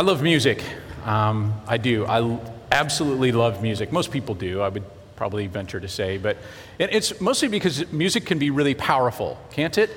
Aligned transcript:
I 0.00 0.02
love 0.02 0.22
music. 0.22 0.64
Um, 1.04 1.52
I 1.68 1.76
do. 1.76 2.06
I 2.06 2.38
absolutely 2.72 3.32
love 3.32 3.60
music. 3.60 3.92
Most 3.92 4.10
people 4.10 4.34
do, 4.34 4.62
I 4.62 4.70
would 4.70 4.84
probably 5.14 5.46
venture 5.46 5.78
to 5.78 5.88
say. 5.88 6.16
But 6.16 6.38
it's 6.78 7.20
mostly 7.20 7.48
because 7.48 7.92
music 7.92 8.24
can 8.24 8.38
be 8.38 8.48
really 8.48 8.72
powerful, 8.72 9.36
can't 9.50 9.76
it? 9.76 9.90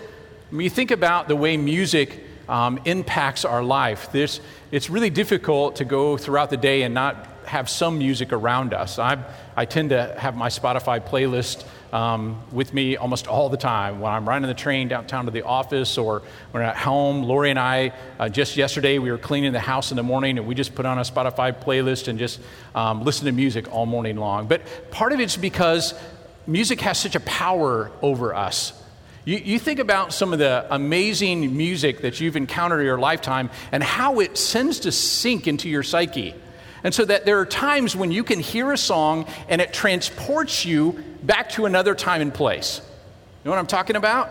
When 0.50 0.60
you 0.60 0.70
think 0.70 0.92
about 0.92 1.30
the 1.30 1.38
way 1.38 1.56
music 1.56 2.22
um, 2.50 2.82
impacts 2.84 3.46
our 3.46 3.64
life, 3.64 4.12
this, 4.12 4.42
it's 4.72 4.90
really 4.90 5.10
difficult 5.10 5.78
to 5.78 5.86
go 5.86 6.18
throughout 6.18 6.50
the 6.50 6.58
day 6.58 6.82
and 6.82 6.94
not 6.94 7.26
have 7.46 7.70
some 7.70 7.98
music 7.98 8.34
around 8.34 8.74
us. 8.74 9.00
i 9.00 9.24
I 9.56 9.64
tend 9.64 9.92
to 9.92 10.14
have 10.18 10.36
my 10.36 10.50
Spotify 10.50 11.00
playlist 11.00 11.66
um, 11.94 12.42
with 12.52 12.74
me 12.74 12.98
almost 12.98 13.28
all 13.28 13.50
the 13.50 13.58
time. 13.58 14.00
When 14.00 14.12
I'm 14.12 14.28
riding 14.28 14.48
the 14.48 14.56
train 14.56 14.88
downtown 14.88 15.26
to 15.26 15.32
the 15.32 15.44
office 15.44 15.98
or 15.98 16.24
when 16.52 16.64
I'm 16.64 16.70
at 16.70 16.76
home, 16.76 17.22
Lori 17.22 17.52
and 17.52 17.60
I, 17.60 17.94
uh, 18.20 18.30
just 18.30 18.58
yesterday, 18.58 18.98
we 18.98 19.12
were 19.12 19.20
cleaning 19.20 19.54
the 19.54 19.60
house 19.60 19.92
in 19.92 19.98
the 19.98 20.04
morning 20.04 20.40
and 20.40 20.48
we 20.48 20.56
just 20.56 20.74
put 20.74 20.88
on 20.88 20.98
a 20.98 21.02
Spotify 21.04 21.54
playlist 21.54 22.08
and 22.08 22.18
just 22.18 22.42
um, 22.74 23.04
listen 23.04 23.26
to 23.28 23.32
music 23.32 23.72
all 23.72 23.86
morning 23.86 24.18
long. 24.18 24.48
But 24.48 24.64
part 24.90 25.14
of 25.14 25.20
it's 25.20 25.38
because 25.38 25.94
music 26.48 26.82
has 26.82 26.98
such 26.98 27.16
a 27.16 27.20
power 27.22 27.92
over 28.02 28.34
us. 28.34 28.74
You, 29.24 29.38
you, 29.38 29.60
think 29.60 29.80
about 29.80 30.12
some 30.12 30.34
of 30.34 30.40
the 30.40 30.66
amazing 30.70 31.56
music 31.56 32.02
that 32.02 32.20
you've 32.20 32.36
encountered 32.36 32.80
in 32.80 32.86
your 32.88 33.00
lifetime 33.00 33.52
and 33.72 33.82
how 33.82 34.20
it 34.20 34.36
tends 34.36 34.82
to 34.82 34.92
sink 34.92 35.48
into 35.48 35.70
your 35.70 35.84
psyche. 35.84 36.34
And 36.84 36.94
so 36.94 37.06
that 37.06 37.26
there 37.26 37.40
are 37.40 37.46
times 37.46 37.96
when 37.96 38.12
you 38.12 38.24
can 38.24 38.40
hear 38.40 38.72
a 38.72 38.78
song 38.78 39.26
and 39.48 39.62
it 39.62 39.74
transports 39.74 40.66
you 40.66 41.04
back 41.24 41.50
to 41.52 41.66
another 41.66 41.96
time 41.96 42.22
and 42.22 42.34
place. 42.34 42.82
You 43.44 43.50
know 43.50 43.52
what 43.52 43.60
I'm 43.60 43.68
talking 43.68 43.96
about? 43.96 44.30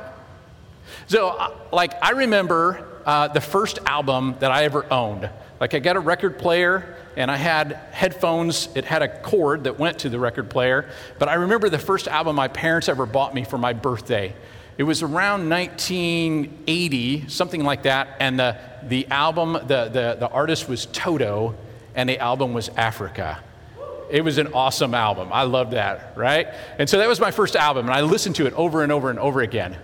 So, 1.06 1.28
uh, 1.28 1.54
like, 1.72 1.92
I 2.02 2.10
remember 2.10 2.86
uh, 3.06 3.28
the 3.28 3.40
first 3.40 3.78
album 3.86 4.36
that 4.40 4.50
I 4.50 4.64
ever 4.64 4.90
owned. 4.92 5.28
Like, 5.60 5.74
I 5.74 5.78
got 5.78 5.96
a 5.96 6.00
record 6.00 6.38
player 6.38 6.96
and 7.16 7.30
I 7.30 7.36
had 7.36 7.72
headphones. 7.92 8.68
It 8.74 8.84
had 8.84 9.02
a 9.02 9.08
cord 9.08 9.64
that 9.64 9.78
went 9.78 10.00
to 10.00 10.08
the 10.08 10.18
record 10.18 10.50
player. 10.50 10.90
But 11.18 11.28
I 11.28 11.34
remember 11.34 11.68
the 11.68 11.78
first 11.78 12.08
album 12.08 12.36
my 12.36 12.48
parents 12.48 12.88
ever 12.88 13.06
bought 13.06 13.34
me 13.34 13.44
for 13.44 13.58
my 13.58 13.72
birthday. 13.72 14.34
It 14.78 14.84
was 14.84 15.02
around 15.02 15.48
1980, 15.48 17.28
something 17.28 17.62
like 17.62 17.82
that. 17.82 18.16
And 18.20 18.38
the, 18.38 18.56
the 18.82 19.06
album, 19.08 19.52
the, 19.52 19.88
the, 19.88 20.16
the 20.18 20.28
artist 20.28 20.68
was 20.68 20.86
Toto 20.86 21.54
and 21.94 22.08
the 22.08 22.18
album 22.18 22.54
was 22.54 22.68
Africa. 22.70 23.42
It 24.10 24.22
was 24.24 24.38
an 24.38 24.52
awesome 24.52 24.94
album. 24.94 25.30
I 25.32 25.44
loved 25.44 25.72
that, 25.72 26.12
right? 26.16 26.48
And 26.78 26.88
so 26.88 26.98
that 26.98 27.08
was 27.08 27.18
my 27.18 27.30
first 27.30 27.56
album, 27.56 27.86
and 27.86 27.94
I 27.94 28.02
listened 28.02 28.36
to 28.36 28.46
it 28.46 28.52
over 28.54 28.82
and 28.82 28.92
over 28.92 29.08
and 29.08 29.18
over 29.18 29.40
again. 29.40 29.76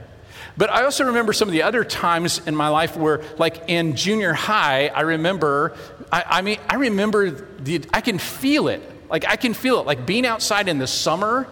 But 0.56 0.70
I 0.70 0.82
also 0.82 1.04
remember 1.04 1.32
some 1.32 1.48
of 1.48 1.52
the 1.52 1.62
other 1.62 1.84
times 1.84 2.44
in 2.46 2.54
my 2.56 2.68
life 2.68 2.96
where, 2.96 3.22
like 3.38 3.68
in 3.68 3.94
junior 3.94 4.32
high, 4.32 4.88
I 4.88 5.02
remember, 5.02 5.76
I, 6.10 6.24
I 6.26 6.42
mean, 6.42 6.58
I 6.68 6.74
remember, 6.74 7.30
the, 7.30 7.84
I 7.92 8.00
can 8.00 8.18
feel 8.18 8.68
it. 8.68 8.82
Like, 9.08 9.26
I 9.26 9.36
can 9.36 9.54
feel 9.54 9.80
it. 9.80 9.86
Like 9.86 10.04
being 10.04 10.26
outside 10.26 10.68
in 10.68 10.78
the 10.78 10.88
summer 10.88 11.46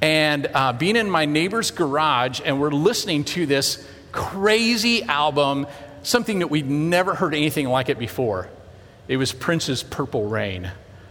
and 0.00 0.46
uh, 0.54 0.72
being 0.72 0.94
in 0.94 1.10
my 1.10 1.24
neighbor's 1.24 1.72
garage, 1.72 2.40
and 2.44 2.60
we're 2.60 2.70
listening 2.70 3.24
to 3.24 3.44
this 3.44 3.84
crazy 4.12 5.02
album, 5.02 5.66
something 6.04 6.38
that 6.38 6.46
we'd 6.48 6.70
never 6.70 7.14
heard 7.14 7.34
anything 7.34 7.68
like 7.68 7.88
it 7.88 7.98
before. 7.98 8.48
It 9.08 9.16
was 9.16 9.32
Prince's 9.32 9.82
Purple 9.82 10.28
Rain. 10.28 10.70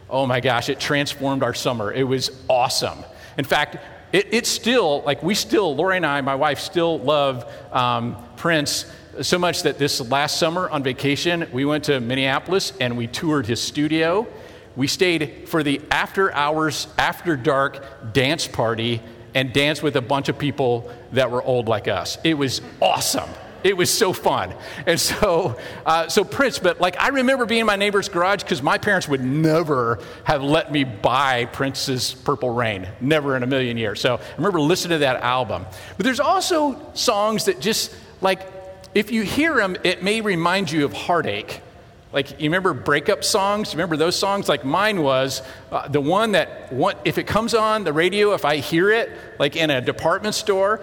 Oh 0.10 0.26
my 0.26 0.40
gosh, 0.40 0.70
it 0.70 0.80
transformed 0.80 1.44
our 1.44 1.54
summer. 1.54 1.92
It 1.92 2.04
was 2.04 2.30
awesome. 2.48 3.04
In 3.38 3.44
fact, 3.44 3.78
it, 4.14 4.28
it's 4.32 4.50
still, 4.50 5.02
like, 5.02 5.22
we 5.24 5.36
still, 5.36 5.76
Lori 5.76 5.98
and 5.98 6.06
I, 6.06 6.22
my 6.22 6.36
wife, 6.36 6.60
still 6.60 7.00
love 7.00 7.52
um, 7.74 8.24
Prince 8.38 8.86
so 9.22 9.40
much 9.40 9.64
that 9.64 9.80
this 9.80 10.00
last 10.00 10.38
summer 10.38 10.70
on 10.70 10.84
vacation, 10.84 11.48
we 11.52 11.66
went 11.66 11.86
to 11.86 12.00
Minneapolis 12.00 12.72
and 12.80 12.98
we 12.98 13.08
toured 13.08 13.48
his 13.48 13.60
studio. 13.60 14.28
We 14.76 14.88
stayed 14.88 15.50
for 15.50 15.64
the 15.64 15.82
after 15.90 16.32
hours, 16.32 16.88
after 17.00 17.36
dark 17.36 18.14
dance 18.14 18.48
party 18.48 19.02
and 19.34 19.52
danced 19.52 19.82
with 19.82 19.96
a 19.96 20.02
bunch 20.02 20.30
of 20.30 20.38
people 20.38 20.92
that 21.14 21.32
were 21.32 21.42
old 21.42 21.68
like 21.68 21.88
us. 21.88 22.20
It 22.24 22.36
was 22.36 22.62
awesome. 22.80 23.30
It 23.68 23.76
was 23.76 23.90
so 23.90 24.14
fun. 24.14 24.54
And 24.86 24.98
so, 24.98 25.60
uh, 25.86 26.08
so 26.08 26.24
Prince, 26.24 26.58
but 26.58 26.80
like 26.80 26.96
I 27.02 27.10
remember 27.10 27.46
being 27.46 27.60
in 27.62 27.68
my 27.68 27.76
neighbor's 27.76 28.08
garage 28.08 28.42
because 28.42 28.62
my 28.62 28.78
parents 28.78 29.10
would 29.10 29.22
never 29.22 30.00
have 30.24 30.42
let 30.42 30.72
me 30.72 30.86
buy 30.86 31.44
Prince's 31.46 32.14
Purple 32.14 32.52
Rain, 32.52 32.88
never 33.02 33.36
in 33.36 33.44
a 33.44 33.46
million 33.46 33.76
years. 33.76 34.00
So 34.00 34.16
I 34.16 34.36
remember 34.38 34.62
listening 34.62 34.96
to 34.96 35.00
that 35.00 35.22
album. 35.22 35.66
But 35.98 36.06
there's 36.06 36.22
also 36.22 36.80
songs 36.94 37.44
that 37.46 37.60
just 37.60 37.94
like, 38.22 38.40
if 38.96 39.12
you 39.12 39.24
hear 39.24 39.56
them, 39.56 39.76
it 39.84 40.02
may 40.02 40.22
remind 40.22 40.72
you 40.72 40.86
of 40.86 40.94
heartache. 40.94 41.62
Like, 42.14 42.40
you 42.40 42.46
remember 42.46 42.74
breakup 42.74 43.26
songs? 43.26 43.74
Remember 43.76 43.98
those 43.98 44.18
songs? 44.18 44.48
Like 44.48 44.64
mine 44.64 45.02
was 45.02 45.42
uh, 45.74 45.90
the 45.90 46.00
one 46.00 46.32
that, 46.32 46.72
one, 46.72 46.96
if 47.04 47.18
it 47.18 47.28
comes 47.28 47.54
on 47.54 47.84
the 47.84 47.92
radio, 47.92 48.34
if 48.34 48.46
I 48.46 48.58
hear 48.58 48.90
it, 48.92 49.12
like 49.40 49.58
in 49.58 49.70
a 49.72 49.82
department 49.82 50.36
store, 50.36 50.80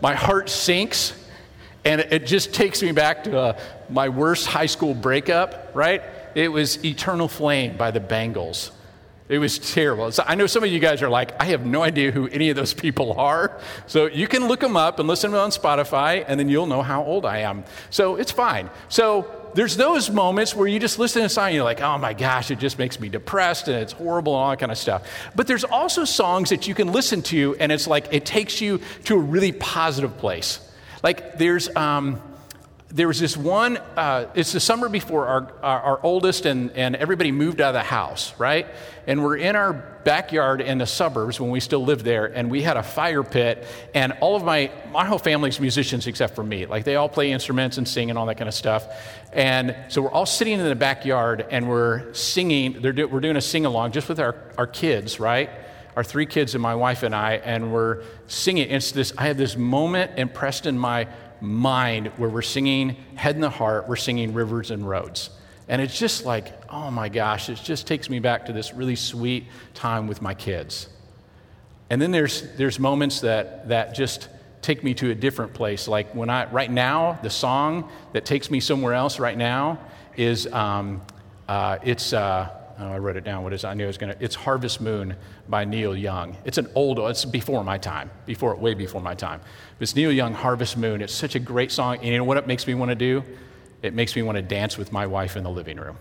my 0.00 0.14
heart 0.14 0.48
sinks 0.48 1.12
and 1.84 2.00
it 2.00 2.26
just 2.26 2.54
takes 2.54 2.82
me 2.82 2.92
back 2.92 3.24
to 3.24 3.38
uh, 3.38 3.60
my 3.90 4.08
worst 4.08 4.46
high 4.46 4.66
school 4.66 4.94
breakup, 4.94 5.72
right? 5.74 6.02
It 6.34 6.48
was 6.48 6.82
Eternal 6.84 7.28
Flame 7.28 7.76
by 7.76 7.90
the 7.90 8.00
Bangles. 8.00 8.70
It 9.28 9.38
was 9.38 9.58
terrible. 9.58 10.12
So 10.12 10.24
I 10.26 10.34
know 10.34 10.46
some 10.46 10.62
of 10.62 10.70
you 10.70 10.78
guys 10.78 11.00
are 11.02 11.08
like, 11.08 11.40
I 11.40 11.46
have 11.46 11.64
no 11.64 11.82
idea 11.82 12.10
who 12.10 12.28
any 12.28 12.50
of 12.50 12.56
those 12.56 12.74
people 12.74 13.14
are. 13.14 13.58
So 13.86 14.06
you 14.06 14.28
can 14.28 14.46
look 14.46 14.60
them 14.60 14.76
up 14.76 14.98
and 14.98 15.08
listen 15.08 15.30
to 15.30 15.36
them 15.36 15.44
on 15.44 15.50
Spotify, 15.50 16.24
and 16.26 16.38
then 16.38 16.48
you'll 16.48 16.66
know 16.66 16.82
how 16.82 17.02
old 17.02 17.24
I 17.24 17.38
am. 17.38 17.64
So 17.90 18.16
it's 18.16 18.30
fine. 18.30 18.68
So 18.88 19.50
there's 19.54 19.76
those 19.76 20.10
moments 20.10 20.54
where 20.54 20.68
you 20.68 20.78
just 20.78 20.98
listen 20.98 21.20
to 21.20 21.26
a 21.26 21.28
song 21.28 21.46
and 21.46 21.54
you're 21.54 21.64
like, 21.64 21.80
oh 21.80 21.98
my 21.98 22.12
gosh, 22.14 22.50
it 22.50 22.58
just 22.58 22.78
makes 22.78 22.98
me 23.00 23.08
depressed 23.08 23.68
and 23.68 23.76
it's 23.76 23.92
horrible 23.92 24.34
and 24.34 24.42
all 24.42 24.50
that 24.50 24.58
kind 24.58 24.72
of 24.72 24.78
stuff. 24.78 25.08
But 25.34 25.46
there's 25.46 25.64
also 25.64 26.04
songs 26.04 26.50
that 26.50 26.68
you 26.68 26.74
can 26.74 26.92
listen 26.92 27.22
to, 27.22 27.56
and 27.58 27.72
it's 27.72 27.86
like 27.86 28.08
it 28.12 28.26
takes 28.26 28.60
you 28.60 28.80
to 29.04 29.14
a 29.16 29.20
really 29.20 29.52
positive 29.52 30.16
place. 30.18 30.60
Like 31.02 31.38
there's, 31.38 31.74
um, 31.74 32.20
there 32.92 33.08
was 33.08 33.18
this 33.18 33.36
one, 33.36 33.78
uh, 33.96 34.26
it's 34.34 34.52
the 34.52 34.60
summer 34.60 34.88
before 34.88 35.26
our, 35.26 35.52
our, 35.62 35.80
our, 35.80 36.00
oldest 36.02 36.44
and, 36.44 36.70
and 36.72 36.94
everybody 36.94 37.32
moved 37.32 37.60
out 37.62 37.68
of 37.68 37.74
the 37.74 37.82
house, 37.82 38.34
right? 38.38 38.66
And 39.06 39.24
we're 39.24 39.38
in 39.38 39.56
our 39.56 39.72
backyard 40.04 40.60
in 40.60 40.76
the 40.76 40.86
suburbs 40.86 41.40
when 41.40 41.50
we 41.50 41.58
still 41.58 41.82
lived 41.84 42.04
there, 42.04 42.26
and 42.26 42.50
we 42.50 42.60
had 42.60 42.76
a 42.76 42.82
fire 42.82 43.22
pit, 43.22 43.66
and 43.94 44.12
all 44.20 44.36
of 44.36 44.44
my, 44.44 44.70
my 44.92 45.06
whole 45.06 45.18
family's 45.18 45.58
musicians 45.58 46.06
except 46.06 46.34
for 46.34 46.44
me. 46.44 46.66
Like 46.66 46.84
they 46.84 46.96
all 46.96 47.08
play 47.08 47.32
instruments 47.32 47.78
and 47.78 47.88
sing 47.88 48.10
and 48.10 48.18
all 48.18 48.26
that 48.26 48.36
kind 48.36 48.48
of 48.48 48.54
stuff. 48.54 48.86
And 49.32 49.74
so 49.88 50.02
we're 50.02 50.10
all 50.10 50.26
sitting 50.26 50.58
in 50.58 50.64
the 50.64 50.74
backyard 50.76 51.46
and 51.50 51.68
we're 51.68 52.12
singing, 52.12 52.74
do, 52.74 53.08
we're 53.08 53.20
doing 53.20 53.36
a 53.36 53.40
sing 53.40 53.64
along 53.64 53.92
just 53.92 54.08
with 54.08 54.20
our, 54.20 54.36
our 54.58 54.66
kids, 54.66 55.18
right? 55.18 55.48
Our 55.96 56.04
three 56.04 56.26
kids 56.26 56.54
and 56.54 56.62
my 56.62 56.74
wife 56.74 57.02
and 57.02 57.14
I, 57.14 57.34
and 57.34 57.72
we're 57.72 58.02
singing. 58.26 58.70
It's 58.70 58.92
this, 58.92 59.12
I 59.18 59.26
have 59.26 59.36
this 59.36 59.56
moment 59.56 60.18
impressed 60.18 60.66
in 60.66 60.78
my 60.78 61.08
mind 61.40 62.08
where 62.16 62.30
we're 62.30 62.42
singing 62.42 62.96
Head 63.14 63.34
and 63.34 63.44
the 63.44 63.50
Heart, 63.50 63.88
we're 63.88 63.96
singing 63.96 64.32
Rivers 64.32 64.70
and 64.70 64.88
Roads. 64.88 65.30
And 65.68 65.82
it's 65.82 65.98
just 65.98 66.24
like, 66.24 66.52
oh 66.70 66.90
my 66.90 67.08
gosh, 67.08 67.48
it 67.48 67.60
just 67.62 67.86
takes 67.86 68.08
me 68.08 68.20
back 68.20 68.46
to 68.46 68.52
this 68.52 68.72
really 68.72 68.96
sweet 68.96 69.46
time 69.74 70.06
with 70.06 70.22
my 70.22 70.34
kids. 70.34 70.88
And 71.90 72.00
then 72.00 72.10
there's, 72.10 72.56
there's 72.56 72.78
moments 72.78 73.20
that, 73.20 73.68
that 73.68 73.94
just 73.94 74.28
take 74.62 74.82
me 74.82 74.94
to 74.94 75.10
a 75.10 75.14
different 75.14 75.52
place. 75.52 75.88
Like 75.88 76.14
when 76.14 76.30
I, 76.30 76.50
right 76.50 76.70
now, 76.70 77.18
the 77.22 77.30
song 77.30 77.90
that 78.12 78.24
takes 78.24 78.50
me 78.50 78.60
somewhere 78.60 78.94
else 78.94 79.18
right 79.18 79.36
now 79.36 79.78
is, 80.16 80.46
um, 80.52 81.02
uh, 81.48 81.78
it's, 81.82 82.12
uh, 82.12 82.48
Oh, 82.82 82.92
I 82.92 82.98
wrote 82.98 83.16
it 83.16 83.24
down. 83.24 83.44
What 83.44 83.52
is 83.52 83.62
it? 83.62 83.68
I 83.68 83.74
knew 83.74 83.84
I 83.84 83.86
was 83.86 83.98
going 83.98 84.12
to. 84.12 84.24
It's 84.24 84.34
Harvest 84.34 84.80
Moon 84.80 85.16
by 85.48 85.64
Neil 85.64 85.96
Young. 85.96 86.36
It's 86.44 86.58
an 86.58 86.68
old, 86.74 86.98
it's 86.98 87.24
before 87.24 87.62
my 87.62 87.78
time, 87.78 88.10
before, 88.26 88.54
way 88.56 88.74
before 88.74 89.00
my 89.00 89.14
time. 89.14 89.40
It's 89.78 89.94
Neil 89.94 90.10
Young, 90.10 90.34
Harvest 90.34 90.76
Moon. 90.76 91.00
It's 91.00 91.14
such 91.14 91.36
a 91.36 91.38
great 91.38 91.70
song. 91.70 91.98
And 91.98 92.06
you 92.06 92.18
know 92.18 92.24
what 92.24 92.38
it 92.38 92.46
makes 92.46 92.66
me 92.66 92.74
want 92.74 92.88
to 92.88 92.96
do? 92.96 93.22
It 93.82 93.94
makes 93.94 94.16
me 94.16 94.22
want 94.22 94.36
to 94.36 94.42
dance 94.42 94.76
with 94.76 94.90
my 94.90 95.06
wife 95.06 95.36
in 95.36 95.44
the 95.44 95.50
living 95.50 95.76
room. 95.76 95.96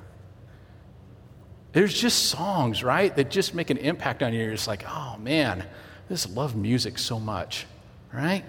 There's 1.73 1.93
just 1.93 2.29
songs, 2.29 2.83
right, 2.83 3.15
that 3.15 3.29
just 3.29 3.53
make 3.53 3.69
an 3.69 3.77
impact 3.77 4.23
on 4.23 4.33
you. 4.33 4.41
You're 4.41 4.51
just 4.51 4.67
like, 4.67 4.83
oh 4.87 5.17
man, 5.19 5.63
just 6.09 6.29
love 6.31 6.55
music 6.55 6.97
so 6.97 7.19
much, 7.19 7.65
right? 8.11 8.43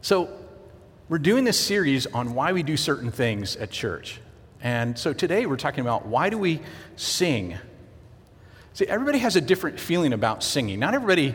So, 0.00 0.30
we're 1.08 1.18
doing 1.18 1.44
this 1.44 1.58
series 1.58 2.06
on 2.06 2.34
why 2.34 2.52
we 2.52 2.62
do 2.62 2.76
certain 2.76 3.10
things 3.10 3.56
at 3.56 3.70
church. 3.70 4.20
And 4.62 4.98
so 4.98 5.12
today 5.12 5.46
we're 5.46 5.56
talking 5.56 5.80
about 5.80 6.06
why 6.06 6.30
do 6.30 6.38
we 6.38 6.60
sing? 6.96 7.56
See, 8.74 8.86
everybody 8.86 9.18
has 9.18 9.36
a 9.36 9.40
different 9.40 9.78
feeling 9.78 10.12
about 10.12 10.42
singing. 10.42 10.78
Not 10.80 10.94
everybody, 10.94 11.34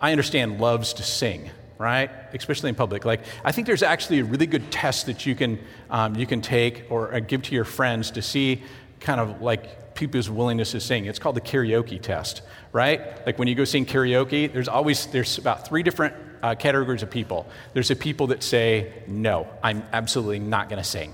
I 0.00 0.10
understand, 0.10 0.60
loves 0.60 0.94
to 0.94 1.02
sing, 1.02 1.50
right? 1.78 2.10
Especially 2.32 2.68
in 2.68 2.74
public. 2.74 3.04
Like, 3.04 3.20
I 3.44 3.52
think 3.52 3.66
there's 3.66 3.82
actually 3.82 4.20
a 4.20 4.24
really 4.24 4.46
good 4.46 4.70
test 4.70 5.06
that 5.06 5.26
you 5.26 5.34
can, 5.34 5.58
um, 5.90 6.16
you 6.16 6.26
can 6.26 6.40
take 6.40 6.86
or 6.90 7.14
uh, 7.14 7.20
give 7.20 7.42
to 7.42 7.54
your 7.54 7.64
friends 7.64 8.12
to 8.12 8.22
see 8.22 8.62
kind 9.00 9.20
of 9.20 9.40
like 9.40 9.94
people's 9.94 10.28
willingness 10.28 10.72
to 10.72 10.80
sing. 10.80 11.06
It's 11.06 11.18
called 11.18 11.36
the 11.36 11.40
karaoke 11.40 12.00
test, 12.00 12.42
right? 12.72 13.24
Like 13.26 13.38
when 13.38 13.48
you 13.48 13.54
go 13.54 13.64
sing 13.64 13.86
karaoke, 13.86 14.52
there's 14.52 14.68
always, 14.68 15.06
there's 15.06 15.38
about 15.38 15.66
three 15.66 15.82
different 15.82 16.14
uh, 16.42 16.54
categories 16.56 17.02
of 17.02 17.10
people. 17.10 17.46
There's 17.72 17.88
the 17.88 17.96
people 17.96 18.28
that 18.28 18.42
say, 18.42 18.92
no, 19.06 19.48
I'm 19.62 19.84
absolutely 19.92 20.40
not 20.40 20.68
going 20.68 20.82
to 20.82 20.88
sing. 20.88 21.12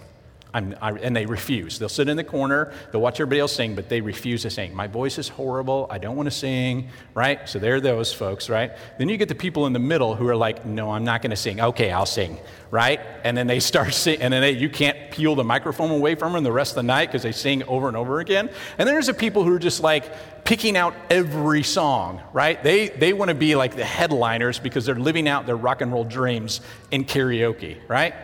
I, 0.52 0.93
and 0.93 1.14
they 1.14 1.26
refuse. 1.26 1.79
They'll 1.79 1.88
sit 1.88 2.08
in 2.08 2.17
the 2.17 2.25
corner, 2.25 2.73
they'll 2.91 3.00
watch 3.00 3.20
everybody 3.20 3.41
else 3.41 3.52
sing, 3.52 3.75
but 3.75 3.88
they 3.88 4.00
refuse 4.00 4.43
to 4.43 4.50
sing. 4.50 4.75
My 4.75 4.87
voice 4.87 5.19
is 5.19 5.29
horrible. 5.29 5.87
I 5.91 5.99
don't 5.99 6.17
want 6.17 6.26
to 6.26 6.32
sing, 6.32 6.88
right? 7.14 7.49
So 7.49 7.58
they're 7.58 7.81
those 7.81 8.12
folks, 8.12 8.49
right? 8.49 8.73
Then 8.99 9.08
you 9.08 9.17
get 9.17 9.29
the 9.29 9.35
people 9.35 9.67
in 9.67 9.73
the 9.73 9.79
middle 9.79 10.14
who 10.14 10.26
are 10.29 10.37
like, 10.37 10.64
no, 10.67 10.91
I'm 10.91 11.05
not 11.05 11.23
going 11.23 11.31
to 11.31 11.37
sing. 11.37 11.61
Okay, 11.61 11.91
I'll 11.91 12.06
sing, 12.06 12.38
right? 12.70 13.00
And 13.25 13.37
then 13.37 13.47
they 13.47 13.61
start 13.61 13.94
singing, 13.94 14.23
and 14.23 14.32
then 14.32 14.43
they, 14.43 14.52
you 14.52 14.69
can't 14.69 15.11
peel 15.11 15.35
the 15.35 15.44
microphone 15.44 15.91
away 15.91 16.14
from 16.14 16.32
them 16.32 16.44
the 16.44 16.52
rest 16.52 16.73
of 16.73 16.76
the 16.76 16.82
night 16.82 17.06
because 17.06 17.23
they 17.23 17.32
sing 17.32 17.62
over 17.64 17.88
and 17.88 17.97
over 17.97 18.20
again. 18.20 18.49
And 18.79 18.88
then 18.88 18.94
there's 18.94 19.06
the 19.06 19.14
people 19.14 19.44
who 19.44 19.55
are 19.55 19.58
just 19.58 19.82
like 19.82 20.44
picking 20.44 20.76
out 20.76 20.94
every 21.11 21.62
song, 21.62 22.20
right? 22.32 22.62
They, 22.62 22.88
they 22.88 23.12
want 23.12 23.29
to 23.29 23.35
be 23.35 23.55
like 23.55 23.76
the 23.76 23.85
headliners 23.85 24.58
because 24.58 24.85
they're 24.85 24.94
living 24.97 25.29
out 25.29 25.47
their 25.47 25.56
rock 25.56 25.81
and 25.81 25.93
roll 25.93 26.05
dreams 26.05 26.61
in 26.91 27.05
karaoke, 27.05 27.76
right? 27.88 28.14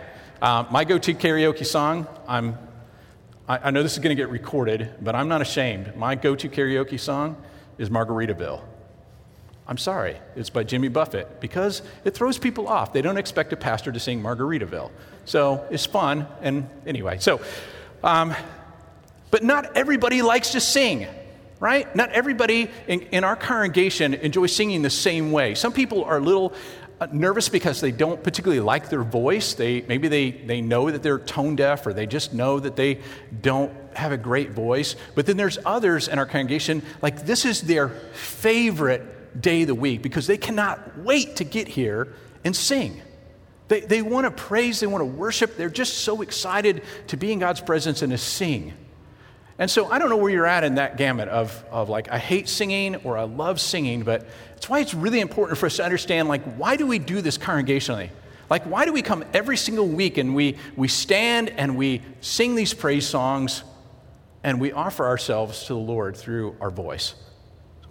Uh, 0.41 0.65
my 0.71 0.85
go 0.85 0.99
to 0.99 1.15
karaoke 1.15 1.65
song, 1.65 2.07
I'm, 2.29 2.59
I, 3.49 3.59
I 3.65 3.71
know 3.71 3.83
this 3.83 3.95
is 3.95 4.01
going 4.01 4.15
to 4.15 4.21
get 4.21 4.29
recorded, 4.29 4.93
but 5.01 5.15
I'm 5.15 5.29
not 5.29 5.41
ashamed. 5.41 5.97
My 5.97 6.15
go 6.15 6.37
to 6.37 6.49
karaoke 6.49 7.01
song 7.01 7.43
is 7.79 7.89
Margaritaville. 7.89 8.61
I'm 9.67 9.79
sorry, 9.79 10.19
it's 10.37 10.51
by 10.51 10.63
Jimmy 10.63 10.89
Buffett 10.89 11.41
because 11.41 11.83
it 12.05 12.15
throws 12.15 12.39
people 12.39 12.69
off. 12.69 12.93
They 12.93 13.03
don't 13.03 13.17
expect 13.17 13.53
a 13.53 13.57
pastor 13.57 13.91
to 13.91 13.99
sing 13.99 14.23
Margaritaville. 14.23 14.91
So 15.25 15.67
it's 15.71 15.87
fun. 15.87 16.27
And 16.43 16.69
anyway, 16.87 17.19
so, 17.19 17.41
um, 18.05 18.35
but 19.31 19.43
not 19.43 19.77
everybody 19.77 20.23
likes 20.23 20.51
to 20.51 20.61
sing, 20.61 21.07
right? 21.59 21.95
Not 21.97 22.11
everybody 22.11 22.71
in, 22.87 23.01
in 23.11 23.25
our 23.25 23.37
congregation 23.37 24.15
enjoys 24.15 24.55
singing 24.55 24.83
the 24.83 24.91
same 24.91 25.33
way. 25.33 25.55
Some 25.55 25.73
people 25.73 26.05
are 26.05 26.19
a 26.19 26.23
little 26.23 26.53
Uh, 26.99 27.07
nervous 27.13 27.51
because 27.51 27.83
they 27.83 27.91
don't 27.91 28.23
particularly 28.23 28.61
like 28.61 28.89
their 28.89 29.03
voice. 29.03 29.53
They, 29.53 29.83
maybe 29.83 30.09
they, 30.09 30.31
they 30.31 30.63
know 30.63 30.91
that 30.91 31.03
they're 31.03 31.19
tone 31.19 31.55
deaf 31.55 31.87
or 31.87 31.93
they 31.93 32.07
just 32.07 32.33
know 32.33 32.59
that 32.59 32.75
they 32.75 33.01
don't 33.43 33.71
have 33.95 34.13
a 34.13 34.17
great 34.17 34.53
voice. 34.53 34.97
But 35.15 35.27
then 35.27 35.37
there's 35.37 35.59
others 35.67 36.09
in 36.09 36.19
our 36.19 36.25
congregation, 36.25 36.83
like 37.03 37.27
this 37.27 37.45
is 37.45 37.61
their 37.61 37.91
favorite 37.91 39.41
day 39.43 39.63
of 39.63 39.67
the 39.67 39.75
week 39.75 40.01
because 40.01 40.27
they 40.27 40.39
cannot 40.39 40.99
wait 40.99 41.37
to 41.37 41.45
get 41.45 41.69
here 41.69 42.15
and 42.45 42.57
sing. 42.57 43.03
They, 43.69 43.81
they 43.81 44.01
want 44.01 44.25
to 44.25 44.31
praise, 44.31 44.81
they 44.81 44.87
want 44.87 45.03
to 45.03 45.07
worship. 45.07 45.57
They're 45.59 45.69
just 45.69 45.99
so 45.99 46.23
excited 46.23 46.83
to 47.09 47.19
be 47.19 47.31
in 47.31 47.41
God's 47.41 47.61
presence 47.61 48.01
and 48.01 48.11
to 48.13 48.19
sing. 48.19 48.73
And 49.59 49.71
so 49.71 49.91
I 49.91 49.99
don't 49.99 50.11
know 50.11 50.19
where 50.19 50.31
you're 50.31 50.47
at 50.47 50.65
in 50.65 50.75
that 50.75 50.99
gamut 50.99 51.29
of, 51.29 51.65
of 51.71 51.89
like, 51.89 52.11
I 52.11 52.19
hate 52.19 52.49
singing 52.49 52.97
or 52.97 53.17
I 53.17 53.23
love 53.25 53.61
singing, 53.61 54.03
but 54.03 54.27
that's 54.51 54.69
why 54.69 54.81
it's 54.81 54.93
really 54.93 55.21
important 55.21 55.59
for 55.59 55.67
us 55.67 55.77
to 55.77 55.85
understand, 55.85 56.29
like, 56.29 56.43
why 56.57 56.77
do 56.77 56.87
we 56.87 56.99
do 56.99 57.23
this 57.23 57.39
congregationally? 57.39 58.11
Like, 58.51 58.65
why 58.65 58.85
do 58.85 58.93
we 58.93 59.03
come 59.03 59.25
every 59.33 59.57
single 59.57 59.89
week 59.89 60.19
and 60.19 60.35
we, 60.35 60.57
we 60.77 60.89
stand 60.89 61.49
and 61.51 61.77
we 61.77 62.03
sing 62.21 62.55
these 62.55 62.75
praise 62.75 63.07
songs 63.07 63.65
and 64.45 64.61
we 64.61 64.73
offer 64.73 65.07
ourselves 65.07 65.65
to 65.65 65.73
the 65.73 65.79
Lord 65.79 66.17
through 66.17 66.57
our 66.61 66.71
voice? 66.71 67.15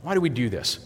Why 0.01 0.13
do 0.13 0.21
we 0.21 0.29
do 0.29 0.49
this? 0.49 0.79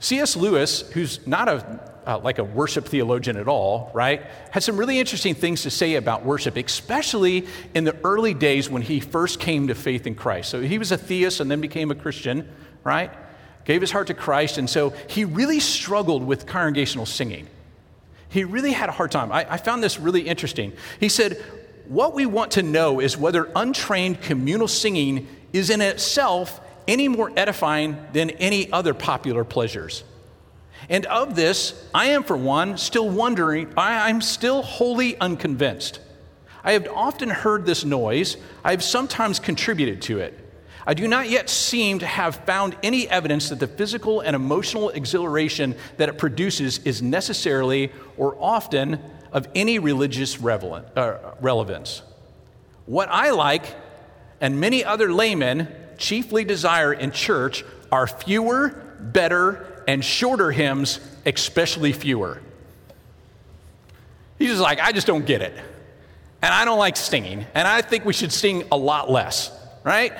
C.S. 0.00 0.36
Lewis, 0.36 0.82
who's 0.92 1.26
not 1.26 1.48
a 1.48 1.90
uh, 2.06 2.18
like 2.18 2.38
a 2.38 2.44
worship 2.44 2.86
theologian 2.86 3.36
at 3.36 3.46
all, 3.46 3.90
right, 3.94 4.22
had 4.50 4.62
some 4.62 4.76
really 4.76 4.98
interesting 4.98 5.34
things 5.34 5.62
to 5.62 5.70
say 5.70 5.94
about 5.94 6.24
worship, 6.24 6.56
especially 6.56 7.46
in 7.74 7.84
the 7.84 7.96
early 8.02 8.34
days 8.34 8.68
when 8.68 8.82
he 8.82 9.00
first 9.00 9.38
came 9.38 9.68
to 9.68 9.74
faith 9.74 10.06
in 10.06 10.14
Christ. 10.14 10.50
So 10.50 10.60
he 10.60 10.78
was 10.78 10.92
a 10.92 10.96
theist 10.96 11.40
and 11.40 11.50
then 11.50 11.60
became 11.60 11.90
a 11.90 11.94
Christian, 11.94 12.48
right? 12.84 13.12
Gave 13.64 13.80
his 13.80 13.90
heart 13.90 14.08
to 14.08 14.14
Christ, 14.14 14.58
and 14.58 14.68
so 14.68 14.90
he 15.08 15.24
really 15.24 15.60
struggled 15.60 16.24
with 16.24 16.46
congregational 16.46 17.06
singing. 17.06 17.46
He 18.28 18.44
really 18.44 18.72
had 18.72 18.88
a 18.88 18.92
hard 18.92 19.10
time. 19.10 19.30
I, 19.32 19.46
I 19.48 19.56
found 19.56 19.82
this 19.82 20.00
really 20.00 20.22
interesting. 20.22 20.72
He 20.98 21.08
said, 21.08 21.42
What 21.86 22.14
we 22.14 22.26
want 22.26 22.52
to 22.52 22.62
know 22.62 23.00
is 23.00 23.16
whether 23.16 23.50
untrained 23.54 24.22
communal 24.22 24.68
singing 24.68 25.28
is 25.52 25.68
in 25.68 25.80
itself 25.80 26.60
any 26.90 27.06
more 27.06 27.32
edifying 27.36 27.96
than 28.12 28.30
any 28.30 28.70
other 28.72 28.92
popular 28.92 29.44
pleasures. 29.44 30.02
And 30.88 31.06
of 31.06 31.36
this, 31.36 31.88
I 31.94 32.06
am, 32.06 32.24
for 32.24 32.36
one, 32.36 32.76
still 32.76 33.08
wondering, 33.08 33.72
I, 33.76 34.08
I'm 34.08 34.20
still 34.20 34.60
wholly 34.62 35.16
unconvinced. 35.18 36.00
I 36.64 36.72
have 36.72 36.88
often 36.92 37.30
heard 37.30 37.64
this 37.64 37.84
noise, 37.84 38.36
I 38.64 38.72
have 38.72 38.82
sometimes 38.82 39.38
contributed 39.38 40.02
to 40.02 40.18
it. 40.18 40.36
I 40.84 40.94
do 40.94 41.06
not 41.06 41.30
yet 41.30 41.48
seem 41.48 42.00
to 42.00 42.06
have 42.06 42.34
found 42.44 42.76
any 42.82 43.08
evidence 43.08 43.50
that 43.50 43.60
the 43.60 43.68
physical 43.68 44.20
and 44.20 44.34
emotional 44.34 44.88
exhilaration 44.88 45.76
that 45.98 46.08
it 46.08 46.18
produces 46.18 46.78
is 46.78 47.00
necessarily 47.00 47.92
or 48.16 48.36
often 48.40 48.98
of 49.30 49.46
any 49.54 49.78
religious 49.78 50.42
uh, 50.42 51.34
relevance. 51.40 52.02
What 52.86 53.08
I 53.10 53.30
like, 53.30 53.64
and 54.40 54.58
many 54.58 54.84
other 54.84 55.12
laymen 55.12 55.68
chiefly 56.00 56.44
desire 56.44 56.92
in 56.92 57.12
church, 57.12 57.64
are 57.92 58.08
fewer, 58.08 58.70
better, 58.98 59.84
and 59.86 60.04
shorter 60.04 60.50
hymns, 60.50 60.98
especially 61.24 61.92
fewer. 61.92 62.40
He's 64.38 64.50
just 64.50 64.62
like, 64.62 64.80
I 64.80 64.92
just 64.92 65.06
don't 65.06 65.26
get 65.26 65.42
it. 65.42 65.52
And 66.42 66.54
I 66.54 66.64
don't 66.64 66.78
like 66.78 66.96
singing. 66.96 67.46
And 67.54 67.68
I 67.68 67.82
think 67.82 68.04
we 68.04 68.14
should 68.14 68.32
sing 68.32 68.64
a 68.72 68.76
lot 68.76 69.10
less, 69.10 69.52
right? 69.84 70.12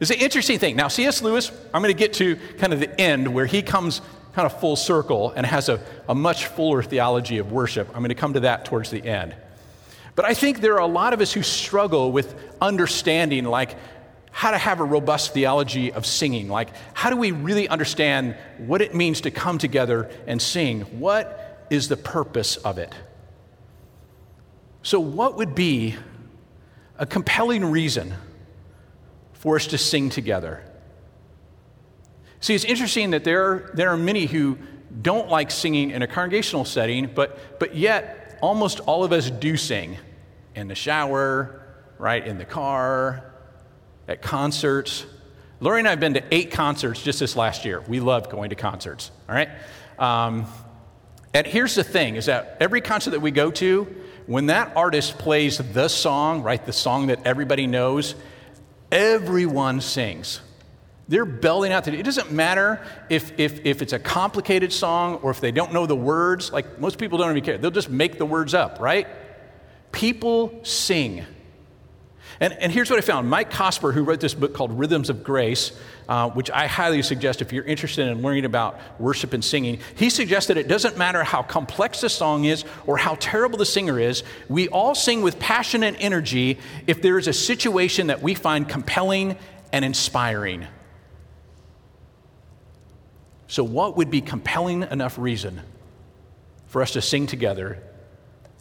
It's 0.00 0.10
an 0.10 0.18
interesting 0.18 0.58
thing. 0.58 0.76
Now, 0.76 0.88
C.S. 0.88 1.22
Lewis, 1.22 1.52
I'm 1.72 1.82
going 1.82 1.94
to 1.94 1.98
get 1.98 2.14
to 2.14 2.36
kind 2.58 2.72
of 2.72 2.80
the 2.80 3.00
end 3.00 3.32
where 3.32 3.46
he 3.46 3.62
comes 3.62 4.00
kind 4.34 4.46
of 4.46 4.58
full 4.58 4.76
circle 4.76 5.32
and 5.36 5.46
has 5.46 5.68
a, 5.68 5.80
a 6.08 6.14
much 6.14 6.46
fuller 6.46 6.82
theology 6.82 7.38
of 7.38 7.52
worship. 7.52 7.88
I'm 7.90 7.98
going 7.98 8.08
to 8.08 8.14
come 8.14 8.32
to 8.32 8.40
that 8.40 8.64
towards 8.64 8.90
the 8.90 9.04
end. 9.04 9.36
But 10.16 10.24
I 10.24 10.34
think 10.34 10.60
there 10.60 10.74
are 10.74 10.80
a 10.80 10.86
lot 10.86 11.12
of 11.12 11.20
us 11.20 11.32
who 11.32 11.42
struggle 11.42 12.12
with 12.12 12.34
understanding, 12.60 13.44
like, 13.44 13.76
how 14.36 14.50
to 14.50 14.58
have 14.58 14.80
a 14.80 14.84
robust 14.84 15.32
theology 15.32 15.92
of 15.92 16.04
singing. 16.04 16.48
Like, 16.48 16.70
how 16.92 17.08
do 17.08 17.16
we 17.16 17.30
really 17.30 17.68
understand 17.68 18.36
what 18.58 18.82
it 18.82 18.92
means 18.92 19.20
to 19.20 19.30
come 19.30 19.58
together 19.58 20.10
and 20.26 20.42
sing? 20.42 20.80
What 20.98 21.64
is 21.70 21.86
the 21.86 21.96
purpose 21.96 22.56
of 22.56 22.76
it? 22.76 22.92
So, 24.82 24.98
what 24.98 25.36
would 25.36 25.54
be 25.54 25.94
a 26.98 27.06
compelling 27.06 27.64
reason 27.64 28.12
for 29.34 29.54
us 29.54 29.68
to 29.68 29.78
sing 29.78 30.10
together? 30.10 30.64
See, 32.40 32.56
it's 32.56 32.64
interesting 32.64 33.10
that 33.10 33.22
there 33.22 33.70
there 33.74 33.90
are 33.90 33.96
many 33.96 34.26
who 34.26 34.58
don't 35.00 35.28
like 35.28 35.52
singing 35.52 35.92
in 35.92 36.02
a 36.02 36.08
congregational 36.08 36.64
setting, 36.64 37.08
but, 37.14 37.60
but 37.60 37.76
yet 37.76 38.36
almost 38.42 38.80
all 38.80 39.04
of 39.04 39.12
us 39.12 39.30
do 39.30 39.56
sing 39.56 39.96
in 40.56 40.66
the 40.66 40.74
shower, 40.74 41.62
right, 41.98 42.26
in 42.26 42.36
the 42.36 42.44
car, 42.44 43.33
at 44.08 44.22
concerts. 44.22 45.06
Lori 45.60 45.78
and 45.78 45.88
I 45.88 45.90
have 45.90 46.00
been 46.00 46.14
to 46.14 46.24
eight 46.34 46.50
concerts 46.50 47.02
just 47.02 47.20
this 47.20 47.36
last 47.36 47.64
year. 47.64 47.80
We 47.80 48.00
love 48.00 48.28
going 48.28 48.50
to 48.50 48.56
concerts, 48.56 49.10
all 49.28 49.34
right? 49.34 49.48
Um, 49.98 50.46
and 51.32 51.46
here's 51.46 51.74
the 51.74 51.84
thing 51.84 52.16
is 52.16 52.26
that 52.26 52.56
every 52.60 52.80
concert 52.80 53.10
that 53.10 53.20
we 53.20 53.30
go 53.30 53.50
to, 53.52 53.84
when 54.26 54.46
that 54.46 54.76
artist 54.76 55.18
plays 55.18 55.58
the 55.58 55.88
song, 55.88 56.42
right, 56.42 56.64
the 56.64 56.72
song 56.72 57.08
that 57.08 57.26
everybody 57.26 57.66
knows, 57.66 58.14
everyone 58.90 59.80
sings. 59.80 60.40
They're 61.08 61.26
belting 61.26 61.72
out. 61.72 61.84
The, 61.84 61.98
it 61.98 62.04
doesn't 62.04 62.32
matter 62.32 62.80
if, 63.10 63.38
if, 63.38 63.66
if 63.66 63.82
it's 63.82 63.92
a 63.92 63.98
complicated 63.98 64.72
song 64.72 65.16
or 65.16 65.30
if 65.30 65.40
they 65.40 65.52
don't 65.52 65.72
know 65.72 65.86
the 65.86 65.96
words. 65.96 66.52
Like 66.52 66.78
most 66.78 66.98
people 66.98 67.18
don't 67.18 67.30
even 67.30 67.44
care. 67.44 67.58
They'll 67.58 67.70
just 67.70 67.90
make 67.90 68.16
the 68.16 68.24
words 68.24 68.54
up, 68.54 68.80
right? 68.80 69.06
People 69.92 70.60
sing. 70.62 71.26
And, 72.40 72.52
and 72.54 72.72
here's 72.72 72.90
what 72.90 72.98
I 72.98 73.02
found 73.02 73.28
Mike 73.28 73.50
Cosper, 73.50 73.92
who 73.92 74.02
wrote 74.02 74.20
this 74.20 74.34
book 74.34 74.54
called 74.54 74.76
Rhythms 74.78 75.10
of 75.10 75.22
Grace, 75.22 75.72
uh, 76.08 76.30
which 76.30 76.50
I 76.50 76.66
highly 76.66 77.02
suggest 77.02 77.40
if 77.42 77.52
you're 77.52 77.64
interested 77.64 78.08
in 78.08 78.22
learning 78.22 78.44
about 78.44 78.78
worship 78.98 79.32
and 79.32 79.44
singing, 79.44 79.78
he 79.96 80.10
suggests 80.10 80.48
that 80.48 80.56
it 80.56 80.68
doesn't 80.68 80.98
matter 80.98 81.22
how 81.22 81.42
complex 81.42 82.00
the 82.00 82.08
song 82.08 82.44
is 82.44 82.64
or 82.86 82.96
how 82.96 83.16
terrible 83.20 83.58
the 83.58 83.66
singer 83.66 83.98
is, 83.98 84.22
we 84.48 84.68
all 84.68 84.94
sing 84.94 85.22
with 85.22 85.38
passion 85.38 85.82
and 85.82 85.96
energy 85.98 86.58
if 86.86 87.00
there 87.02 87.18
is 87.18 87.28
a 87.28 87.32
situation 87.32 88.08
that 88.08 88.22
we 88.22 88.34
find 88.34 88.68
compelling 88.68 89.36
and 89.72 89.84
inspiring. 89.84 90.66
So, 93.46 93.62
what 93.62 93.96
would 93.96 94.10
be 94.10 94.20
compelling 94.20 94.82
enough 94.82 95.18
reason 95.18 95.60
for 96.66 96.82
us 96.82 96.92
to 96.92 97.02
sing 97.02 97.26
together 97.26 97.82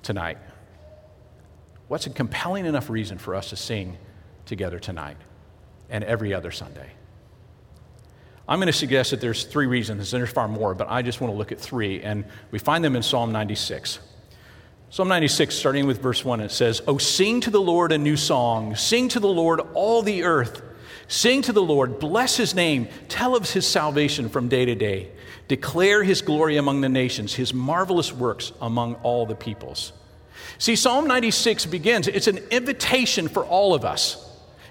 tonight? 0.03 0.38
What's 1.88 2.08
a 2.08 2.10
compelling 2.10 2.66
enough 2.66 2.90
reason 2.90 3.18
for 3.18 3.36
us 3.36 3.50
to 3.50 3.56
sing 3.56 3.98
together 4.46 4.80
tonight 4.80 5.18
and 5.90 6.04
every 6.04 6.34
other 6.34 6.52
Sunday? 6.52 6.92
I'm 8.48 8.60
going 8.60 8.68
to 8.68 8.74
suggest 8.74 9.12
that 9.12 9.22
there's 9.22 9.46
three 9.46 9.68
reasons. 9.68 10.13
And 10.13 10.22
there's 10.22 10.32
far 10.32 10.48
more, 10.48 10.74
but 10.74 10.90
I 10.90 11.02
just 11.02 11.22
want 11.22 11.34
to 11.34 11.38
look 11.38 11.52
at 11.52 11.60
three, 11.60 12.02
and 12.02 12.25
we 12.52 12.60
find 12.60 12.84
them 12.84 12.96
in 12.96 13.04
Psalm 13.04 13.32
96. 13.32 14.00
Psalm 14.90 15.08
96, 15.08 15.56
starting 15.56 15.88
with 15.88 16.02
verse 16.02 16.24
1, 16.24 16.42
it 16.42 16.52
says, 16.52 16.82
Oh, 16.86 16.98
sing 16.98 17.42
to 17.42 17.50
the 17.50 17.62
Lord 17.62 17.92
a 17.92 17.98
new 17.98 18.18
song. 18.18 18.75
Sing 18.75 19.08
to 19.10 19.20
the 19.20 19.30
Lord 19.30 19.62
all 19.74 20.02
the 20.02 20.24
earth. 20.24 20.62
Sing 21.08 21.42
to 21.44 21.54
the 21.54 21.63
Lord, 21.63 22.00
bless 22.00 22.38
his 22.38 22.56
name, 22.56 22.88
tell 23.08 23.36
of 23.36 23.50
his 23.50 23.68
salvation 23.68 24.30
from 24.30 24.48
day 24.48 24.66
to 24.66 24.75
day. 24.75 25.12
Declare 25.48 26.04
his 26.04 26.22
glory 26.22 26.58
among 26.58 26.82
the 26.82 26.90
nations, 26.90 27.34
his 27.34 27.54
marvelous 27.54 28.13
works 28.13 28.52
among 28.62 28.96
all 28.96 29.25
the 29.25 29.36
peoples. 29.36 29.94
See, 30.58 30.76
Psalm 30.76 31.08
96 31.08 31.66
begins, 31.68 32.08
it's 32.08 32.28
an 32.28 32.38
invitation 32.52 33.28
for 33.28 33.46
all 33.46 33.74
of 33.74 33.86
us. 33.86 34.20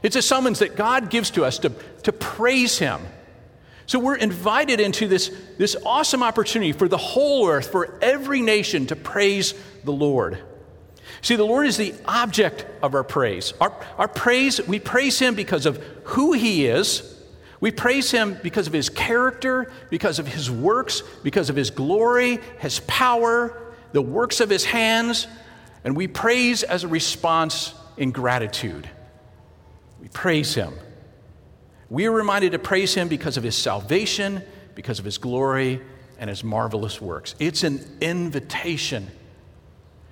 It's 0.03 0.17
a 0.17 0.23
summons 0.23 0.59
that 0.59 0.77
God 0.77 1.11
gives 1.11 1.31
to 1.33 1.45
us 1.45 1.59
to, 1.61 1.71
to 2.05 2.13
praise 2.13 2.79
Him. 2.79 3.01
So 3.87 3.99
we're 3.99 4.17
invited 4.17 4.81
into 4.81 5.09
this, 5.09 5.35
this 5.59 5.77
awesome 5.85 6.23
opportunity 6.23 6.73
for 6.73 6.89
the 6.89 6.97
whole 6.97 7.49
earth, 7.49 7.71
for 7.71 7.99
every 8.01 8.41
nation 8.41 8.87
to 8.87 8.97
praise 8.97 9.55
the 9.85 9.93
Lord. 9.93 10.39
See, 11.21 11.37
the 11.37 11.45
Lord 11.45 11.67
is 11.67 11.77
the 11.77 11.95
object 12.05 12.67
of 12.83 12.95
our 12.95 13.05
praise. 13.05 13.53
Our, 13.61 13.73
our 13.99 14.09
praise, 14.09 14.67
we 14.67 14.81
praise 14.81 15.19
Him 15.19 15.35
because 15.35 15.67
of 15.67 15.77
who 16.05 16.33
He 16.33 16.67
is. 16.67 17.09
We 17.61 17.71
praise 17.71 18.11
Him 18.11 18.39
because 18.43 18.67
of 18.67 18.73
His 18.73 18.89
character, 18.89 19.71
because 19.89 20.19
of 20.19 20.27
His 20.27 20.51
works, 20.51 21.03
because 21.23 21.49
of 21.49 21.55
His 21.55 21.71
glory, 21.71 22.41
His 22.59 22.81
power, 22.81 23.57
the 23.93 24.03
works 24.03 24.41
of 24.41 24.51
His 24.51 24.65
hands. 24.65 25.29
And 25.85 25.97
we 25.97 26.07
praise 26.07 26.63
as 26.63 26.85
a 26.85 26.89
response 26.89 27.75
in 27.97 28.11
gratitude. 28.11 28.89
We 30.01 30.09
praise 30.09 30.55
Him. 30.55 30.75
We 31.91 32.07
are 32.07 32.13
reminded 32.13 32.53
to 32.53 32.59
praise 32.59 32.95
Him 32.95 33.09
because 33.09 33.37
of 33.37 33.43
His 33.43 33.57
salvation, 33.57 34.43
because 34.75 34.99
of 34.99 35.05
His 35.05 35.19
glory, 35.19 35.81
and 36.19 36.31
His 36.31 36.45
marvelous 36.45 37.01
works. 37.01 37.35
It's 37.39 37.65
an 37.65 37.85
invitation 38.01 39.11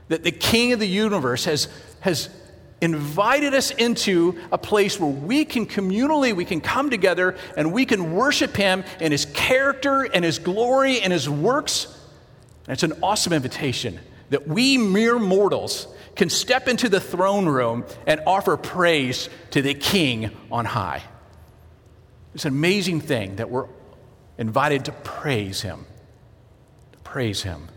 that 0.08 0.24
the 0.24 0.32
King 0.32 0.72
of 0.72 0.80
the 0.80 0.88
universe 0.88 1.44
has, 1.44 1.68
has 2.00 2.28
invited 2.80 3.54
us 3.54 3.70
into 3.70 4.36
a 4.50 4.58
place 4.58 4.98
where 4.98 5.10
we 5.10 5.44
can 5.44 5.66
communally, 5.66 6.34
we 6.34 6.44
can 6.44 6.60
come 6.60 6.90
together 6.90 7.36
and 7.56 7.72
we 7.72 7.84
can 7.84 8.12
worship 8.12 8.56
Him 8.56 8.84
in 9.00 9.12
His 9.12 9.24
character 9.26 10.02
and 10.02 10.24
His 10.24 10.38
glory 10.38 11.00
and 11.00 11.12
His 11.12 11.28
works. 11.30 11.86
And 12.66 12.72
it's 12.72 12.82
an 12.82 12.94
awesome 13.02 13.32
invitation 13.32 14.00
that 14.30 14.48
we 14.48 14.78
mere 14.78 15.18
mortals 15.18 15.86
can 16.16 16.30
step 16.30 16.68
into 16.68 16.88
the 16.88 17.00
throne 17.00 17.46
room 17.46 17.84
and 18.06 18.20
offer 18.26 18.56
praise 18.56 19.28
to 19.50 19.62
the 19.62 19.74
King 19.74 20.30
on 20.50 20.64
high. 20.64 21.02
It's 22.34 22.44
an 22.44 22.52
amazing 22.52 23.00
thing 23.00 23.36
that 23.36 23.50
we're 23.50 23.66
invited 24.38 24.86
to 24.86 24.92
praise 24.92 25.60
Him. 25.62 25.84
To 26.92 26.98
praise 27.00 27.42
Him. 27.42 27.68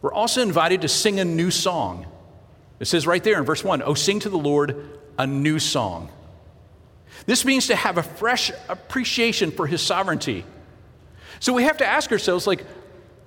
We're 0.00 0.12
also 0.12 0.42
invited 0.42 0.82
to 0.82 0.88
sing 0.88 1.20
a 1.20 1.24
new 1.24 1.50
song. 1.50 2.06
It 2.80 2.86
says 2.86 3.06
right 3.06 3.22
there 3.22 3.38
in 3.38 3.44
verse 3.44 3.62
1 3.62 3.82
Oh, 3.84 3.94
sing 3.94 4.20
to 4.20 4.28
the 4.28 4.38
Lord 4.38 4.98
a 5.18 5.26
new 5.26 5.58
song. 5.58 6.10
This 7.26 7.44
means 7.44 7.68
to 7.68 7.76
have 7.76 7.98
a 7.98 8.02
fresh 8.02 8.50
appreciation 8.68 9.52
for 9.52 9.66
his 9.66 9.80
sovereignty. 9.80 10.44
So 11.38 11.52
we 11.52 11.64
have 11.64 11.78
to 11.78 11.86
ask 11.86 12.10
ourselves, 12.10 12.46
like, 12.46 12.64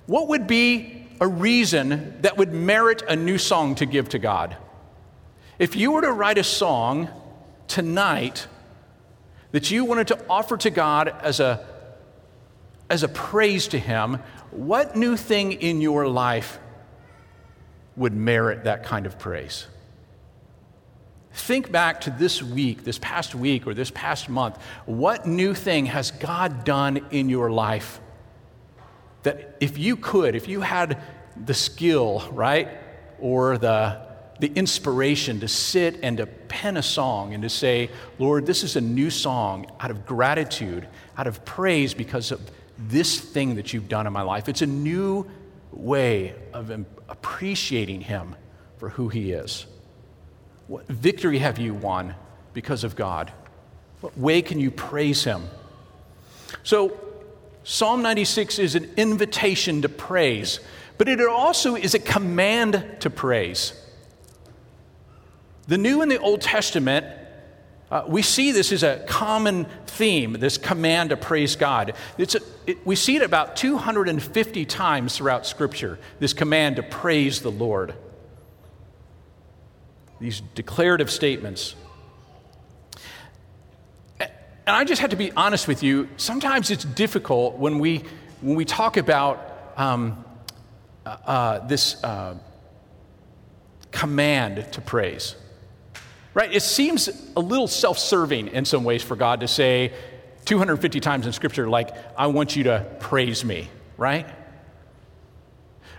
what 0.06 0.28
would 0.28 0.46
be 0.46 1.05
a 1.20 1.26
reason 1.26 2.20
that 2.22 2.36
would 2.36 2.52
merit 2.52 3.02
a 3.08 3.16
new 3.16 3.38
song 3.38 3.74
to 3.76 3.86
give 3.86 4.08
to 4.10 4.18
God? 4.18 4.56
If 5.58 5.76
you 5.76 5.92
were 5.92 6.02
to 6.02 6.12
write 6.12 6.38
a 6.38 6.44
song 6.44 7.08
tonight 7.68 8.46
that 9.52 9.70
you 9.70 9.84
wanted 9.84 10.08
to 10.08 10.24
offer 10.28 10.56
to 10.58 10.70
God 10.70 11.08
as 11.08 11.40
a, 11.40 11.66
as 12.90 13.02
a 13.02 13.08
praise 13.08 13.68
to 13.68 13.78
Him, 13.78 14.18
what 14.50 14.96
new 14.96 15.16
thing 15.16 15.52
in 15.52 15.80
your 15.80 16.06
life 16.06 16.58
would 17.96 18.12
merit 18.12 18.64
that 18.64 18.84
kind 18.84 19.06
of 19.06 19.18
praise. 19.18 19.66
Think 21.32 21.70
back 21.70 22.02
to 22.02 22.10
this 22.10 22.42
week, 22.42 22.84
this 22.84 22.98
past 22.98 23.34
week, 23.34 23.66
or 23.66 23.74
this 23.74 23.90
past 23.90 24.28
month. 24.28 24.58
What 24.86 25.26
new 25.26 25.54
thing 25.54 25.86
has 25.86 26.10
God 26.10 26.64
done 26.64 27.06
in 27.10 27.28
your 27.28 27.50
life 27.50 28.00
that 29.26 29.56
if 29.58 29.76
you 29.76 29.96
could, 29.96 30.36
if 30.36 30.46
you 30.46 30.60
had 30.60 31.02
the 31.44 31.52
skill, 31.52 32.22
right, 32.30 32.68
or 33.18 33.58
the, 33.58 34.00
the 34.38 34.52
inspiration 34.54 35.40
to 35.40 35.48
sit 35.48 35.98
and 36.04 36.18
to 36.18 36.26
pen 36.26 36.76
a 36.76 36.82
song 36.82 37.34
and 37.34 37.42
to 37.42 37.48
say, 37.48 37.90
Lord, 38.20 38.46
this 38.46 38.62
is 38.62 38.76
a 38.76 38.80
new 38.80 39.10
song 39.10 39.66
out 39.80 39.90
of 39.90 40.06
gratitude, 40.06 40.86
out 41.18 41.26
of 41.26 41.44
praise 41.44 41.92
because 41.92 42.30
of 42.30 42.40
this 42.78 43.18
thing 43.18 43.56
that 43.56 43.72
you've 43.72 43.88
done 43.88 44.06
in 44.06 44.12
my 44.12 44.22
life. 44.22 44.48
It's 44.48 44.62
a 44.62 44.66
new 44.66 45.26
way 45.72 46.36
of 46.52 46.70
appreciating 47.08 48.02
Him 48.02 48.36
for 48.78 48.90
who 48.90 49.08
He 49.08 49.32
is? 49.32 49.66
What 50.68 50.86
victory 50.86 51.38
have 51.40 51.58
you 51.58 51.74
won 51.74 52.14
because 52.54 52.84
of 52.84 52.94
God? 52.94 53.32
What 54.02 54.16
way 54.16 54.40
can 54.40 54.60
you 54.60 54.70
praise 54.70 55.24
Him? 55.24 55.48
So, 56.62 57.00
Psalm 57.68 58.00
96 58.00 58.60
is 58.60 58.76
an 58.76 58.88
invitation 58.96 59.82
to 59.82 59.88
praise, 59.88 60.60
but 60.98 61.08
it 61.08 61.20
also 61.20 61.74
is 61.74 61.94
a 61.94 61.98
command 61.98 62.86
to 63.00 63.10
praise. 63.10 63.72
The 65.66 65.76
New 65.76 66.00
and 66.00 66.08
the 66.08 66.20
Old 66.20 66.42
Testament 66.42 67.04
uh, 67.90 68.04
we 68.06 68.22
see 68.22 68.52
this 68.52 68.70
as 68.70 68.84
a 68.84 69.04
common 69.08 69.66
theme, 69.86 70.34
this 70.34 70.58
command 70.58 71.10
to 71.10 71.16
praise 71.16 71.56
God. 71.56 71.94
A, 72.18 72.26
it, 72.66 72.86
we 72.86 72.94
see 72.94 73.16
it 73.16 73.22
about 73.22 73.56
250 73.56 74.64
times 74.64 75.16
throughout 75.16 75.44
Scripture, 75.44 75.98
this 76.20 76.32
command 76.32 76.76
to 76.76 76.84
praise 76.84 77.40
the 77.40 77.50
Lord. 77.50 77.94
These 80.20 80.40
declarative 80.54 81.10
statements. 81.10 81.74
And 84.66 84.74
I 84.74 84.82
just 84.82 85.00
have 85.00 85.10
to 85.10 85.16
be 85.16 85.30
honest 85.32 85.68
with 85.68 85.84
you, 85.84 86.08
sometimes 86.16 86.70
it's 86.70 86.84
difficult 86.84 87.56
when 87.56 87.78
we, 87.78 88.02
when 88.40 88.56
we 88.56 88.64
talk 88.64 88.96
about 88.96 89.72
um, 89.76 90.24
uh, 91.04 91.16
uh, 91.24 91.66
this 91.68 92.02
uh, 92.02 92.34
command 93.92 94.72
to 94.72 94.80
praise. 94.80 95.36
Right? 96.34 96.52
It 96.52 96.62
seems 96.62 97.08
a 97.36 97.40
little 97.40 97.68
self 97.68 97.98
serving 97.98 98.48
in 98.48 98.64
some 98.64 98.82
ways 98.82 99.02
for 99.02 99.14
God 99.14 99.40
to 99.40 99.48
say 99.48 99.92
250 100.46 100.98
times 101.00 101.26
in 101.26 101.32
Scripture, 101.32 101.68
like, 101.68 101.90
I 102.18 102.26
want 102.26 102.56
you 102.56 102.64
to 102.64 102.84
praise 102.98 103.44
me, 103.44 103.68
right? 103.96 104.28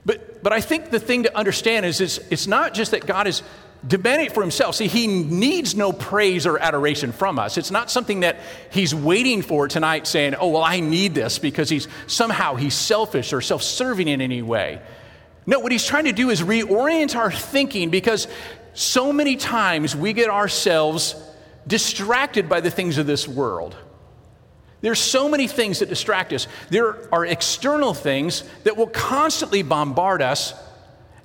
But, 0.05 0.43
but 0.43 0.53
I 0.53 0.61
think 0.61 0.89
the 0.89 0.99
thing 0.99 1.23
to 1.23 1.37
understand 1.37 1.85
is, 1.85 2.01
is 2.01 2.19
it's 2.29 2.47
not 2.47 2.73
just 2.73 2.91
that 2.91 3.05
God 3.05 3.27
is 3.27 3.43
demanding 3.85 4.27
it 4.27 4.33
for 4.33 4.41
himself. 4.41 4.75
See, 4.75 4.87
he 4.87 5.07
needs 5.07 5.75
no 5.75 5.91
praise 5.91 6.45
or 6.45 6.57
adoration 6.57 7.11
from 7.11 7.37
us. 7.37 7.57
It's 7.57 7.71
not 7.71 7.91
something 7.91 8.21
that 8.21 8.39
he's 8.71 8.93
waiting 8.93 9.41
for 9.41 9.67
tonight 9.67 10.07
saying, 10.07 10.35
oh, 10.35 10.49
well, 10.49 10.63
I 10.63 10.79
need 10.79 11.13
this 11.13 11.39
because 11.39 11.69
he's 11.69 11.87
somehow 12.07 12.55
he's 12.55 12.73
selfish 12.73 13.33
or 13.33 13.41
self 13.41 13.61
serving 13.61 14.07
in 14.07 14.21
any 14.21 14.41
way. 14.41 14.81
No, 15.45 15.59
what 15.59 15.71
he's 15.71 15.85
trying 15.85 16.05
to 16.05 16.11
do 16.11 16.29
is 16.29 16.41
reorient 16.41 17.15
our 17.15 17.31
thinking 17.31 17.89
because 17.89 18.27
so 18.73 19.13
many 19.13 19.35
times 19.37 19.95
we 19.95 20.13
get 20.13 20.29
ourselves 20.29 21.15
distracted 21.65 22.49
by 22.49 22.61
the 22.61 22.71
things 22.71 22.97
of 22.97 23.07
this 23.07 23.27
world. 23.27 23.75
There's 24.81 24.99
so 24.99 25.27
many 25.27 25.47
things 25.47 25.79
that 25.79 25.89
distract 25.89 26.33
us. 26.33 26.47
There 26.69 27.13
are 27.13 27.25
external 27.25 27.93
things 27.93 28.43
that 28.63 28.77
will 28.77 28.87
constantly 28.87 29.63
bombard 29.63 30.21
us 30.21 30.53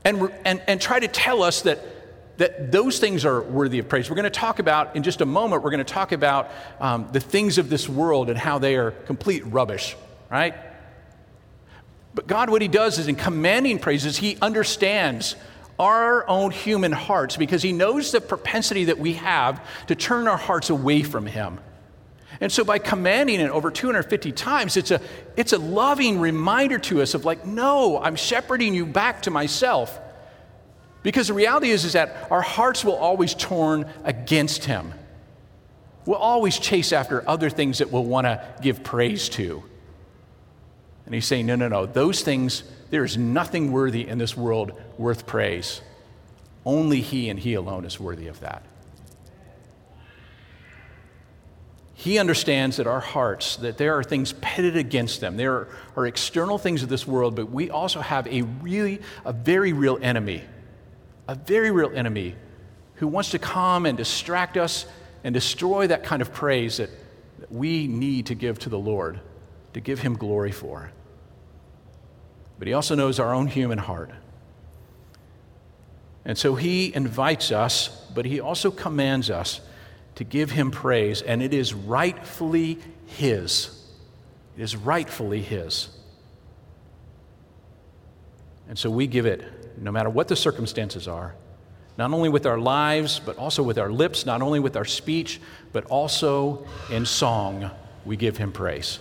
and, 0.05 0.31
and, 0.45 0.63
and 0.67 0.81
try 0.81 0.99
to 0.99 1.09
tell 1.09 1.43
us 1.43 1.63
that, 1.63 1.81
that 2.39 2.73
those 2.73 2.99
things 2.99 3.25
are 3.25 3.43
worthy 3.43 3.79
of 3.79 3.89
praise. 3.89 4.09
We're 4.09 4.17
going 4.17 4.25
to 4.25 4.31
talk 4.31 4.59
about, 4.59 4.97
in 4.97 5.03
just 5.03 5.21
a 5.21 5.27
moment, 5.27 5.63
we're 5.63 5.71
going 5.71 5.85
to 5.85 5.93
talk 5.93 6.13
about 6.13 6.51
um, 6.81 7.09
the 7.13 7.21
things 7.21 7.59
of 7.59 7.69
this 7.69 7.89
world 7.89 8.31
and 8.31 8.39
how 8.39 8.59
they 8.59 8.77
are 8.77 8.91
complete 8.91 9.47
rubbish, 9.47 9.97
right? 10.31 10.55
But 12.15 12.27
God, 12.27 12.51
what 12.51 12.63
He 12.63 12.69
does 12.69 12.99
is 12.99 13.09
in 13.09 13.17
commanding 13.17 13.79
praises, 13.79 14.17
He 14.17 14.39
understands 14.41 15.37
our 15.79 16.29
own 16.29 16.51
human 16.51 16.93
hearts 16.93 17.37
because 17.37 17.63
he 17.63 17.73
knows 17.73 18.13
the 18.13 18.21
propensity 18.21 18.85
that 18.85 18.99
we 18.99 19.15
have 19.15 19.61
to 19.87 19.95
turn 19.95 20.29
our 20.29 20.37
hearts 20.37 20.71
away 20.71 21.03
from 21.03 21.27
him. 21.27 21.59
And 22.41 22.51
so 22.51 22.65
by 22.65 22.79
commanding 22.79 23.41
it 23.41 23.51
over 23.51 23.71
250 23.71 24.33
times, 24.33 24.77
it's 24.77 24.91
a, 24.91 25.01
it's 25.37 25.53
a 25.53 25.59
loving 25.59 26.19
reminder 26.21 26.79
to 26.81 27.03
us 27.03 27.15
of 27.15 27.25
like, 27.25 27.47
no, 27.47 28.01
I'm 28.01 28.17
shepherding 28.17 28.75
you 28.75 28.87
back 28.87 29.23
to 29.23 29.31
myself. 29.31 29.99
Because 31.03 31.29
the 31.29 31.35
reality 31.35 31.71
is, 31.71 31.85
is 31.85 31.95
that 31.95 32.29
our 32.31 32.43
hearts 32.43 32.85
will 32.85 32.97
always 32.97 33.35
turn 33.35 33.91
against 34.05 34.65
him. 34.65 34.95
We'll 36.07 36.17
always 36.17 36.59
chase 36.59 36.93
after 36.93 37.29
other 37.29 37.51
things 37.51 37.79
that 37.79 37.91
we'll 37.91 38.05
want 38.05 38.27
to 38.27 38.45
give 38.61 38.83
praise 38.83 39.29
to. 39.31 39.63
And 41.07 41.15
he's 41.15 41.27
saying, 41.27 41.47
no, 41.47 41.57
no, 41.57 41.69
no, 41.69 41.87
those 41.87 42.23
things 42.23 42.63
there 42.93 43.05
is 43.05 43.17
nothing 43.17 43.73
worthy 43.73 44.07
in 44.07 44.19
this 44.19 44.37
world 44.37 44.73
worth 44.99 45.27
praise. 45.27 45.81
Only 46.67 47.01
He 47.01 47.31
and 47.31 47.39
He 47.39 47.55
alone 47.55 47.87
is 47.87 47.99
worthy 47.99 48.29
of 48.29 48.41
that. 48.41 48.63
He 51.95 52.19
understands 52.19 52.77
that 52.77 52.87
our 52.87 53.01
hearts, 53.01 53.57
that 53.57 53.79
there 53.79 53.97
are 53.97 54.05
things 54.05 54.35
pitted 54.43 54.77
against 54.77 55.23
them. 55.23 55.39
There 55.39 55.69
are 55.97 56.07
external 56.07 56.59
things 56.59 56.83
of 56.83 56.91
this 56.91 57.07
world, 57.07 57.35
but 57.35 57.51
we 57.51 57.71
also 57.71 58.01
have 58.01 58.27
a 58.27 58.43
really, 58.43 59.01
a 59.25 59.33
very 59.33 59.73
real 59.73 59.99
enemy, 60.03 60.43
a 61.33 61.35
very 61.35 61.71
real 61.71 61.91
enemy 61.95 62.37
who 62.97 63.09
wants 63.09 63.31
to 63.31 63.39
come 63.39 63.87
and 63.87 63.99
distract 63.99 64.57
us 64.57 64.87
and 65.25 65.33
destroy 65.35 65.87
that 65.87 66.05
kind 66.05 66.23
of 66.23 66.33
praise 66.33 66.77
that, 66.77 66.91
that 67.39 67.51
we 67.51 67.87
need 67.87 68.27
to 68.27 68.35
give 68.35 68.59
to 68.61 68.69
the 68.69 68.79
Lord, 68.79 69.21
to 69.73 69.81
give 69.81 70.01
Him 70.01 70.15
glory 70.17 70.53
for 70.53 70.91
but 72.63 72.69
He 72.69 72.75
also 72.75 72.95
knows 72.95 73.19
our 73.19 73.35
own 73.35 73.49
human 73.49 73.79
heart. 73.79 74.13
And 76.25 76.39
so 76.39 76.55
he 76.55 76.95
invites 76.95 77.51
us, 77.51 77.89
but 78.15 78.25
he 78.25 78.39
also 78.39 78.71
commands 78.71 79.31
us 79.31 79.61
to 80.15 80.23
give 80.23 80.53
him 80.53 80.71
praise, 80.71 81.23
and 81.23 81.43
it 81.43 81.53
is 81.53 81.75
rightfully 81.75 82.79
his. 83.07 83.85
It 84.57 84.63
is 84.63 84.77
rightfully 84.77 85.43
his. 85.43 85.89
And 88.69 88.79
so 88.79 88.91
we 88.91 89.07
give 89.07 89.27
it 89.27 89.45
no 89.81 89.91
matter 89.93 90.11
what 90.11 90.29
the 90.29 90.37
circumstances 90.37 91.09
are, 91.09 91.35
not 91.99 92.13
only 92.13 92.29
with 92.29 92.47
our 92.47 92.59
lives, 92.59 93.21
but 93.21 93.37
also 93.37 93.63
with 93.63 93.79
our 93.79 93.91
lips, 93.91 94.25
not 94.25 94.43
only 94.43 94.61
with 94.61 94.77
our 94.77 94.85
speech, 94.85 95.41
but 95.73 95.85
also 95.87 96.67
in 96.91 97.05
song, 97.05 97.71
we 98.05 98.17
give 98.17 98.37
him 98.37 98.53
praise. 98.53 98.99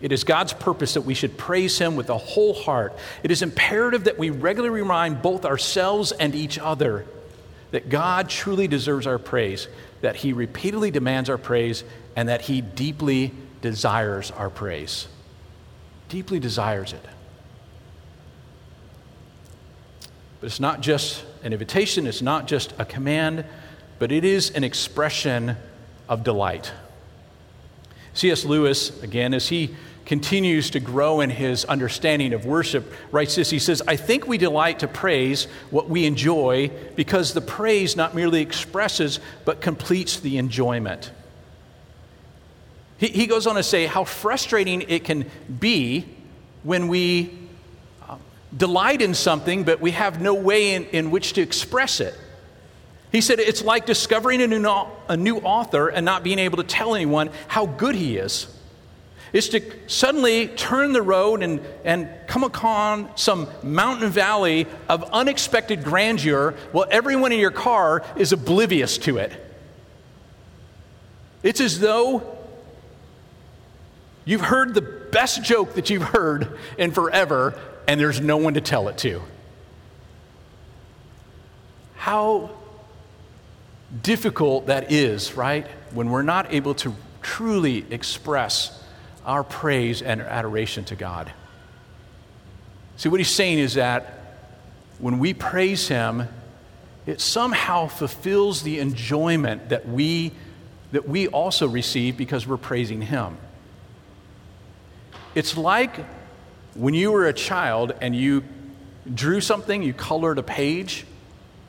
It 0.00 0.12
is 0.12 0.24
God's 0.24 0.52
purpose 0.52 0.94
that 0.94 1.02
we 1.02 1.14
should 1.14 1.36
praise 1.36 1.78
Him 1.78 1.96
with 1.96 2.08
a 2.08 2.18
whole 2.18 2.54
heart. 2.54 2.96
It 3.22 3.30
is 3.30 3.42
imperative 3.42 4.04
that 4.04 4.18
we 4.18 4.30
regularly 4.30 4.80
remind 4.80 5.22
both 5.22 5.44
ourselves 5.44 6.12
and 6.12 6.34
each 6.34 6.58
other 6.58 7.04
that 7.70 7.88
God 7.88 8.28
truly 8.28 8.68
deserves 8.68 9.06
our 9.06 9.18
praise, 9.18 9.68
that 10.00 10.16
He 10.16 10.32
repeatedly 10.32 10.90
demands 10.90 11.28
our 11.28 11.38
praise, 11.38 11.84
and 12.14 12.28
that 12.28 12.42
He 12.42 12.60
deeply 12.60 13.32
desires 13.60 14.30
our 14.30 14.50
praise. 14.50 15.08
Deeply 16.08 16.38
desires 16.38 16.92
it. 16.92 17.04
But 20.40 20.46
it's 20.46 20.60
not 20.60 20.80
just 20.80 21.24
an 21.42 21.52
invitation, 21.52 22.06
it's 22.06 22.22
not 22.22 22.46
just 22.46 22.72
a 22.78 22.84
command, 22.84 23.44
but 23.98 24.12
it 24.12 24.24
is 24.24 24.50
an 24.50 24.64
expression 24.64 25.56
of 26.08 26.22
delight. 26.24 26.72
C.S. 28.14 28.44
Lewis, 28.44 29.02
again, 29.02 29.34
as 29.34 29.48
he 29.48 29.74
continues 30.08 30.70
to 30.70 30.80
grow 30.80 31.20
in 31.20 31.28
his 31.28 31.64
understanding 31.66 32.32
of 32.32 32.46
worship, 32.46 32.90
writes 33.12 33.34
this. 33.34 33.50
He 33.50 33.58
says, 33.58 33.82
I 33.86 33.96
think 33.96 34.26
we 34.26 34.38
delight 34.38 34.78
to 34.78 34.88
praise 34.88 35.44
what 35.70 35.90
we 35.90 36.06
enjoy 36.06 36.70
because 36.96 37.34
the 37.34 37.42
praise 37.42 37.94
not 37.94 38.14
merely 38.14 38.40
expresses, 38.40 39.20
but 39.44 39.60
completes 39.60 40.18
the 40.20 40.38
enjoyment. 40.38 41.12
He, 42.96 43.08
he 43.08 43.26
goes 43.26 43.46
on 43.46 43.56
to 43.56 43.62
say 43.62 43.86
how 43.86 44.04
frustrating 44.04 44.82
it 44.82 45.04
can 45.04 45.30
be 45.60 46.06
when 46.62 46.88
we 46.88 47.47
delight 48.56 49.02
in 49.02 49.14
something, 49.14 49.64
but 49.64 49.80
we 49.80 49.90
have 49.92 50.20
no 50.20 50.34
way 50.34 50.74
in, 50.74 50.84
in 50.86 51.10
which 51.10 51.34
to 51.34 51.42
express 51.42 52.00
it. 52.00 52.14
He 53.12 53.20
said 53.20 53.38
it's 53.38 53.62
like 53.62 53.86
discovering 53.86 54.42
a 54.42 54.46
new, 54.46 54.66
a 55.08 55.16
new 55.16 55.38
author 55.38 55.88
and 55.88 56.04
not 56.04 56.22
being 56.22 56.38
able 56.38 56.58
to 56.58 56.64
tell 56.64 56.94
anyone 56.94 57.30
how 57.46 57.66
good 57.66 57.94
he 57.94 58.16
is 58.18 58.46
is 59.32 59.50
to 59.50 59.62
suddenly 59.88 60.48
turn 60.48 60.92
the 60.92 61.02
road 61.02 61.42
and, 61.42 61.60
and 61.84 62.08
come 62.26 62.44
upon 62.44 63.14
some 63.16 63.48
mountain 63.62 64.10
valley 64.10 64.66
of 64.88 65.04
unexpected 65.12 65.84
grandeur 65.84 66.54
while 66.72 66.86
everyone 66.90 67.32
in 67.32 67.38
your 67.38 67.50
car 67.50 68.02
is 68.16 68.32
oblivious 68.32 68.96
to 68.98 69.18
it. 69.18 69.32
It's 71.42 71.60
as 71.60 71.78
though 71.78 72.38
you've 74.24 74.40
heard 74.40 74.74
the 74.74 74.82
best 74.82 75.42
joke 75.42 75.74
that 75.74 75.90
you've 75.90 76.02
heard 76.02 76.58
in 76.76 76.90
forever 76.92 77.58
and 77.88 77.98
there's 77.98 78.20
no 78.20 78.36
one 78.36 78.54
to 78.54 78.60
tell 78.60 78.88
it 78.88 78.98
to. 78.98 79.22
How 81.96 82.50
difficult 84.02 84.66
that 84.66 84.92
is, 84.92 85.34
right? 85.34 85.66
When 85.92 86.10
we're 86.10 86.22
not 86.22 86.52
able 86.52 86.74
to 86.74 86.94
truly 87.22 87.86
express 87.90 88.84
our 89.24 89.42
praise 89.42 90.02
and 90.02 90.20
adoration 90.20 90.84
to 90.84 90.96
God. 90.96 91.32
See, 92.98 93.08
what 93.08 93.20
he's 93.20 93.30
saying 93.30 93.58
is 93.58 93.74
that 93.74 94.36
when 94.98 95.18
we 95.18 95.32
praise 95.32 95.88
him, 95.88 96.28
it 97.06 97.22
somehow 97.22 97.86
fulfills 97.86 98.62
the 98.62 98.80
enjoyment 98.80 99.70
that 99.70 99.88
we, 99.88 100.32
that 100.92 101.08
we 101.08 101.26
also 101.26 101.66
receive 101.66 102.18
because 102.18 102.46
we're 102.46 102.58
praising 102.58 103.00
him. 103.00 103.38
It's 105.34 105.56
like 105.56 106.04
when 106.78 106.94
you 106.94 107.12
were 107.12 107.26
a 107.26 107.32
child 107.32 107.92
and 108.00 108.14
you 108.14 108.44
drew 109.12 109.40
something, 109.40 109.82
you 109.82 109.92
colored 109.92 110.38
a 110.38 110.42
page, 110.42 111.04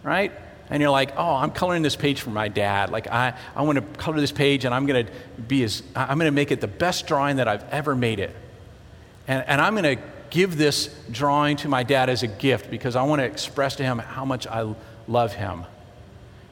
right? 0.04 0.32
and 0.69 0.82
you're 0.82 0.91
like, 0.91 1.13
oh, 1.17 1.36
I'm 1.36 1.52
coloring 1.52 1.82
this 1.82 1.95
page 1.95 2.22
for 2.22 2.30
my 2.30 2.48
dad. 2.48 2.91
Like, 2.91 3.08
I, 3.08 3.34
I 3.56 3.63
want 3.63 3.78
to 3.78 4.00
color 4.00 4.19
this 4.19 4.32
page 4.32 4.65
and 4.65 4.74
I'm 4.74 4.86
going 4.86 5.08
to 5.08 5.12
be 5.41 5.63
as, 5.63 5.82
I'm 5.95 6.19
going 6.19 6.30
to 6.30 6.36
make 6.36 6.52
it 6.52 6.62
the 6.62 6.67
best 6.67 7.08
drawing 7.08 7.38
that 7.38 7.48
I've 7.48 7.67
ever 7.69 7.95
made 7.95 8.19
it. 8.19 8.36
And, 9.28 9.43
and 9.48 9.62
I'm 9.62 9.76
going 9.76 9.98
to 9.98 10.04
give 10.30 10.58
this 10.58 10.95
drawing 11.10 11.58
to 11.58 11.67
my 11.67 11.82
dad 11.82 12.10
as 12.10 12.22
a 12.22 12.28
gift 12.28 12.69
because 12.69 12.95
I 12.95 13.04
want 13.04 13.19
to 13.19 13.26
express 13.26 13.78
to 13.78 13.84
him 13.84 13.98
how 13.98 14.26
much 14.26 14.45
I 14.45 14.76
love 15.08 15.34
him. 15.34 15.65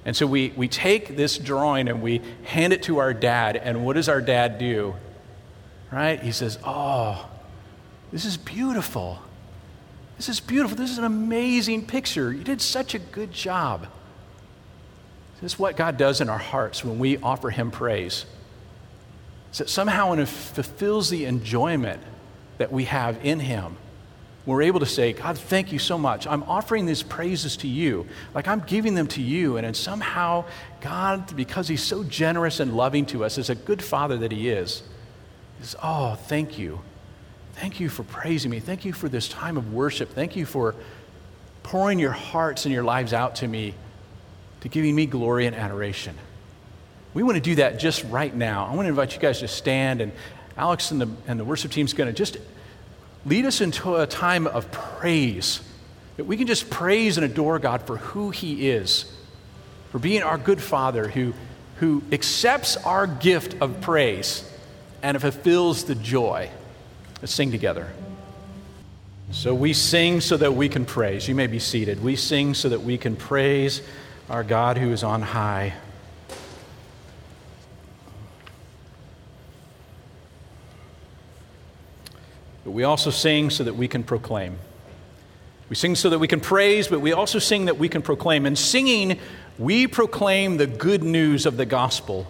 And 0.04 0.16
so 0.16 0.26
we, 0.26 0.52
we 0.56 0.68
take 0.68 1.16
this 1.16 1.38
drawing 1.38 1.88
and 1.88 2.02
we 2.02 2.22
hand 2.44 2.74
it 2.74 2.84
to 2.84 2.98
our 2.98 3.14
dad. 3.14 3.56
And 3.56 3.86
what 3.86 3.98
does 3.98 4.10
our 4.10 4.22
dad 4.22 4.58
do? 4.58 4.96
Right? 5.92 6.20
He 6.20 6.32
says, 6.32 6.58
oh, 6.64 7.30
this 8.12 8.26
is 8.26 8.38
beautiful. 8.38 9.20
This 10.18 10.30
is 10.30 10.40
beautiful. 10.40 10.78
This 10.78 10.92
is 10.92 10.98
an 10.98 11.04
amazing 11.04 11.86
picture. 11.86 12.32
You 12.32 12.44
did 12.44 12.62
such 12.62 12.96
a 12.96 13.00
good 13.00 13.32
job. 13.32 13.88
This 15.42 15.54
is 15.54 15.60
what 15.60 15.78
God 15.78 15.98
does 15.98 16.22
in 16.22 16.30
our 16.30 16.38
hearts 16.38 16.84
when 16.84 16.98
we 16.98 17.18
offer 17.18 17.50
Him 17.50 17.70
praise. 17.70 18.26
Is 19.52 19.60
that 19.60 19.70
somehow 19.70 20.14
it 20.14 20.26
fulfills 20.26 21.10
the 21.10 21.26
enjoyment 21.26 22.02
that 22.58 22.72
we 22.72 22.86
have 22.86 23.24
in 23.24 23.40
Him. 23.40 23.78
We're 24.48 24.64
able 24.64 24.80
to 24.80 24.86
say, 24.86 25.12
God, 25.12 25.38
thank 25.38 25.74
you 25.74 25.78
so 25.78 25.98
much. 25.98 26.26
I'm 26.26 26.42
offering 26.44 26.86
these 26.86 27.04
praises 27.04 27.58
to 27.58 27.68
you. 27.68 28.08
Like 28.34 28.48
I'm 28.48 28.62
giving 28.62 28.96
them 28.96 29.08
to 29.08 29.22
you. 29.22 29.58
And 29.58 29.68
then 29.68 29.74
somehow, 29.74 30.46
God, 30.82 31.36
because 31.36 31.68
He's 31.68 31.84
so 31.84 32.04
generous 32.04 32.60
and 32.60 32.76
loving 32.76 33.06
to 33.08 33.26
us, 33.26 33.38
as 33.38 33.50
a 33.50 33.56
good 33.56 33.84
Father 33.84 34.18
that 34.18 34.32
He 34.32 34.50
is, 34.50 34.84
is, 35.62 35.76
oh, 35.84 36.16
thank 36.16 36.58
you. 36.58 36.80
Thank 37.58 37.80
you 37.80 37.90
for 37.90 38.04
praising 38.04 38.52
me. 38.52 38.60
Thank 38.60 38.86
you 38.86 38.94
for 38.94 39.10
this 39.10 39.28
time 39.28 39.58
of 39.58 39.74
worship. 39.74 40.14
Thank 40.14 40.36
you 40.36 40.46
for 40.46 40.76
pouring 41.64 41.98
your 41.98 42.12
hearts 42.12 42.66
and 42.66 42.74
your 42.74 42.84
lives 42.84 43.14
out 43.14 43.38
to 43.38 43.48
me 43.48 43.74
to 44.62 44.70
giving 44.70 44.94
me 44.94 45.08
glory 45.08 45.48
and 45.48 45.56
adoration. 45.56 46.16
We 47.16 47.24
want 47.24 47.36
to 47.36 47.42
do 47.42 47.56
that 47.56 47.80
just 47.80 48.04
right 48.06 48.34
now. 48.34 48.68
I 48.68 48.76
want 48.76 48.86
to 48.86 48.90
invite 48.90 49.16
you 49.16 49.20
guys 49.20 49.40
to 49.40 49.48
stand, 49.48 50.02
and 50.02 50.12
Alex 50.56 50.92
and 50.92 51.02
the, 51.02 51.10
and 51.26 51.40
the 51.40 51.44
worship 51.44 51.72
team 51.72 51.88
is 51.88 51.94
going 51.94 52.08
to 52.08 52.14
just 52.14 52.38
lead 53.26 53.44
us 53.44 53.60
into 53.60 53.96
a 53.96 54.06
time 54.06 54.46
of 54.46 54.72
praise. 54.72 55.62
That 56.18 56.26
we 56.26 56.38
can 56.38 56.46
just 56.46 56.70
praise 56.70 57.18
and 57.18 57.26
adore 57.26 57.58
God 57.58 57.82
for 57.82 57.98
who 57.98 58.30
He 58.30 58.70
is, 58.70 59.12
for 59.92 59.98
being 59.98 60.22
our 60.22 60.38
good 60.38 60.62
Father 60.62 61.08
who, 61.08 61.34
who 61.78 62.04
accepts 62.12 62.78
our 62.78 63.08
gift 63.08 63.60
of 63.62 63.82
praise 63.82 64.48
and 65.02 65.20
fulfills 65.20 65.86
the 65.86 65.96
joy. 65.96 66.52
Let's 67.22 67.34
sing 67.34 67.52
together. 67.52 67.92
So 69.32 69.54
we 69.54 69.74
sing 69.74 70.22
so 70.22 70.38
that 70.38 70.54
we 70.54 70.70
can 70.70 70.86
praise. 70.86 71.28
You 71.28 71.36
may 71.36 71.48
be 71.48 71.60
seated. 71.60 72.02
We 72.02 72.16
sing 72.16 72.54
so 72.54 72.70
that 72.70 72.82
we 72.82 72.98
can 72.98 73.16
praise 73.16 73.82
our 74.30 74.44
God 74.44 74.78
who 74.78 74.92
is 74.92 75.04
on 75.04 75.22
high. 75.22 75.74
But 82.64 82.72
we 82.72 82.84
also 82.84 83.10
sing 83.10 83.50
so 83.50 83.64
that 83.64 83.76
we 83.76 83.88
can 83.88 84.04
proclaim. 84.04 84.58
We 85.70 85.76
sing 85.76 85.96
so 85.96 86.10
that 86.12 86.20
we 86.20 86.28
can 86.28 86.40
praise, 86.40 86.88
but 86.88 87.02
we 87.02 87.12
also 87.12 87.40
sing 87.40 87.66
that 87.66 87.78
we 87.78 87.90
can 87.90 88.02
proclaim. 88.02 88.46
And 88.46 88.58
singing, 88.58 89.20
we 89.58 89.88
proclaim 89.88 90.58
the 90.58 90.68
good 90.68 91.04
news 91.04 91.46
of 91.46 91.58
the 91.58 91.66
gospel. 91.66 92.28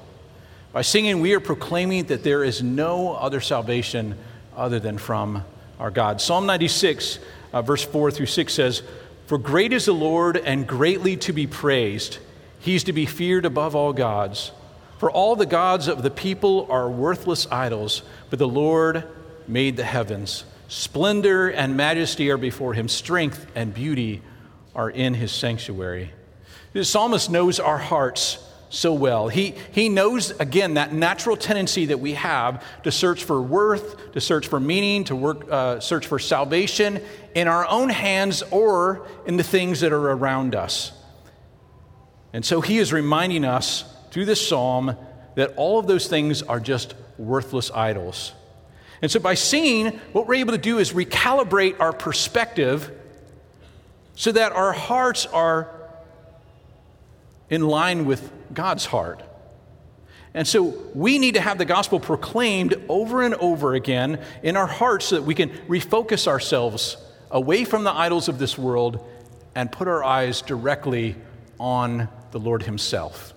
By 0.74 0.82
singing, 0.82 1.22
we 1.22 1.34
are 1.34 1.40
proclaiming 1.40 2.06
that 2.06 2.24
there 2.24 2.44
is 2.44 2.64
no 2.64 3.14
other 3.14 3.42
salvation 3.42 4.18
other 4.58 4.80
than 4.80 4.98
from 4.98 5.46
our 5.80 5.92
God. 5.92 6.20
Psalm 6.20 6.46
96, 6.46 7.20
uh, 7.54 7.62
verse 7.62 7.84
4 7.84 8.12
through 8.12 8.26
6 8.26 8.54
says, 8.54 8.84
for 9.28 9.38
great 9.38 9.74
is 9.74 9.86
the 9.86 9.94
Lord 9.94 10.38
and 10.38 10.66
greatly 10.66 11.18
to 11.18 11.34
be 11.34 11.48
praised. 11.48 12.20
He's 12.60 12.86
to 12.86 12.94
be 12.94 13.06
feared 13.06 13.44
above 13.44 13.76
all 13.76 13.92
gods. 13.92 14.54
For 15.00 15.12
all 15.12 15.36
the 15.36 15.46
gods 15.46 15.90
of 15.90 16.02
the 16.02 16.10
people 16.10 16.66
are 16.70 16.90
worthless 16.90 17.46
idols, 17.52 18.04
but 18.30 18.40
the 18.40 18.48
Lord 18.48 19.04
made 19.46 19.76
the 19.76 19.84
heavens. 19.84 20.46
Splendor 20.70 21.50
and 21.50 21.76
majesty 21.76 22.30
are 22.32 22.38
before 22.38 22.74
him, 22.74 22.88
strength 22.88 23.46
and 23.54 23.74
beauty 23.74 24.22
are 24.74 24.90
in 24.90 25.14
his 25.14 25.34
sanctuary. 25.34 26.12
The 26.72 26.86
psalmist 26.86 27.30
knows 27.30 27.60
our 27.60 27.78
hearts 27.78 28.38
so 28.70 28.94
well. 28.94 29.28
He, 29.28 29.56
he 29.72 29.90
knows, 29.90 30.32
again, 30.32 30.74
that 30.76 30.94
natural 30.94 31.38
tendency 31.38 31.86
that 31.88 32.00
we 32.00 32.14
have 32.14 32.64
to 32.84 32.92
search 32.92 33.24
for 33.24 33.42
worth, 33.42 34.12
to 34.14 34.22
search 34.22 34.48
for 34.48 34.60
meaning, 34.60 35.06
to 35.06 35.16
work, 35.16 35.50
uh, 35.50 35.80
search 35.80 36.08
for 36.08 36.20
salvation 36.20 37.02
in 37.34 37.48
our 37.48 37.66
own 37.68 37.90
hands 37.90 38.44
or 38.52 39.08
in 39.26 39.38
the 39.38 39.44
things 39.44 39.80
that 39.82 39.94
are 39.94 40.12
around 40.12 40.56
us. 40.56 40.92
And 42.34 42.46
so 42.46 42.62
he 42.62 42.78
is 42.78 42.92
reminding 42.92 43.46
us 43.46 43.84
through 44.12 44.26
this 44.26 44.46
psalm 44.46 44.96
that 45.36 45.54
all 45.56 45.80
of 45.80 45.88
those 45.88 46.08
things 46.08 46.42
are 46.42 46.60
just 46.60 46.94
worthless 47.18 47.72
idols. 47.72 48.34
And 49.02 49.12
so 49.12 49.20
by 49.20 49.36
singing, 49.36 50.00
what 50.12 50.28
we're 50.28 50.36
able 50.36 50.54
to 50.54 50.58
do 50.58 50.80
is 50.80 50.92
recalibrate 50.92 51.80
our 51.80 51.94
perspective 51.94 52.92
so 54.16 54.32
that 54.32 54.52
our 54.52 54.74
hearts 54.74 55.28
are 55.28 55.77
in 57.50 57.68
line 57.68 58.06
with 58.06 58.32
God's 58.54 58.86
heart. 58.86 59.24
And 60.34 60.48
so 60.48 60.64
we 60.94 61.18
need 61.18 61.34
to 61.34 61.42
have 61.42 61.58
the 61.58 61.66
gospel 61.66 62.00
proclaimed 62.00 62.76
over 62.90 63.24
and 63.24 63.34
over 63.36 63.74
again 63.74 64.24
in 64.44 64.56
our 64.56 64.68
hearts 64.68 65.06
so 65.06 65.16
that 65.16 65.24
we 65.24 65.34
can 65.34 65.50
refocus 65.68 66.28
ourselves 66.28 66.98
away 67.32 67.66
from 67.66 67.84
the 67.84 67.92
idols 67.92 68.30
of 68.30 68.38
this 68.38 68.58
world 68.58 69.04
and 69.56 69.72
put 69.72 69.88
our 69.88 70.04
eyes 70.04 70.42
directly 70.42 71.16
on 71.60 72.08
the 72.32 72.40
Lord 72.40 72.64
Himself. 72.64 73.34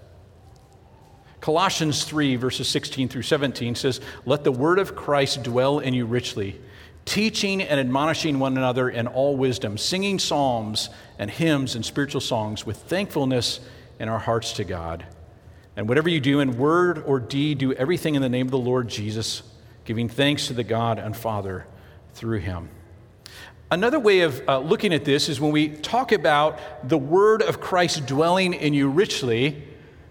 Colossians 1.40 2.04
3, 2.04 2.36
verses 2.36 2.68
16 2.68 3.08
through 3.08 3.22
17 3.22 3.74
says, 3.74 4.00
Let 4.26 4.44
the 4.44 4.52
word 4.52 4.78
of 4.78 4.94
Christ 4.94 5.42
dwell 5.42 5.78
in 5.78 5.94
you 5.94 6.04
richly, 6.04 6.60
teaching 7.06 7.62
and 7.62 7.80
admonishing 7.80 8.38
one 8.38 8.58
another 8.58 8.90
in 8.90 9.06
all 9.06 9.36
wisdom, 9.36 9.78
singing 9.78 10.18
psalms 10.18 10.90
and 11.18 11.30
hymns 11.30 11.74
and 11.76 11.84
spiritual 11.84 12.20
songs 12.20 12.66
with 12.66 12.76
thankfulness 12.76 13.60
in 14.00 14.08
our 14.08 14.18
hearts 14.18 14.54
to 14.54 14.64
God. 14.64 15.06
And 15.76 15.88
whatever 15.88 16.08
you 16.08 16.20
do 16.20 16.40
in 16.40 16.58
word 16.58 17.04
or 17.06 17.20
deed, 17.20 17.58
do 17.58 17.72
everything 17.74 18.16
in 18.16 18.22
the 18.22 18.28
name 18.28 18.46
of 18.46 18.50
the 18.50 18.58
Lord 18.58 18.88
Jesus, 18.88 19.42
giving 19.84 20.08
thanks 20.08 20.48
to 20.48 20.52
the 20.52 20.64
God 20.64 20.98
and 20.98 21.16
Father 21.16 21.66
through 22.14 22.40
him. 22.40 22.70
Another 23.70 24.00
way 24.00 24.20
of 24.20 24.42
uh, 24.48 24.58
looking 24.58 24.92
at 24.92 25.04
this 25.04 25.28
is 25.28 25.40
when 25.40 25.52
we 25.52 25.68
talk 25.68 26.10
about 26.10 26.88
the 26.88 26.98
word 26.98 27.40
of 27.40 27.60
Christ 27.60 28.04
dwelling 28.06 28.52
in 28.52 28.74
you 28.74 28.88
richly. 28.88 29.62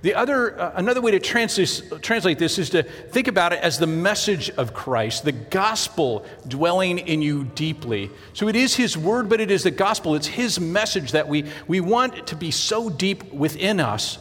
The 0.01 0.15
other, 0.15 0.57
uh, 0.57 0.71
another 0.75 1.01
way 1.01 1.11
to 1.11 1.19
trans- 1.19 1.81
translate 2.01 2.39
this 2.39 2.57
is 2.57 2.69
to 2.69 2.83
think 2.83 3.27
about 3.27 3.51
it 3.51 3.59
as 3.59 3.79
the 3.79 3.87
message 3.87 4.49
of 4.51 4.73
Christ, 4.73 5.25
the 5.25 5.33
gospel 5.33 6.25
dwelling 6.47 6.99
in 6.99 7.21
you 7.21 7.43
deeply. 7.43 8.09
So 8.33 8.47
it 8.47 8.55
is 8.55 8.75
His 8.75 8.97
word, 8.97 9.27
but 9.27 9.41
it 9.41 9.51
is 9.51 9.63
the 9.63 9.71
gospel. 9.71 10.15
It's 10.15 10.27
His 10.27 10.57
message 10.59 11.11
that 11.11 11.27
we, 11.27 11.45
we 11.67 11.81
want 11.81 12.27
to 12.27 12.35
be 12.37 12.51
so 12.51 12.89
deep 12.89 13.33
within 13.33 13.81
us. 13.81 14.19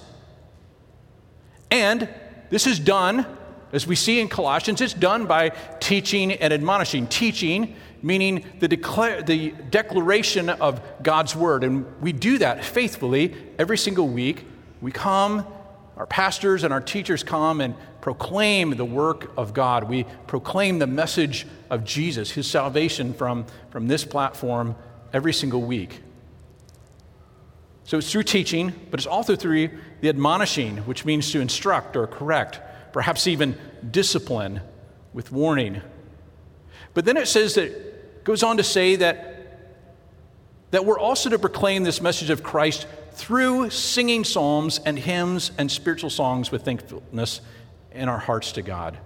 And 1.71 2.09
this 2.51 2.67
is 2.67 2.81
done, 2.81 3.25
as 3.73 3.87
we 3.87 3.95
see 3.95 4.21
in 4.21 4.29
Colossians, 4.29 4.81
it's 4.81 4.95
done 4.95 5.27
by 5.27 5.51
teaching 5.79 6.33
and 6.33 6.53
admonishing. 6.53 7.07
Teaching 7.07 7.77
meaning 8.03 8.45
the, 8.61 8.69
declare, 8.69 9.23
the 9.23 9.51
declaration 9.71 10.49
of 10.49 10.81
God's 11.03 11.35
word. 11.35 11.65
And 11.65 11.85
we 12.01 12.13
do 12.13 12.39
that 12.39 12.65
faithfully 12.65 13.35
every 13.59 13.79
single 13.79 14.09
week. 14.09 14.47
We 14.81 14.93
come, 14.93 15.47
our 15.99 16.07
pastors 16.07 16.63
and 16.63 16.73
our 16.73 16.81
teachers 16.81 17.25
come 17.25 17.61
and 17.61 17.75
proclaim 18.01 18.71
the 18.77 18.85
work 18.85 19.33
of 19.37 19.53
God. 19.53 19.85
We 19.85 20.05
proclaim 20.29 20.79
the 20.79 20.87
message 20.87 21.45
of 21.69 21.85
Jesus, 21.85 22.31
his 22.31 22.49
salvation 22.49 23.13
from, 23.13 23.47
from 23.71 23.89
this 23.89 24.05
platform 24.05 24.77
every 25.13 25.33
single 25.33 25.61
week. 25.61 26.01
So 27.83 27.99
it's 27.99 28.13
through 28.13 28.23
teaching, 28.25 28.73
but 28.91 29.01
it's 29.01 29.09
also 29.09 29.35
through 29.35 29.71
the 30.01 30.09
admonishing, 30.09 30.79
which 30.79 31.05
means 31.05 31.33
to 31.33 31.41
instruct 31.41 31.97
or 31.97 32.07
correct, 32.07 32.61
perhaps 32.93 33.27
even 33.27 33.59
discipline 33.91 34.61
with 35.13 35.33
warning. 35.33 35.83
But 36.95 37.07
then 37.07 37.17
it 37.17 37.27
says 37.27 37.55
that 37.55 38.25
goes 38.25 38.45
on 38.45 38.59
to 38.59 38.63
say 38.63 38.97
that, 38.97 39.59
that 40.71 40.85
we're 40.85 40.99
also 40.99 41.31
to 41.31 41.41
proclaim 41.41 41.83
this 41.83 42.01
message 42.01 42.31
of 42.31 42.45
Christ 42.45 42.87
through 43.19 43.69
singing 43.71 44.25
psalms 44.25 44.81
and 44.87 44.99
hymns 44.99 45.51
and 45.59 45.71
spiritual 45.71 46.09
songs 46.09 46.51
with 46.51 46.65
thankfulness 46.65 47.41
in 47.93 48.09
our 48.09 48.19
hearts 48.19 48.53
to 48.53 48.63
God. 48.63 48.97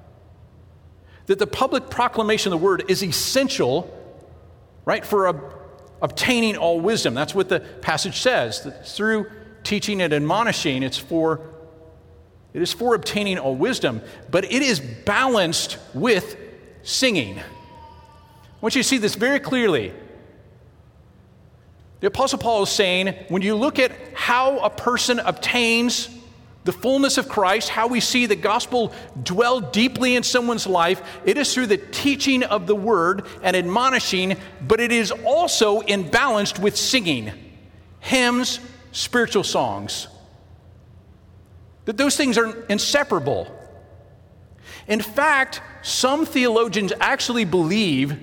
That 1.27 1.38
the 1.38 1.46
public 1.46 1.88
proclamation 1.88 2.53
of 2.53 2.61
the 2.61 2.64
word 2.64 2.85
is 2.88 3.03
essential, 3.03 3.90
right, 4.85 5.05
for 5.05 5.29
a, 5.29 5.40
obtaining 6.03 6.57
all 6.57 6.79
wisdom. 6.81 7.14
That's 7.14 7.35
what 7.35 7.48
the 7.48 7.61
passage 7.61 8.20
says. 8.20 8.62
That 8.62 8.87
through 8.87 9.31
teaching 9.64 10.03
and 10.03 10.12
admonishing, 10.12 10.83
it's 10.83 10.98
for 10.98 11.40
it 12.53 12.61
is 12.61 12.72
for 12.72 12.94
obtaining 12.94 13.38
all 13.38 13.57
wisdom, 13.57 14.03
but 14.31 14.44
it 14.44 14.61
is 14.62 14.79
balanced 14.79 15.79
with 15.94 16.37
singing. 16.83 17.38
I 17.38 17.42
want 18.61 18.75
you 18.75 18.83
to 18.83 18.88
see 18.88 18.98
this 18.98 19.14
very 19.14 19.40
clearly. 19.40 19.94
The 22.03 22.09
Apostle 22.09 22.41
Paul 22.41 22.65
is 22.65 22.69
saying 22.69 23.15
when 23.29 23.43
you 23.43 23.55
look 23.55 23.79
at 23.79 23.93
how 24.12 24.59
a 24.59 24.71
person 24.71 25.21
obtains 25.21 26.09
the 26.65 26.73
fullness 26.73 27.17
of 27.17 27.29
Christ, 27.29 27.69
how 27.69 27.87
we 27.87 28.01
see 28.01 28.27
the 28.27 28.35
gospel 28.35 28.93
dwell 29.23 29.61
deeply 29.61 30.17
in 30.17 30.25
someone's 30.25 30.67
life, 30.67 31.01
it 31.25 31.38
is 31.38 31.55
through 31.55 31.69
the 31.69 31.77
teaching 31.77 32.43
of 32.43 32.67
the 32.67 32.75
word 32.75 33.25
and 33.45 33.55
admonishing, 33.55 34.37
but 34.67 34.81
it 34.81 34.91
is 34.91 35.12
also 35.25 35.79
in 35.83 36.11
balanced 36.11 36.59
with 36.59 36.77
singing, 36.77 37.31
hymns, 38.01 38.59
spiritual 38.91 39.45
songs. 39.45 40.09
That 41.85 41.99
those 41.99 42.17
things 42.17 42.37
are 42.37 42.65
inseparable. 42.67 43.47
In 44.88 45.01
fact, 45.01 45.62
some 45.83 46.27
theologians 46.27 46.93
actually 47.01 47.45
believe 47.45 48.19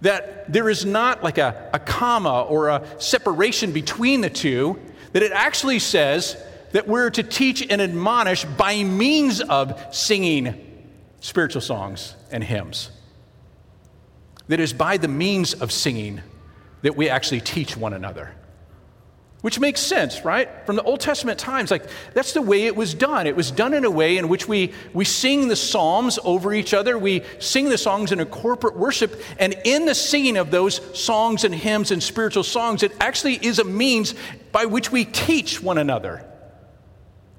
that 0.00 0.52
there 0.52 0.68
is 0.68 0.84
not 0.84 1.22
like 1.22 1.38
a, 1.38 1.70
a 1.72 1.78
comma 1.78 2.42
or 2.42 2.68
a 2.68 2.86
separation 2.98 3.72
between 3.72 4.20
the 4.20 4.30
two, 4.30 4.78
that 5.12 5.22
it 5.22 5.32
actually 5.32 5.78
says 5.78 6.36
that 6.72 6.88
we're 6.88 7.10
to 7.10 7.22
teach 7.22 7.66
and 7.68 7.80
admonish 7.80 8.44
by 8.44 8.82
means 8.82 9.40
of 9.40 9.80
singing 9.94 10.88
spiritual 11.20 11.62
songs 11.62 12.14
and 12.30 12.42
hymns. 12.44 12.90
That 14.48 14.60
is 14.60 14.72
by 14.72 14.98
the 14.98 15.08
means 15.08 15.54
of 15.54 15.72
singing 15.72 16.20
that 16.82 16.96
we 16.96 17.08
actually 17.08 17.40
teach 17.40 17.76
one 17.76 17.94
another 17.94 18.34
which 19.44 19.60
makes 19.60 19.78
sense, 19.78 20.24
right? 20.24 20.48
From 20.64 20.76
the 20.76 20.82
Old 20.84 21.00
Testament 21.00 21.38
times, 21.38 21.70
like 21.70 21.82
that's 22.14 22.32
the 22.32 22.40
way 22.40 22.64
it 22.64 22.74
was 22.74 22.94
done. 22.94 23.26
It 23.26 23.36
was 23.36 23.50
done 23.50 23.74
in 23.74 23.84
a 23.84 23.90
way 23.90 24.16
in 24.16 24.30
which 24.30 24.48
we, 24.48 24.72
we 24.94 25.04
sing 25.04 25.48
the 25.48 25.54
Psalms 25.54 26.18
over 26.24 26.54
each 26.54 26.72
other. 26.72 26.96
We 26.96 27.24
sing 27.40 27.68
the 27.68 27.76
songs 27.76 28.10
in 28.10 28.20
a 28.20 28.24
corporate 28.24 28.74
worship. 28.74 29.20
And 29.38 29.54
in 29.66 29.84
the 29.84 29.94
singing 29.94 30.38
of 30.38 30.50
those 30.50 30.80
songs 30.98 31.44
and 31.44 31.54
hymns 31.54 31.90
and 31.90 32.02
spiritual 32.02 32.42
songs, 32.42 32.82
it 32.82 32.92
actually 33.00 33.34
is 33.34 33.58
a 33.58 33.64
means 33.64 34.14
by 34.50 34.64
which 34.64 34.90
we 34.90 35.04
teach 35.04 35.62
one 35.62 35.76
another. 35.76 36.24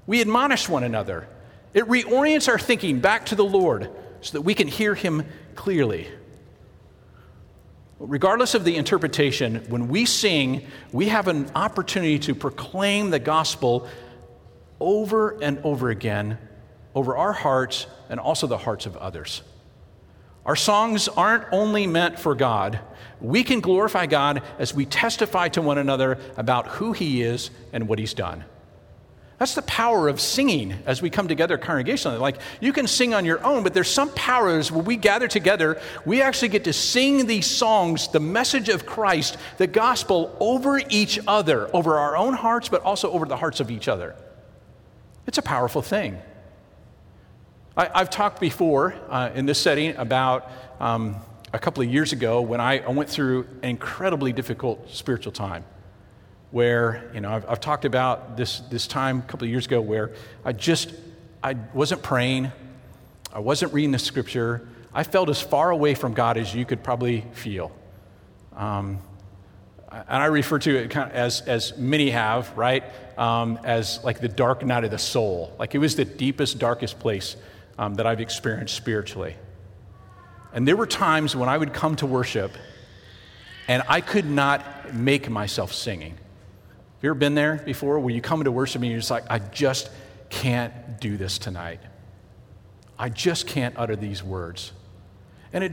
We 0.06 0.20
admonish 0.20 0.68
one 0.68 0.84
another. 0.84 1.26
It 1.74 1.86
reorients 1.86 2.46
our 2.46 2.60
thinking 2.60 3.00
back 3.00 3.26
to 3.26 3.34
the 3.34 3.44
Lord 3.44 3.90
so 4.20 4.34
that 4.34 4.42
we 4.42 4.54
can 4.54 4.68
hear 4.68 4.94
Him 4.94 5.24
clearly. 5.56 6.06
Regardless 7.98 8.54
of 8.54 8.64
the 8.64 8.76
interpretation, 8.76 9.64
when 9.68 9.88
we 9.88 10.04
sing, 10.04 10.66
we 10.92 11.08
have 11.08 11.28
an 11.28 11.50
opportunity 11.54 12.18
to 12.20 12.34
proclaim 12.34 13.10
the 13.10 13.18
gospel 13.18 13.88
over 14.80 15.42
and 15.42 15.58
over 15.64 15.90
again 15.90 16.38
over 16.96 17.14
our 17.14 17.34
hearts 17.34 17.86
and 18.08 18.18
also 18.18 18.46
the 18.46 18.56
hearts 18.56 18.86
of 18.86 18.96
others. 18.96 19.42
Our 20.46 20.56
songs 20.56 21.08
aren't 21.08 21.44
only 21.52 21.86
meant 21.86 22.18
for 22.18 22.34
God. 22.34 22.80
We 23.20 23.44
can 23.44 23.60
glorify 23.60 24.06
God 24.06 24.42
as 24.58 24.74
we 24.74 24.86
testify 24.86 25.48
to 25.50 25.62
one 25.62 25.76
another 25.76 26.18
about 26.38 26.68
who 26.68 26.92
He 26.92 27.22
is 27.22 27.50
and 27.72 27.86
what 27.86 27.98
He's 27.98 28.14
done. 28.14 28.44
That's 29.38 29.54
the 29.54 29.62
power 29.62 30.08
of 30.08 30.18
singing 30.18 30.74
as 30.86 31.02
we 31.02 31.10
come 31.10 31.28
together 31.28 31.58
congregationally. 31.58 32.18
Like 32.18 32.38
you 32.60 32.72
can 32.72 32.86
sing 32.86 33.12
on 33.12 33.26
your 33.26 33.44
own, 33.44 33.62
but 33.62 33.74
there's 33.74 33.90
some 33.90 34.10
powers 34.14 34.72
when 34.72 34.86
we 34.86 34.96
gather 34.96 35.28
together, 35.28 35.78
we 36.06 36.22
actually 36.22 36.48
get 36.48 36.64
to 36.64 36.72
sing 36.72 37.26
these 37.26 37.46
songs, 37.46 38.08
the 38.08 38.20
message 38.20 38.70
of 38.70 38.86
Christ, 38.86 39.36
the 39.58 39.66
gospel 39.66 40.34
over 40.40 40.80
each 40.88 41.18
other, 41.26 41.68
over 41.76 41.98
our 41.98 42.16
own 42.16 42.32
hearts, 42.32 42.70
but 42.70 42.82
also 42.82 43.10
over 43.10 43.26
the 43.26 43.36
hearts 43.36 43.60
of 43.60 43.70
each 43.70 43.88
other. 43.88 44.16
It's 45.26 45.38
a 45.38 45.42
powerful 45.42 45.82
thing. 45.82 46.18
I, 47.76 47.98
have 47.98 48.08
talked 48.08 48.40
before 48.40 48.94
uh, 49.10 49.30
in 49.34 49.44
this 49.44 49.60
setting 49.60 49.96
about 49.96 50.50
um, 50.80 51.16
a 51.52 51.58
couple 51.58 51.82
of 51.82 51.90
years 51.90 52.12
ago 52.14 52.40
when 52.40 52.58
I, 52.58 52.78
I 52.78 52.88
went 52.88 53.10
through 53.10 53.46
an 53.60 53.68
incredibly 53.68 54.32
difficult 54.32 54.90
spiritual 54.90 55.32
time 55.32 55.64
where, 56.50 57.10
you 57.14 57.20
know, 57.20 57.30
I've, 57.30 57.48
I've 57.48 57.60
talked 57.60 57.84
about 57.84 58.36
this, 58.36 58.60
this 58.60 58.86
time 58.86 59.18
a 59.18 59.22
couple 59.22 59.44
of 59.44 59.50
years 59.50 59.66
ago 59.66 59.80
where 59.80 60.12
I 60.44 60.52
just, 60.52 60.92
I 61.42 61.54
wasn't 61.74 62.02
praying, 62.02 62.52
I 63.32 63.40
wasn't 63.40 63.72
reading 63.72 63.90
the 63.90 63.98
scripture. 63.98 64.66
I 64.94 65.02
felt 65.02 65.28
as 65.28 65.40
far 65.42 65.70
away 65.70 65.94
from 65.94 66.14
God 66.14 66.38
as 66.38 66.54
you 66.54 66.64
could 66.64 66.82
probably 66.82 67.22
feel. 67.32 67.70
Um, 68.54 69.00
and 69.92 70.22
I 70.22 70.26
refer 70.26 70.58
to 70.58 70.76
it 70.76 70.90
kind 70.90 71.10
of 71.10 71.16
as, 71.16 71.42
as 71.42 71.76
many 71.76 72.10
have, 72.10 72.56
right? 72.56 72.84
Um, 73.18 73.58
as 73.64 74.02
like 74.04 74.20
the 74.20 74.28
dark 74.28 74.64
night 74.64 74.84
of 74.84 74.90
the 74.90 74.98
soul. 74.98 75.54
Like 75.58 75.74
it 75.74 75.78
was 75.78 75.96
the 75.96 76.04
deepest, 76.04 76.58
darkest 76.58 76.98
place 76.98 77.36
um, 77.78 77.94
that 77.94 78.06
I've 78.06 78.20
experienced 78.20 78.74
spiritually. 78.74 79.36
And 80.52 80.66
there 80.66 80.76
were 80.76 80.86
times 80.86 81.36
when 81.36 81.48
I 81.48 81.58
would 81.58 81.74
come 81.74 81.96
to 81.96 82.06
worship 82.06 82.52
and 83.68 83.82
I 83.88 84.00
could 84.00 84.26
not 84.26 84.94
make 84.94 85.28
myself 85.28 85.72
singing. 85.72 86.18
You 87.02 87.10
ever 87.10 87.18
been 87.18 87.34
there 87.34 87.56
before 87.56 87.98
where 87.98 88.14
you 88.14 88.20
come 88.20 88.40
into 88.40 88.52
worship 88.52 88.82
and 88.82 88.90
you're 88.90 89.00
just 89.00 89.10
like, 89.10 89.24
I 89.28 89.38
just 89.38 89.90
can't 90.30 91.00
do 91.00 91.16
this 91.16 91.38
tonight. 91.38 91.80
I 92.98 93.10
just 93.10 93.46
can't 93.46 93.76
utter 93.76 93.96
these 93.96 94.22
words. 94.22 94.72
And 95.52 95.62
it 95.62 95.72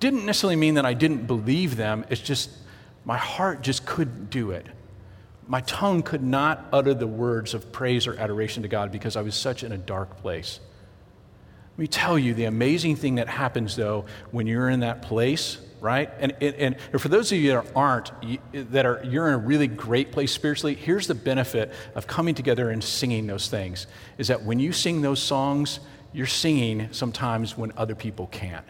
didn't 0.00 0.24
necessarily 0.26 0.56
mean 0.56 0.74
that 0.74 0.86
I 0.86 0.94
didn't 0.94 1.26
believe 1.26 1.76
them. 1.76 2.04
It's 2.08 2.20
just 2.20 2.50
My 3.08 3.16
heart 3.16 3.62
just 3.62 3.86
couldn't 3.86 4.28
do 4.28 4.50
it. 4.50 4.66
My 5.46 5.62
tongue 5.62 6.02
could 6.02 6.22
not 6.22 6.66
utter 6.74 6.92
the 6.92 7.06
words 7.06 7.54
of 7.54 7.72
praise 7.72 8.06
or 8.06 8.14
adoration 8.18 8.64
to 8.64 8.68
God 8.68 8.92
because 8.92 9.16
I 9.16 9.22
was 9.22 9.34
such 9.34 9.64
in 9.64 9.72
a 9.72 9.78
dark 9.78 10.18
place. 10.18 10.60
Let 11.72 11.78
me 11.78 11.86
tell 11.86 12.18
you 12.18 12.34
the 12.34 12.44
amazing 12.44 12.96
thing 12.96 13.14
that 13.14 13.28
happens, 13.28 13.76
though, 13.76 14.04
when 14.30 14.46
you're 14.46 14.68
in 14.68 14.80
that 14.80 15.00
place, 15.00 15.56
right? 15.80 16.10
And, 16.18 16.34
and, 16.40 16.76
and 16.90 17.00
for 17.00 17.08
those 17.08 17.30
of 17.32 17.38
you 17.38 17.52
that 17.52 17.66
aren't, 17.74 18.10
that 18.72 18.86
are, 18.86 19.00
you're 19.04 19.28
in 19.28 19.34
a 19.34 19.38
really 19.38 19.66
great 19.66 20.12
place 20.12 20.32
spiritually, 20.32 20.74
here's 20.74 21.06
the 21.06 21.14
benefit 21.14 21.72
of 21.94 22.06
coming 22.06 22.34
together 22.34 22.70
and 22.70 22.82
singing 22.82 23.26
those 23.26 23.48
things 23.48 23.86
is 24.18 24.28
that 24.28 24.42
when 24.42 24.58
you 24.58 24.72
sing 24.72 25.02
those 25.02 25.22
songs, 25.22 25.80
you're 26.12 26.26
singing 26.26 26.88
sometimes 26.92 27.56
when 27.56 27.72
other 27.76 27.94
people 27.94 28.26
can't. 28.28 28.66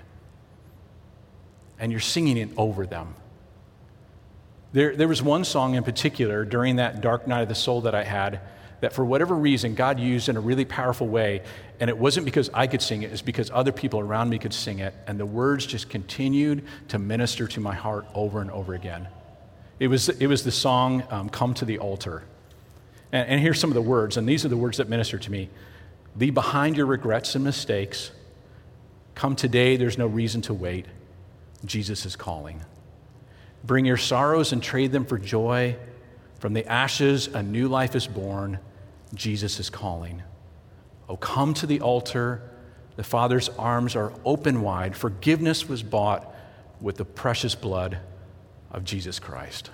And 1.78 1.92
you're 1.92 2.00
singing 2.00 2.36
it 2.36 2.50
over 2.56 2.86
them. 2.86 3.14
There, 4.72 4.94
there 4.94 5.08
was 5.08 5.22
one 5.22 5.44
song 5.44 5.74
in 5.74 5.84
particular 5.84 6.44
during 6.44 6.76
that 6.76 7.00
dark 7.00 7.26
night 7.26 7.42
of 7.42 7.48
the 7.48 7.54
soul 7.54 7.82
that 7.82 7.94
I 7.94 8.04
had 8.04 8.40
that 8.80 8.92
for 8.92 9.04
whatever 9.04 9.34
reason 9.34 9.74
God 9.74 9.98
used 9.98 10.28
in 10.28 10.36
a 10.36 10.40
really 10.40 10.64
powerful 10.64 11.08
way. 11.08 11.42
And 11.80 11.90
it 11.90 11.98
wasn't 11.98 12.24
because 12.24 12.50
I 12.54 12.66
could 12.66 12.82
sing 12.82 13.02
it, 13.02 13.12
it's 13.12 13.22
because 13.22 13.50
other 13.52 13.72
people 13.72 14.00
around 14.00 14.30
me 14.30 14.38
could 14.38 14.54
sing 14.54 14.78
it. 14.78 14.94
And 15.06 15.18
the 15.18 15.26
words 15.26 15.66
just 15.66 15.88
continued 15.88 16.64
to 16.88 16.98
minister 16.98 17.46
to 17.48 17.60
my 17.60 17.74
heart 17.74 18.06
over 18.14 18.40
and 18.40 18.50
over 18.50 18.74
again. 18.74 19.08
It 19.78 19.88
was, 19.88 20.08
it 20.08 20.26
was 20.26 20.44
the 20.44 20.50
song, 20.50 21.04
um, 21.10 21.28
Come 21.28 21.54
to 21.54 21.64
the 21.64 21.78
Altar. 21.78 22.24
And, 23.12 23.28
and 23.28 23.40
here's 23.40 23.60
some 23.60 23.70
of 23.70 23.74
the 23.74 23.82
words, 23.82 24.16
and 24.16 24.28
these 24.28 24.44
are 24.44 24.48
the 24.48 24.56
words 24.56 24.78
that 24.78 24.88
minister 24.88 25.18
to 25.18 25.30
me 25.30 25.48
Leave 26.16 26.34
behind 26.34 26.76
your 26.76 26.86
regrets 26.86 27.36
and 27.36 27.44
mistakes. 27.44 28.10
Come 29.14 29.36
today, 29.36 29.76
there's 29.76 29.98
no 29.98 30.06
reason 30.06 30.42
to 30.42 30.54
wait. 30.54 30.86
Jesus 31.64 32.06
is 32.06 32.16
calling. 32.16 32.60
Bring 33.64 33.84
your 33.84 33.96
sorrows 33.96 34.52
and 34.52 34.62
trade 34.62 34.90
them 34.90 35.04
for 35.04 35.18
joy. 35.18 35.76
From 36.38 36.54
the 36.54 36.66
ashes, 36.66 37.28
a 37.28 37.42
new 37.42 37.68
life 37.68 37.94
is 37.94 38.06
born. 38.06 38.58
Jesus 39.14 39.58
is 39.60 39.70
calling. 39.70 40.22
Oh, 41.08 41.16
come 41.16 41.54
to 41.54 41.66
the 41.66 41.80
altar. 41.80 42.42
The 42.96 43.04
Father's 43.04 43.48
arms 43.50 43.96
are 43.96 44.12
open 44.24 44.62
wide. 44.62 44.96
Forgiveness 44.96 45.68
was 45.68 45.82
bought 45.82 46.34
with 46.80 46.96
the 46.96 47.04
precious 47.04 47.54
blood 47.54 47.98
of 48.70 48.84
Jesus 48.84 49.18
Christ. 49.18 49.70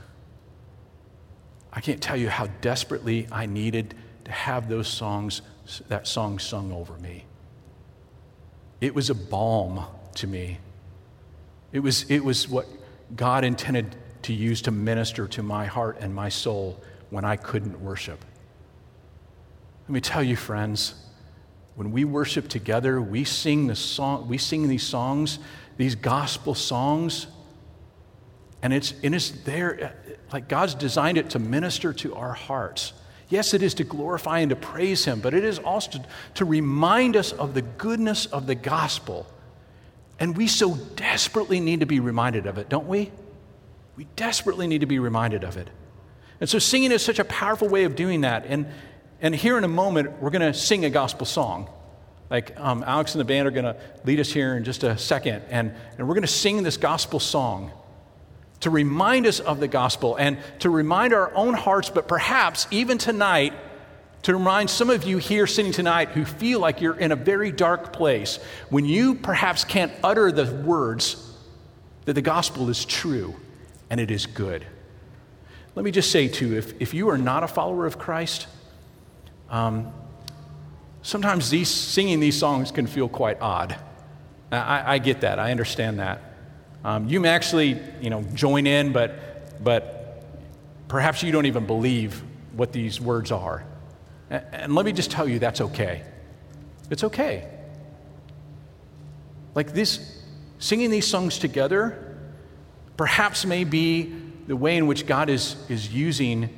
I 1.72 1.80
can't 1.80 2.00
tell 2.00 2.16
you 2.16 2.28
how 2.28 2.46
desperately 2.60 3.26
I 3.32 3.46
needed 3.46 3.94
to 4.26 4.32
have 4.32 4.68
those 4.68 4.86
songs, 4.88 5.42
that 5.88 6.06
song 6.06 6.38
sung 6.38 6.72
over 6.72 6.96
me. 6.98 7.24
It 8.80 8.94
was 8.94 9.10
a 9.10 9.14
balm 9.14 9.84
to 10.16 10.26
me. 10.26 10.58
It 11.72 11.80
was, 11.80 12.08
it 12.08 12.24
was 12.24 12.48
what 12.48 12.66
God 13.16 13.44
intended 13.44 13.96
to 14.22 14.32
use 14.32 14.62
to 14.62 14.70
minister 14.70 15.26
to 15.28 15.42
my 15.42 15.66
heart 15.66 15.98
and 16.00 16.14
my 16.14 16.28
soul 16.28 16.80
when 17.10 17.24
I 17.24 17.36
couldn't 17.36 17.80
worship. 17.80 18.24
Let 19.86 19.92
me 19.92 20.00
tell 20.00 20.22
you, 20.22 20.34
friends, 20.34 20.94
when 21.74 21.92
we 21.92 22.04
worship 22.06 22.48
together, 22.48 23.02
we 23.02 23.24
sing, 23.24 23.66
the 23.66 23.76
song, 23.76 24.28
we 24.28 24.38
sing 24.38 24.66
these 24.66 24.82
songs, 24.82 25.38
these 25.76 25.94
gospel 25.94 26.54
songs, 26.54 27.26
and 28.62 28.72
it's, 28.72 28.94
and 29.02 29.14
it's 29.14 29.30
there, 29.30 29.84
uh, 29.84 30.12
like 30.32 30.48
God's 30.48 30.74
designed 30.74 31.18
it 31.18 31.30
to 31.30 31.38
minister 31.38 31.92
to 31.92 32.14
our 32.14 32.32
hearts. 32.32 32.94
Yes, 33.28 33.52
it 33.52 33.62
is 33.62 33.74
to 33.74 33.84
glorify 33.84 34.38
and 34.38 34.48
to 34.48 34.56
praise 34.56 35.04
Him, 35.04 35.20
but 35.20 35.34
it 35.34 35.44
is 35.44 35.58
also 35.58 35.98
to, 35.98 36.04
to 36.36 36.44
remind 36.46 37.14
us 37.14 37.32
of 37.32 37.52
the 37.52 37.62
goodness 37.62 38.24
of 38.24 38.46
the 38.46 38.54
gospel. 38.54 39.26
And 40.18 40.34
we 40.34 40.46
so 40.46 40.76
desperately 40.96 41.60
need 41.60 41.80
to 41.80 41.86
be 41.86 42.00
reminded 42.00 42.46
of 42.46 42.56
it, 42.56 42.70
don't 42.70 42.86
we? 42.86 43.12
We 43.96 44.06
desperately 44.16 44.66
need 44.66 44.80
to 44.80 44.86
be 44.86 44.98
reminded 44.98 45.44
of 45.44 45.58
it. 45.58 45.68
And 46.40 46.48
so 46.48 46.58
singing 46.58 46.90
is 46.90 47.04
such 47.04 47.18
a 47.18 47.24
powerful 47.24 47.68
way 47.68 47.84
of 47.84 47.94
doing 47.96 48.22
that. 48.22 48.46
And, 48.46 48.66
and 49.20 49.34
here 49.34 49.56
in 49.58 49.64
a 49.64 49.68
moment, 49.68 50.20
we're 50.20 50.30
going 50.30 50.52
to 50.52 50.58
sing 50.58 50.84
a 50.84 50.90
gospel 50.90 51.26
song. 51.26 51.70
Like 52.30 52.58
um, 52.58 52.82
Alex 52.86 53.14
and 53.14 53.20
the 53.20 53.24
band 53.24 53.46
are 53.46 53.50
going 53.50 53.64
to 53.64 53.76
lead 54.04 54.20
us 54.20 54.32
here 54.32 54.56
in 54.56 54.64
just 54.64 54.82
a 54.84 54.98
second. 54.98 55.42
And, 55.50 55.74
and 55.98 56.08
we're 56.08 56.14
going 56.14 56.22
to 56.22 56.28
sing 56.28 56.62
this 56.62 56.76
gospel 56.76 57.20
song 57.20 57.70
to 58.60 58.70
remind 58.70 59.26
us 59.26 59.40
of 59.40 59.60
the 59.60 59.68
gospel 59.68 60.16
and 60.16 60.38
to 60.60 60.70
remind 60.70 61.12
our 61.12 61.34
own 61.34 61.54
hearts, 61.54 61.90
but 61.90 62.08
perhaps 62.08 62.66
even 62.70 62.98
tonight, 62.98 63.52
to 64.22 64.32
remind 64.32 64.70
some 64.70 64.88
of 64.88 65.04
you 65.04 65.18
here 65.18 65.46
sitting 65.46 65.70
tonight 65.70 66.08
who 66.08 66.24
feel 66.24 66.60
like 66.60 66.80
you're 66.80 66.98
in 66.98 67.12
a 67.12 67.16
very 67.16 67.52
dark 67.52 67.92
place 67.92 68.38
when 68.70 68.86
you 68.86 69.14
perhaps 69.14 69.64
can't 69.64 69.92
utter 70.02 70.32
the 70.32 70.50
words 70.62 71.30
that 72.06 72.14
the 72.14 72.22
gospel 72.22 72.70
is 72.70 72.86
true 72.86 73.34
and 73.90 74.00
it 74.00 74.10
is 74.10 74.24
good. 74.24 74.66
Let 75.74 75.84
me 75.84 75.90
just 75.90 76.10
say, 76.10 76.28
too, 76.28 76.56
if, 76.56 76.80
if 76.80 76.94
you 76.94 77.10
are 77.10 77.18
not 77.18 77.42
a 77.42 77.48
follower 77.48 77.84
of 77.84 77.98
Christ, 77.98 78.46
um, 79.54 79.92
sometimes 81.02 81.48
these, 81.48 81.68
singing 81.68 82.18
these 82.18 82.36
songs 82.36 82.72
can 82.72 82.88
feel 82.88 83.08
quite 83.08 83.40
odd. 83.40 83.76
I, 84.50 84.94
I 84.94 84.98
get 84.98 85.20
that. 85.20 85.38
I 85.38 85.52
understand 85.52 86.00
that. 86.00 86.20
Um, 86.82 87.08
you 87.08 87.20
may 87.20 87.28
actually, 87.28 87.80
you 88.00 88.10
know, 88.10 88.24
join 88.34 88.66
in, 88.66 88.92
but, 88.92 89.62
but 89.62 90.24
perhaps 90.88 91.22
you 91.22 91.30
don't 91.30 91.46
even 91.46 91.66
believe 91.66 92.20
what 92.56 92.72
these 92.72 93.00
words 93.00 93.30
are. 93.30 93.64
And, 94.28 94.44
and 94.52 94.74
let 94.74 94.84
me 94.84 94.92
just 94.92 95.12
tell 95.12 95.28
you, 95.28 95.38
that's 95.38 95.60
okay. 95.60 96.02
It's 96.90 97.04
okay. 97.04 97.48
Like 99.54 99.72
this, 99.72 100.20
singing 100.58 100.90
these 100.90 101.06
songs 101.06 101.38
together 101.38 102.16
perhaps 102.96 103.46
may 103.46 103.62
be 103.62 104.12
the 104.48 104.56
way 104.56 104.76
in 104.76 104.88
which 104.88 105.06
God 105.06 105.30
is, 105.30 105.54
is 105.68 105.94
using 105.94 106.50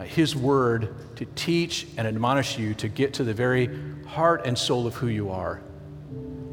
uh, 0.00 0.04
His 0.04 0.34
word 0.34 0.94
to 1.16 1.26
teach 1.26 1.86
and 1.98 2.08
admonish 2.08 2.58
you 2.58 2.72
to 2.74 2.88
get 2.88 3.14
to 3.14 3.24
the 3.24 3.34
very 3.34 3.68
heart 4.06 4.46
and 4.46 4.56
soul 4.56 4.86
of 4.86 4.94
who 4.94 5.08
you 5.08 5.30
are. 5.30 5.60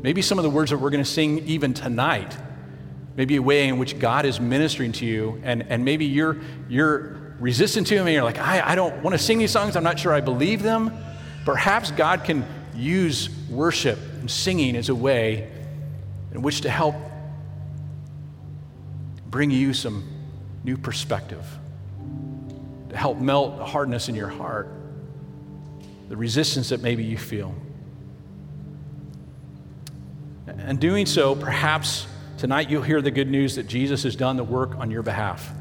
Maybe 0.02 0.22
some 0.22 0.38
of 0.38 0.44
the 0.44 0.50
words 0.50 0.72
that 0.72 0.78
we're 0.78 0.90
going 0.90 1.04
to 1.04 1.10
sing 1.10 1.40
even 1.48 1.74
tonight, 1.74 2.38
maybe 3.16 3.38
a 3.38 3.42
way 3.42 3.68
in 3.68 3.80
which 3.80 4.00
God 4.00 4.26
is 4.26 4.40
ministering 4.40 4.92
to 4.94 5.06
you, 5.06 5.42
and, 5.44 5.64
and 5.64 5.86
maybe 5.86 6.06
you're, 6.06 6.38
you're 6.68 7.36
resistant 7.40 7.88
to 7.88 7.96
Him 7.96 8.06
and 8.06 8.14
you're 8.14 8.24
like, 8.24 8.38
I, 8.38 8.72
I 8.72 8.76
don't 8.76 9.02
want 9.02 9.14
to 9.14 9.18
sing 9.18 9.38
these 9.38 9.52
songs, 9.52 9.76
I'm 9.76 9.84
not 9.84 9.98
sure 9.98 10.14
I 10.14 10.22
believe 10.22 10.62
them. 10.62 10.92
Perhaps 11.46 11.92
God 11.92 12.26
can 12.26 12.46
use 12.76 13.30
worship 13.50 13.98
and 14.20 14.30
singing 14.30 14.76
as 14.76 14.90
a 14.90 14.96
way 14.96 15.50
in 16.34 16.42
which 16.42 16.62
to 16.62 16.70
help 16.70 16.96
bring 19.30 19.52
you 19.52 19.74
some 19.74 20.08
new 20.64 20.78
perspective, 20.78 21.46
help 22.94 23.18
melt 23.18 23.58
the 23.58 23.66
hardness 23.66 24.10
in 24.10 24.16
your 24.16 24.28
heart, 24.28 24.70
the 26.10 26.18
resistance 26.18 26.70
that 26.70 26.82
maybe 26.82 27.04
you 27.04 27.18
feel. 27.18 27.54
And 30.48 30.80
doing 30.80 31.06
so, 31.06 31.36
perhaps 31.36 32.08
tonight 32.38 32.70
you'll 32.70 32.82
hear 32.82 33.02
the 33.02 33.12
good 33.12 33.30
news 33.30 33.56
that 33.56 33.68
Jesus 33.68 34.04
has 34.04 34.16
done 34.16 34.38
the 34.38 34.44
work 34.44 34.76
on 34.76 34.92
your 34.92 35.04
behalf. 35.04 35.52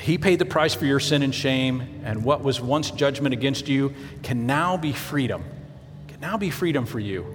He 0.00 0.18
paid 0.18 0.38
the 0.38 0.44
price 0.44 0.74
for 0.74 0.84
your 0.84 1.00
sin 1.00 1.22
and 1.22 1.34
shame, 1.34 2.02
and 2.04 2.24
what 2.24 2.42
was 2.42 2.60
once 2.60 2.90
judgment 2.90 3.32
against 3.32 3.68
you 3.68 3.94
can 4.22 4.46
now 4.46 4.76
be 4.76 4.92
freedom. 4.92 5.44
Can 6.08 6.20
now 6.20 6.36
be 6.36 6.50
freedom 6.50 6.86
for 6.86 7.00
you. 7.00 7.26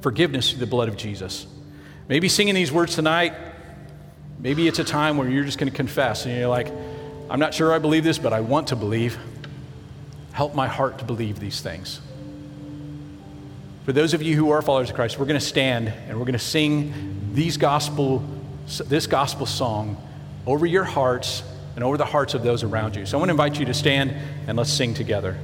Forgiveness 0.00 0.50
through 0.50 0.60
the 0.60 0.66
blood 0.66 0.88
of 0.88 0.96
Jesus. 0.96 1.46
Maybe 2.08 2.28
singing 2.28 2.54
these 2.54 2.72
words 2.72 2.94
tonight 2.94 3.34
Maybe 4.42 4.66
it's 4.66 4.80
a 4.80 4.84
time 4.84 5.18
where 5.18 5.28
you're 5.28 5.44
just 5.44 5.58
going 5.58 5.70
to 5.70 5.76
confess 5.76 6.26
and 6.26 6.36
you're 6.36 6.48
like, 6.48 6.66
I'm 7.32 7.40
not 7.40 7.54
sure 7.54 7.72
I 7.72 7.78
believe 7.78 8.04
this, 8.04 8.18
but 8.18 8.34
I 8.34 8.40
want 8.40 8.68
to 8.68 8.76
believe. 8.76 9.16
Help 10.32 10.54
my 10.54 10.68
heart 10.68 10.98
to 10.98 11.06
believe 11.06 11.40
these 11.40 11.62
things. 11.62 11.98
For 13.86 13.94
those 13.94 14.12
of 14.12 14.20
you 14.20 14.36
who 14.36 14.50
are 14.50 14.60
followers 14.60 14.90
of 14.90 14.96
Christ, 14.96 15.18
we're 15.18 15.24
going 15.24 15.40
to 15.40 15.46
stand 15.46 15.88
and 15.88 16.18
we're 16.18 16.26
going 16.26 16.34
to 16.34 16.38
sing 16.38 17.30
these 17.32 17.56
gospel, 17.56 18.22
this 18.84 19.06
gospel 19.06 19.46
song 19.46 19.96
over 20.46 20.66
your 20.66 20.84
hearts 20.84 21.42
and 21.74 21.82
over 21.82 21.96
the 21.96 22.04
hearts 22.04 22.34
of 22.34 22.42
those 22.42 22.64
around 22.64 22.96
you. 22.96 23.06
So 23.06 23.16
I 23.16 23.18
want 23.18 23.30
to 23.30 23.32
invite 23.32 23.58
you 23.58 23.64
to 23.64 23.72
stand 23.72 24.14
and 24.46 24.58
let's 24.58 24.70
sing 24.70 24.92
together. 24.92 25.38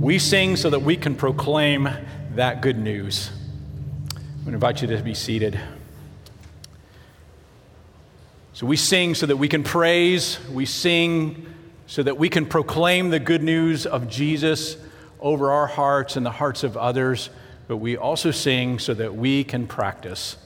We 0.00 0.18
sing 0.18 0.56
so 0.56 0.70
that 0.70 0.80
we 0.80 0.96
can 0.96 1.14
proclaim 1.14 1.90
that 2.38 2.62
good 2.62 2.78
news. 2.78 3.32
I'm 4.14 4.44
going 4.44 4.44
to 4.44 4.52
invite 4.52 4.80
you 4.80 4.86
to 4.86 5.02
be 5.02 5.12
seated. 5.12 5.58
So 8.52 8.64
we 8.64 8.76
sing 8.76 9.16
so 9.16 9.26
that 9.26 9.38
we 9.38 9.48
can 9.48 9.64
praise, 9.64 10.38
we 10.48 10.64
sing 10.64 11.52
so 11.88 12.04
that 12.04 12.16
we 12.16 12.28
can 12.28 12.46
proclaim 12.46 13.10
the 13.10 13.18
good 13.18 13.42
news 13.42 13.86
of 13.86 14.08
Jesus 14.08 14.76
over 15.18 15.50
our 15.50 15.66
hearts 15.66 16.14
and 16.14 16.24
the 16.24 16.30
hearts 16.30 16.62
of 16.62 16.76
others, 16.76 17.28
but 17.66 17.78
we 17.78 17.96
also 17.96 18.30
sing 18.30 18.78
so 18.78 18.94
that 18.94 19.16
we 19.16 19.42
can 19.42 19.66
practice. 19.66 20.36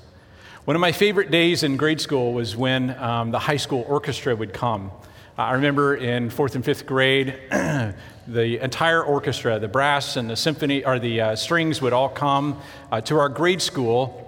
One 0.64 0.74
of 0.74 0.80
my 0.80 0.92
favorite 0.92 1.30
days 1.30 1.62
in 1.62 1.76
grade 1.76 2.00
school 2.00 2.32
was 2.32 2.56
when 2.56 2.98
um, 2.98 3.32
the 3.32 3.38
high 3.38 3.58
school 3.58 3.84
orchestra 3.86 4.34
would 4.34 4.54
come. 4.54 4.92
I 5.38 5.52
remember 5.52 5.94
in 5.94 6.28
fourth 6.28 6.56
and 6.56 6.64
fifth 6.64 6.84
grade, 6.84 7.38
the 7.50 8.62
entire 8.62 9.02
orchestra, 9.02 9.58
the 9.58 9.68
brass 9.68 10.16
and 10.16 10.28
the 10.28 10.36
symphony, 10.36 10.84
or 10.84 10.98
the 10.98 11.20
uh, 11.22 11.36
strings 11.36 11.80
would 11.80 11.94
all 11.94 12.10
come 12.10 12.60
uh, 12.90 13.00
to 13.02 13.18
our 13.18 13.30
grade 13.30 13.62
school. 13.62 14.18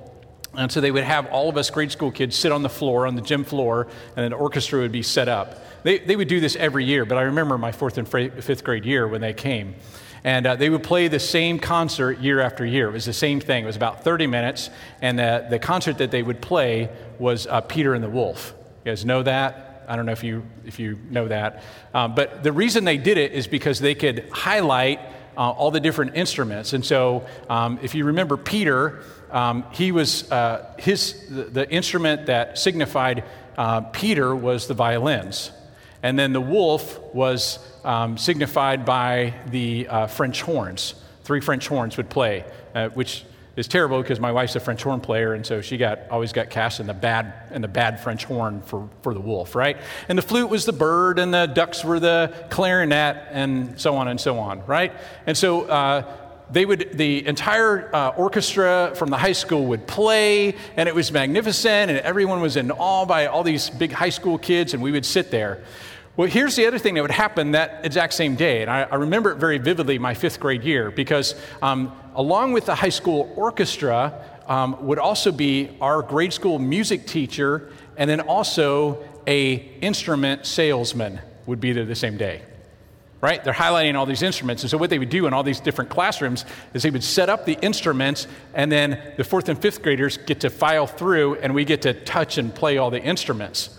And 0.57 0.73
so 0.73 0.81
they 0.81 0.91
would 0.91 1.05
have 1.05 1.27
all 1.27 1.51
of 1.51 1.59
us 1.59 1.69
grade 1.69 1.93
school 1.93 2.11
kids 2.11 2.37
sit 2.37 2.53
on 2.53 2.63
the 2.63 2.71
floor, 2.71 3.07
on 3.07 3.17
the 3.17 3.23
gym 3.23 3.45
floor, 3.45 3.89
and 4.17 4.25
an 4.25 4.33
orchestra 4.33 4.81
would 4.81 4.93
be 4.93 5.03
set 5.03 5.29
up. 5.29 5.63
They, 5.83 5.99
they 5.99 6.17
would 6.17 6.29
do 6.29 6.41
this 6.41 6.57
every 6.57 6.87
year, 6.87 7.05
but 7.05 7.19
I 7.19 7.23
remember 7.23 7.59
my 7.59 7.73
fourth 7.73 7.99
and 7.99 8.09
fifth 8.09 8.65
grade 8.65 8.87
year 8.87 9.07
when 9.07 9.21
they 9.21 9.35
came. 9.35 9.75
And 10.23 10.47
uh, 10.47 10.57
they 10.57 10.71
would 10.71 10.83
play 10.83 11.09
the 11.09 11.21
same 11.21 11.59
concert 11.59 12.19
year 12.21 12.41
after 12.41 12.65
year. 12.65 12.89
It 12.89 12.93
was 12.93 13.05
the 13.05 13.13
same 13.13 13.41
thing. 13.41 13.65
It 13.65 13.67
was 13.67 13.77
about 13.77 14.05
30 14.05 14.27
minutes, 14.27 14.71
and 15.03 15.19
the, 15.19 15.47
the 15.51 15.59
concert 15.59 15.99
that 15.99 16.11
they 16.11 16.23
would 16.23 16.41
play 16.41 16.89
was 17.19 17.47
uh, 17.47 17.61
Peter 17.61 17.93
and 17.93 18.03
the 18.03 18.09
Wolf. 18.09 18.55
You 18.87 18.93
guys 18.93 19.05
know 19.05 19.23
that? 19.23 19.64
I 19.89 19.97
don't 19.97 20.07
know 20.07 20.13
if 20.13 20.25
you, 20.25 20.45
if 20.65 20.79
you 20.79 20.99
know 21.11 21.29
that. 21.29 21.63
Um, 21.93 22.15
but 22.15 22.43
the 22.43 22.53
reason 22.53 22.85
they 22.85 22.97
did 22.97 23.19
it 23.19 23.33
is 23.33 23.47
because 23.47 23.79
they 23.79 23.95
could 23.95 24.29
highlight 24.31 25.01
uh, 25.37 25.51
all 25.51 25.71
the 25.71 25.81
different 25.81 26.17
instruments. 26.17 26.73
And 26.73 26.85
so, 26.85 27.27
um, 27.49 27.79
if 27.83 27.95
you 27.95 28.05
remember 28.05 28.37
Peter, 28.37 29.03
um, 29.31 29.65
he 29.73 29.93
was 29.93 30.31
uh, 30.31 30.75
his 30.79 31.29
the, 31.29 31.45
the, 31.45 31.71
instrument 31.71 32.27
that 32.27 32.59
signified 32.59 33.25
uh, 33.57 33.81
Peter 33.81 34.35
was 34.35 34.69
the 34.69 34.75
violins, 34.75 35.51
and 36.03 36.19
then 36.19 36.33
the 36.33 36.41
wolf 36.41 37.01
was 37.13 37.59
um, 37.85 38.17
signified 38.17 38.85
by 38.85 39.35
the 39.47 39.89
uh, 39.89 40.07
French 40.07 40.43
horns. 40.43 40.95
Three 41.25 41.41
French 41.41 41.67
horns 41.67 41.97
would 41.97 42.11
play, 42.11 42.45
uh, 42.75 42.91
which 42.91 43.25
is 43.57 43.69
terrible 43.69 44.03
because 44.03 44.19
my 44.19 44.33
wife's 44.33 44.57
a 44.57 44.61
French 44.61 44.83
horn 44.83 45.01
player, 45.01 45.35
and 45.35 45.47
so 45.47 45.61
she 45.61 45.77
got 45.77 46.01
always 46.11 46.33
got 46.33 46.51
cast 46.51 46.81
in 46.81 46.87
the 46.87 46.95
bad 46.95 47.33
in 47.53 47.63
the 47.63 47.69
bad 47.69 48.01
French 48.01 48.25
horn 48.25 48.63
for, 48.63 48.89
for 49.03 49.15
the 49.15 49.21
wolf, 49.21 49.55
right? 49.55 49.77
And 50.09 50.19
the 50.19 50.23
flute 50.23 50.51
was 50.51 50.65
the 50.65 50.73
bird, 50.73 51.19
and 51.19 51.33
the 51.33 51.47
ducks 51.47 51.85
were 51.85 52.01
the 52.01 52.35
clarinet, 52.51 53.29
and 53.31 53.81
so 53.81 53.97
on 53.97 54.09
and 54.09 54.21
so 54.21 54.39
on, 54.39 54.67
right? 54.67 54.93
And 55.27 55.37
so 55.37 55.63
uh, 55.63 56.03
they 56.51 56.65
would 56.65 56.91
the 56.93 57.27
entire 57.27 57.95
uh, 57.95 58.09
orchestra 58.11 58.93
from 58.95 59.11
the 59.11 59.17
high 59.17 59.33
school 59.33 59.67
would 59.67 59.87
play, 59.87 60.57
and 60.77 60.89
it 60.89 60.95
was 60.95 61.13
magnificent, 61.13 61.91
and 61.91 62.01
everyone 62.01 62.41
was 62.41 62.57
in 62.57 62.71
awe 62.71 63.07
by 63.07 63.27
all 63.27 63.43
these 63.43 63.71
big 63.71 63.93
high 63.93 64.11
school 64.11 64.39
kids, 64.39 64.75
and 64.75 64.83
we 64.83 64.93
would 64.93 65.07
sit 65.07 65.31
there. 65.31 65.63
Well, 66.17 66.29
here's 66.29 66.55
the 66.55 66.67
other 66.67 66.79
thing 66.79 66.95
that 66.95 67.03
would 67.03 67.11
happen 67.11 67.53
that 67.53 67.85
exact 67.85 68.13
same 68.13 68.37
day, 68.37 68.63
and 68.63 68.71
I, 68.71 68.83
I 68.83 68.95
remember 68.95 69.33
it 69.33 69.39
very 69.39 69.59
vividly 69.59 69.99
my 69.99 70.15
fifth 70.15 70.39
grade 70.39 70.63
year 70.63 70.93
because 70.93 71.35
um, 71.61 71.93
along 72.15 72.53
with 72.53 72.67
the 72.67 72.75
high 72.77 72.91
school 72.91 73.33
orchestra 73.35 74.25
um, 74.47 74.87
would 74.87 75.01
also 75.01 75.33
be 75.33 75.77
our 75.81 76.03
grade 76.03 76.33
school 76.33 76.61
music 76.61 77.07
teacher 77.07 77.73
and 77.97 78.09
then 78.09 78.21
also 78.21 79.03
a 79.27 79.55
instrument 79.81 80.47
salesman 80.47 81.19
would 81.47 81.61
be 81.61 81.73
there 81.73 81.85
the 81.85 81.97
same 81.97 82.17
day 82.17 82.43
right? 83.21 83.43
They're 83.43 83.55
highlighting 83.55 83.95
all 83.95 84.05
these 84.05 84.21
instruments 84.21 84.65
and 84.65 84.71
so 84.71 84.77
what 84.77 84.91
they 84.91 84.99
would 84.99 85.09
do 85.09 85.27
in 85.27 85.33
all 85.33 85.43
these 85.43 85.59
different 85.59 85.89
classrooms 85.89 86.45
is 86.75 86.83
they 86.83 86.91
would 86.91 87.03
set 87.03 87.31
up 87.31 87.47
the 87.47 87.55
instruments 87.63 88.27
and 88.53 88.71
then 88.71 89.01
the 89.17 89.25
fourth 89.25 89.49
and 89.49 89.59
fifth 89.59 89.83
graders 89.83 90.19
get 90.19 90.41
to 90.41 90.51
file 90.51 90.87
through 90.87 91.37
and 91.37 91.55
we 91.55 91.65
get 91.65 91.81
to 91.83 91.95
touch 91.95 92.37
and 92.37 92.55
play 92.55 92.77
all 92.77 92.91
the 92.91 93.01
instruments 93.03 93.71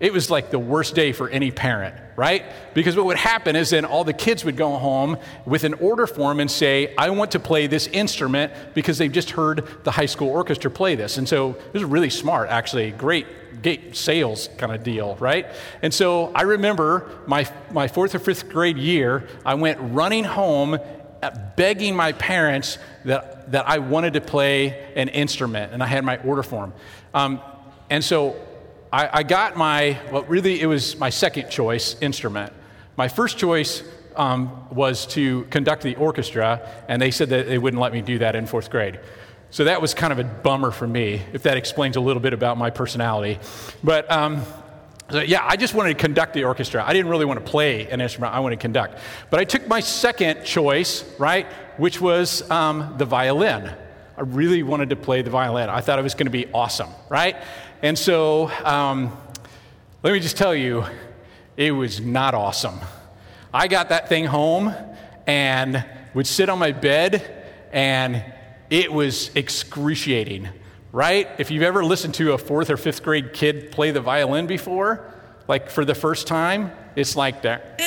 it 0.00 0.14
was 0.14 0.30
like 0.30 0.50
the 0.50 0.58
worst 0.58 0.94
day 0.94 1.12
for 1.12 1.28
any 1.28 1.50
parent, 1.50 1.94
right? 2.16 2.44
Because 2.72 2.96
what 2.96 3.04
would 3.04 3.18
happen 3.18 3.54
is 3.54 3.68
then 3.68 3.84
all 3.84 4.02
the 4.02 4.14
kids 4.14 4.46
would 4.46 4.56
go 4.56 4.78
home 4.78 5.18
with 5.44 5.62
an 5.64 5.74
order 5.74 6.06
form 6.06 6.40
and 6.40 6.50
say, 6.50 6.94
I 6.96 7.10
want 7.10 7.32
to 7.32 7.38
play 7.38 7.66
this 7.66 7.86
instrument 7.86 8.50
because 8.72 8.96
they've 8.96 9.12
just 9.12 9.32
heard 9.32 9.68
the 9.84 9.90
high 9.90 10.06
school 10.06 10.28
orchestra 10.28 10.70
play 10.70 10.94
this. 10.94 11.18
And 11.18 11.28
so 11.28 11.50
it 11.50 11.74
was 11.74 11.84
really 11.84 12.08
smart, 12.08 12.48
actually. 12.48 12.92
Great, 12.92 13.26
great 13.62 13.94
sales 13.94 14.48
kind 14.56 14.72
of 14.72 14.82
deal, 14.82 15.16
right? 15.16 15.46
And 15.82 15.92
so 15.92 16.32
I 16.34 16.42
remember 16.42 17.10
my, 17.26 17.46
my 17.70 17.86
fourth 17.86 18.14
or 18.14 18.20
fifth 18.20 18.48
grade 18.48 18.78
year, 18.78 19.28
I 19.44 19.54
went 19.54 19.78
running 19.80 20.24
home 20.24 20.78
uh, 21.22 21.30
begging 21.56 21.94
my 21.94 22.12
parents 22.12 22.78
that, 23.04 23.52
that 23.52 23.68
I 23.68 23.80
wanted 23.80 24.14
to 24.14 24.22
play 24.22 24.90
an 24.96 25.10
instrument, 25.10 25.74
and 25.74 25.82
I 25.82 25.86
had 25.86 26.02
my 26.02 26.16
order 26.22 26.42
form. 26.42 26.72
Um, 27.12 27.42
and 27.90 28.02
so 28.02 28.36
I, 28.92 29.18
I 29.18 29.22
got 29.22 29.56
my, 29.56 29.98
well, 30.10 30.24
really, 30.24 30.60
it 30.60 30.66
was 30.66 30.98
my 30.98 31.10
second 31.10 31.48
choice 31.48 31.96
instrument. 32.00 32.52
My 32.96 33.06
first 33.08 33.38
choice 33.38 33.84
um, 34.16 34.68
was 34.70 35.06
to 35.08 35.44
conduct 35.44 35.82
the 35.82 35.94
orchestra, 35.94 36.68
and 36.88 37.00
they 37.00 37.12
said 37.12 37.28
that 37.28 37.46
they 37.46 37.58
wouldn't 37.58 37.80
let 37.80 37.92
me 37.92 38.02
do 38.02 38.18
that 38.18 38.34
in 38.34 38.46
fourth 38.46 38.68
grade. 38.68 38.98
So 39.50 39.64
that 39.64 39.80
was 39.80 39.94
kind 39.94 40.12
of 40.12 40.18
a 40.18 40.24
bummer 40.24 40.72
for 40.72 40.86
me, 40.86 41.22
if 41.32 41.44
that 41.44 41.56
explains 41.56 41.96
a 41.96 42.00
little 42.00 42.22
bit 42.22 42.32
about 42.32 42.58
my 42.58 42.70
personality. 42.70 43.38
But 43.82 44.10
um, 44.10 44.42
so 45.08 45.20
yeah, 45.20 45.44
I 45.44 45.56
just 45.56 45.74
wanted 45.74 45.96
to 45.96 46.00
conduct 46.00 46.34
the 46.34 46.44
orchestra. 46.44 46.84
I 46.84 46.92
didn't 46.92 47.10
really 47.10 47.24
want 47.24 47.44
to 47.44 47.48
play 47.48 47.88
an 47.88 48.00
instrument, 48.00 48.34
I 48.34 48.40
wanted 48.40 48.56
to 48.56 48.62
conduct. 48.62 48.98
But 49.28 49.40
I 49.40 49.44
took 49.44 49.68
my 49.68 49.80
second 49.80 50.44
choice, 50.44 51.04
right, 51.18 51.46
which 51.76 52.00
was 52.00 52.48
um, 52.50 52.94
the 52.98 53.04
violin. 53.04 53.70
I 54.16 54.22
really 54.22 54.62
wanted 54.62 54.90
to 54.90 54.96
play 54.96 55.22
the 55.22 55.30
violin. 55.30 55.70
I 55.70 55.80
thought 55.80 55.98
it 55.98 56.02
was 56.02 56.14
going 56.14 56.26
to 56.26 56.30
be 56.30 56.46
awesome, 56.52 56.90
right? 57.08 57.36
And 57.82 57.98
so, 57.98 58.50
um, 58.64 59.16
let 60.02 60.12
me 60.12 60.20
just 60.20 60.36
tell 60.36 60.54
you, 60.54 60.84
it 61.56 61.70
was 61.72 61.98
not 61.98 62.34
awesome. 62.34 62.78
I 63.54 63.68
got 63.68 63.88
that 63.88 64.10
thing 64.10 64.26
home 64.26 64.74
and 65.26 65.82
would 66.12 66.26
sit 66.26 66.50
on 66.50 66.58
my 66.58 66.72
bed, 66.72 67.46
and 67.72 68.22
it 68.68 68.92
was 68.92 69.34
excruciating, 69.34 70.50
right? 70.92 71.26
If 71.38 71.50
you've 71.50 71.62
ever 71.62 71.82
listened 71.82 72.14
to 72.16 72.32
a 72.32 72.38
fourth 72.38 72.68
or 72.68 72.76
fifth 72.76 73.02
grade 73.02 73.32
kid 73.32 73.72
play 73.72 73.92
the 73.92 74.02
violin 74.02 74.46
before, 74.46 75.14
like 75.48 75.70
for 75.70 75.86
the 75.86 75.94
first 75.94 76.26
time, 76.26 76.72
it's 76.96 77.16
like 77.16 77.42
that, 77.42 77.80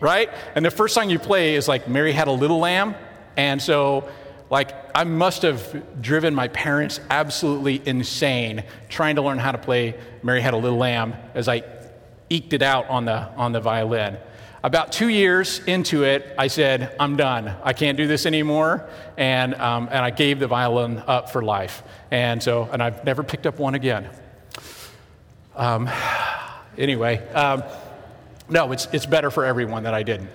right? 0.00 0.30
And 0.54 0.64
the 0.64 0.70
first 0.70 0.94
song 0.94 1.10
you 1.10 1.18
play 1.18 1.54
is 1.54 1.68
like 1.68 1.86
Mary 1.86 2.12
Had 2.12 2.28
a 2.28 2.32
Little 2.32 2.60
Lamb. 2.60 2.94
And 3.36 3.60
so 3.60 4.08
like, 4.52 4.74
I 4.94 5.04
must 5.04 5.40
have 5.42 6.02
driven 6.02 6.34
my 6.34 6.48
parents 6.48 7.00
absolutely 7.08 7.80
insane 7.86 8.64
trying 8.90 9.16
to 9.16 9.22
learn 9.22 9.38
how 9.38 9.50
to 9.50 9.56
play 9.56 9.98
Mary 10.22 10.42
Had 10.42 10.52
a 10.52 10.58
Little 10.58 10.76
Lamb 10.76 11.14
as 11.32 11.48
I 11.48 11.64
eked 12.28 12.52
it 12.52 12.60
out 12.60 12.86
on 12.90 13.06
the, 13.06 13.16
on 13.16 13.52
the 13.52 13.60
violin. 13.60 14.18
About 14.62 14.92
two 14.92 15.08
years 15.08 15.60
into 15.60 16.04
it, 16.04 16.34
I 16.36 16.48
said, 16.48 16.94
I'm 17.00 17.16
done. 17.16 17.56
I 17.64 17.72
can't 17.72 17.96
do 17.96 18.06
this 18.06 18.26
anymore. 18.26 18.86
And, 19.16 19.54
um, 19.54 19.88
and 19.90 20.04
I 20.04 20.10
gave 20.10 20.38
the 20.38 20.48
violin 20.48 21.02
up 21.06 21.30
for 21.30 21.40
life. 21.40 21.82
And 22.10 22.42
so, 22.42 22.68
and 22.70 22.82
I've 22.82 23.06
never 23.06 23.22
picked 23.22 23.46
up 23.46 23.58
one 23.58 23.74
again. 23.74 24.10
Um, 25.56 25.88
anyway, 26.76 27.26
um, 27.32 27.62
no, 28.50 28.70
it's, 28.72 28.86
it's 28.92 29.06
better 29.06 29.30
for 29.30 29.46
everyone 29.46 29.84
that 29.84 29.94
I 29.94 30.02
didn't. 30.02 30.28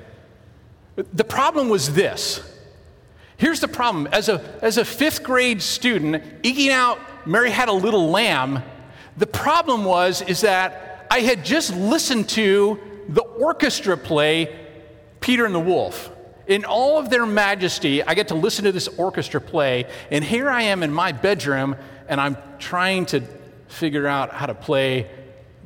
The 1.14 1.24
problem 1.24 1.70
was 1.70 1.94
this 1.94 2.57
Here's 3.38 3.60
the 3.60 3.68
problem 3.68 4.08
as 4.12 4.30
a, 4.30 4.44
as 4.62 4.78
a 4.78 4.86
fifth 4.86 5.24
grade 5.24 5.62
student, 5.62 6.24
eking 6.44 6.72
out 6.72 7.00
Mary 7.28 7.52
Had 7.52 7.70
a 7.70 7.74
Little 7.74 8.10
Lamb, 8.10 8.64
the 9.16 9.28
problem 9.28 9.86
was 9.86 10.22
is 10.22 10.42
that 10.42 11.08
I 11.12 11.20
had 11.20 11.46
just 11.46 11.76
listened 11.76 12.30
to 12.30 12.80
the 13.10 13.22
orchestra 13.22 13.96
play 13.98 14.56
Peter 15.20 15.46
and 15.46 15.54
the 15.54 15.60
Wolf. 15.60 16.12
In 16.48 16.66
all 16.66 16.98
of 16.98 17.10
their 17.10 17.26
majesty, 17.26 18.02
I 18.02 18.14
get 18.14 18.30
to 18.30 18.36
listen 18.36 18.66
to 18.66 18.72
this 18.72 18.88
orchestra 18.88 19.42
play, 19.42 19.86
and 20.10 20.24
here 20.24 20.50
I 20.50 20.64
am 20.64 20.82
in 20.82 20.94
my 20.94 21.12
bedroom, 21.12 21.76
and 22.08 22.22
I'm 22.22 22.38
trying 22.58 23.06
to 23.08 23.22
figure 23.68 24.08
out 24.08 24.34
how 24.34 24.46
to 24.46 24.54
play 24.54 25.10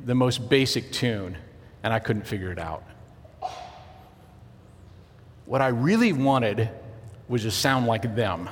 the 0.04 0.14
most 0.14 0.48
basic 0.48 0.90
tune, 0.90 1.38
and 1.82 1.92
I 1.92 2.00
couldn't 2.00 2.26
figure 2.26 2.50
it 2.50 2.58
out. 2.58 2.82
What 5.46 5.62
I 5.62 5.68
really 5.68 6.12
wanted 6.12 6.68
was 7.32 7.42
just 7.42 7.60
sound 7.60 7.86
like 7.86 8.14
them. 8.14 8.50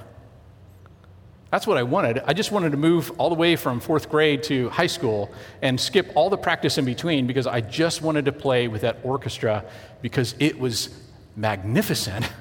That's 1.51 1.67
what 1.67 1.77
I 1.77 1.83
wanted. 1.83 2.23
I 2.25 2.33
just 2.33 2.51
wanted 2.51 2.71
to 2.71 2.79
move 2.79 3.13
all 3.19 3.29
the 3.29 3.35
way 3.35 3.55
from 3.57 3.79
fourth 3.79 4.09
grade 4.09 4.43
to 4.45 4.71
high 4.71 4.87
school 4.87 5.31
and 5.61 5.79
skip 5.79 6.11
all 6.15 6.31
the 6.31 6.39
practice 6.39 6.79
in 6.79 6.87
between 6.87 7.27
because 7.27 7.47
I 7.47 7.61
just 7.61 8.01
wanted 8.01 8.25
to 8.25 8.33
play 8.33 8.69
with 8.69 8.81
that 8.81 8.97
orchestra 9.03 9.67
because 10.01 10.35
it 10.39 10.59
was 10.59 10.89
magnificent. 11.37 12.29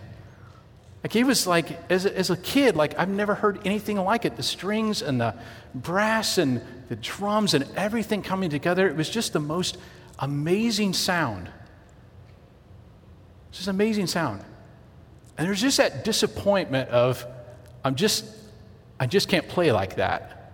Like 1.02 1.15
it 1.15 1.23
was 1.23 1.48
like, 1.48 1.79
as 1.90 2.06
a, 2.06 2.17
as 2.17 2.29
a 2.29 2.35
kid, 2.35 2.75
like 2.75 3.00
I've 3.00 3.08
never 3.08 3.33
heard 3.33 3.65
anything 3.65 3.96
like 3.96 4.25
it. 4.25 4.35
The 4.35 4.44
strings 4.44 5.02
and 5.02 5.21
the 5.21 5.33
brass 5.73 6.37
and 6.37 6.62
the 6.90 6.98
drums 6.98 7.54
and 7.54 7.65
everything 7.77 8.21
coming 8.21 8.50
together. 8.50 8.85
It 8.85 8.98
was 8.98 9.10
just 9.10 9.31
the 9.31 9.40
most 9.40 9.77
amazing 10.19 10.92
sound. 10.92 11.50
It's 13.48 13.60
just 13.60 13.69
amazing 13.69 14.08
sound. 14.08 14.44
And 15.40 15.48
there's 15.48 15.62
just 15.62 15.77
that 15.77 16.04
disappointment 16.04 16.90
of, 16.90 17.25
I'm 17.85 17.96
just, 17.96 18.25
I 19.00 19.08
just 19.08 19.29
can't 19.29 19.48
play 19.48 19.71
like 19.71 19.96
that. 19.96 20.52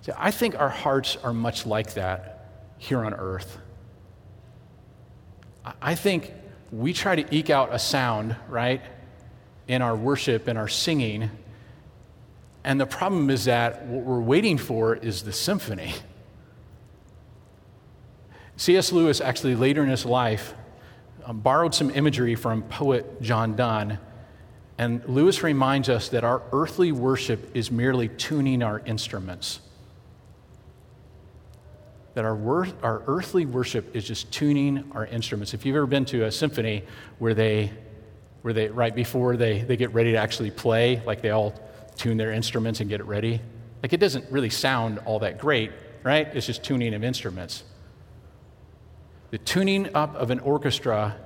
See, 0.00 0.12
I 0.16 0.30
think 0.30 0.58
our 0.58 0.70
hearts 0.70 1.18
are 1.22 1.34
much 1.34 1.66
like 1.66 1.92
that 1.92 2.48
here 2.78 3.04
on 3.04 3.12
earth. 3.12 3.58
I 5.82 5.94
think 5.94 6.32
we 6.70 6.94
try 6.94 7.14
to 7.16 7.36
eke 7.36 7.50
out 7.50 7.74
a 7.74 7.78
sound, 7.78 8.34
right, 8.48 8.80
in 9.68 9.82
our 9.82 9.94
worship 9.94 10.48
and 10.48 10.56
our 10.56 10.68
singing. 10.68 11.30
And 12.64 12.80
the 12.80 12.86
problem 12.86 13.28
is 13.28 13.44
that 13.44 13.84
what 13.84 14.04
we're 14.04 14.22
waiting 14.22 14.56
for 14.56 14.96
is 14.96 15.22
the 15.22 15.34
symphony. 15.34 15.92
C.S. 18.56 18.90
Lewis 18.90 19.20
actually 19.20 19.54
later 19.54 19.82
in 19.82 19.90
his 19.90 20.06
life 20.06 20.54
um, 21.24 21.40
borrowed 21.40 21.74
some 21.74 21.90
imagery 21.90 22.34
from 22.34 22.62
poet 22.62 23.20
John 23.22 23.56
Donne. 23.56 23.98
And 24.78 25.04
Lewis 25.06 25.42
reminds 25.42 25.88
us 25.88 26.08
that 26.08 26.24
our 26.24 26.42
earthly 26.52 26.92
worship 26.92 27.54
is 27.54 27.70
merely 27.70 28.08
tuning 28.08 28.62
our 28.62 28.80
instruments. 28.80 29.60
That 32.14 32.24
our, 32.24 32.34
wor- 32.34 32.68
our 32.82 33.02
earthly 33.06 33.46
worship 33.46 33.94
is 33.94 34.04
just 34.04 34.32
tuning 34.32 34.90
our 34.92 35.06
instruments. 35.06 35.54
If 35.54 35.64
you've 35.64 35.76
ever 35.76 35.86
been 35.86 36.04
to 36.06 36.24
a 36.24 36.32
symphony 36.32 36.84
where 37.18 37.34
they, 37.34 37.70
where 38.42 38.52
they 38.52 38.68
right 38.68 38.94
before 38.94 39.36
they, 39.36 39.62
they 39.62 39.76
get 39.76 39.94
ready 39.94 40.12
to 40.12 40.18
actually 40.18 40.50
play, 40.50 41.02
like 41.06 41.22
they 41.22 41.30
all 41.30 41.54
tune 41.96 42.16
their 42.16 42.32
instruments 42.32 42.80
and 42.80 42.88
get 42.88 43.00
it 43.00 43.06
ready, 43.06 43.40
like 43.82 43.92
it 43.92 44.00
doesn't 44.00 44.30
really 44.30 44.50
sound 44.50 44.98
all 45.00 45.20
that 45.20 45.38
great, 45.38 45.70
right? 46.02 46.28
It's 46.34 46.46
just 46.46 46.62
tuning 46.64 46.94
of 46.94 47.04
instruments. 47.04 47.64
The 49.32 49.38
tuning 49.38 49.96
up 49.96 50.14
of 50.16 50.30
an 50.30 50.40
orchestra 50.40 51.16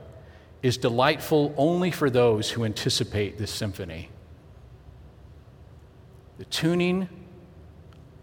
is 0.62 0.76
delightful 0.76 1.52
only 1.56 1.90
for 1.90 2.08
those 2.08 2.48
who 2.48 2.64
anticipate 2.64 3.36
this 3.36 3.50
symphony. 3.50 4.10
The 6.38 6.44
tuning 6.44 7.08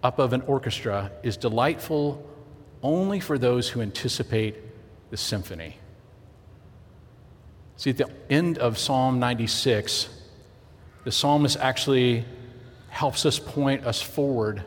up 0.02 0.20
of 0.20 0.32
an 0.32 0.40
orchestra 0.44 1.12
is 1.22 1.36
delightful 1.36 2.26
only 2.82 3.20
for 3.20 3.38
those 3.38 3.68
who 3.68 3.82
anticipate 3.82 4.56
the 5.12 5.18
symphony. 5.18 5.76
See, 7.76 7.90
at 7.90 7.98
the 7.98 8.10
end 8.30 8.60
of 8.60 8.78
Psalm 8.78 9.20
96, 9.20 10.08
the 11.04 11.12
psalmist 11.12 11.58
actually 11.58 12.24
helps 12.88 13.26
us 13.26 13.38
point 13.38 13.86
us 13.86 14.02
forward 14.02 14.64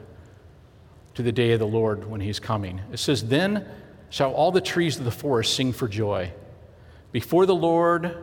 to 1.15 1.23
the 1.23 1.33
day 1.33 1.53
of 1.53 1.59
the 1.59 1.67
Lord 1.67 2.07
when 2.07 2.21
he's 2.21 2.39
coming. 2.39 2.83
It 2.93 2.99
says, 2.99 3.27
Then 3.29 3.67
shall 4.11 4.33
all 4.33 4.53
the 4.53 4.61
trees 4.61 4.99
of 4.99 5.05
the 5.05 5.11
forest 5.11 5.55
sing 5.55 5.73
for 5.73 5.89
joy 5.89 6.33
before 7.13 7.47
the 7.47 7.55
Lord. 7.55 8.17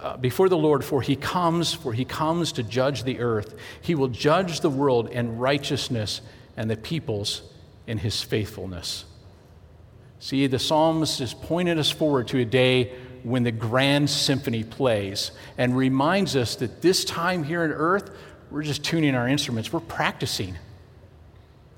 Uh, 0.00 0.16
before 0.16 0.48
the 0.48 0.56
Lord, 0.56 0.82
for 0.82 1.02
he 1.02 1.14
comes, 1.14 1.74
for 1.74 1.92
he 1.92 2.06
comes 2.06 2.52
to 2.52 2.62
judge 2.62 3.04
the 3.04 3.20
earth. 3.20 3.54
He 3.82 3.94
will 3.94 4.08
judge 4.08 4.60
the 4.60 4.70
world 4.70 5.10
in 5.10 5.36
righteousness 5.36 6.22
and 6.56 6.70
the 6.70 6.76
peoples 6.76 7.42
in 7.86 7.98
his 7.98 8.22
faithfulness. 8.22 9.04
See, 10.20 10.46
the 10.46 10.58
Psalms 10.58 11.20
is 11.20 11.34
pointing 11.34 11.78
us 11.78 11.90
forward 11.90 12.28
to 12.28 12.40
a 12.40 12.46
day 12.46 12.92
when 13.24 13.42
the 13.42 13.52
grand 13.52 14.08
symphony 14.08 14.64
plays 14.64 15.32
and 15.58 15.76
reminds 15.76 16.34
us 16.34 16.56
that 16.56 16.80
this 16.80 17.04
time 17.04 17.44
here 17.44 17.62
on 17.62 17.70
earth, 17.70 18.10
we're 18.50 18.62
just 18.62 18.82
tuning 18.84 19.14
our 19.14 19.28
instruments, 19.28 19.72
we're 19.72 19.80
practicing. 19.80 20.56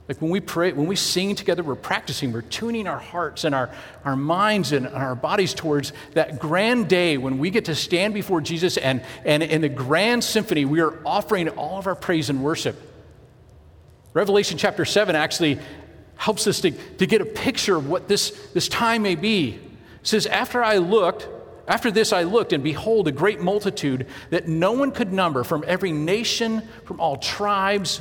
Like 0.08 0.22
when 0.22 0.30
we 0.30 0.38
pray, 0.40 0.72
when 0.72 0.86
we 0.86 0.94
sing 0.94 1.34
together, 1.34 1.64
we're 1.64 1.74
practicing, 1.74 2.32
we're 2.32 2.42
tuning 2.42 2.86
our 2.86 2.98
hearts 2.98 3.42
and 3.42 3.54
our, 3.54 3.70
our 4.04 4.14
minds 4.14 4.70
and 4.70 4.86
our 4.86 5.16
bodies 5.16 5.52
towards 5.52 5.92
that 6.14 6.38
grand 6.38 6.88
day 6.88 7.16
when 7.18 7.38
we 7.38 7.50
get 7.50 7.64
to 7.64 7.74
stand 7.74 8.14
before 8.14 8.40
Jesus 8.40 8.76
and, 8.76 9.02
and 9.24 9.42
in 9.42 9.62
the 9.62 9.68
grand 9.68 10.22
symphony, 10.22 10.64
we 10.64 10.80
are 10.80 10.96
offering 11.04 11.48
all 11.50 11.78
of 11.78 11.88
our 11.88 11.96
praise 11.96 12.30
and 12.30 12.44
worship. 12.44 12.80
Revelation 14.14 14.58
chapter 14.58 14.84
7 14.84 15.16
actually 15.16 15.58
helps 16.14 16.46
us 16.46 16.60
to, 16.60 16.70
to 16.70 17.06
get 17.06 17.20
a 17.20 17.26
picture 17.26 17.74
of 17.74 17.88
what 17.88 18.06
this, 18.06 18.30
this 18.54 18.68
time 18.68 19.02
may 19.02 19.16
be. 19.16 19.50
It 19.50 20.06
says, 20.06 20.26
After 20.26 20.62
I 20.62 20.78
looked, 20.78 21.28
after 21.66 21.90
this 21.90 22.12
I 22.12 22.22
looked, 22.22 22.52
and 22.52 22.62
behold, 22.62 23.08
a 23.08 23.12
great 23.12 23.40
multitude 23.40 24.06
that 24.30 24.46
no 24.46 24.70
one 24.72 24.92
could 24.92 25.12
number 25.12 25.42
from 25.42 25.64
every 25.66 25.90
nation, 25.90 26.62
from 26.84 27.00
all 27.00 27.16
tribes 27.16 28.00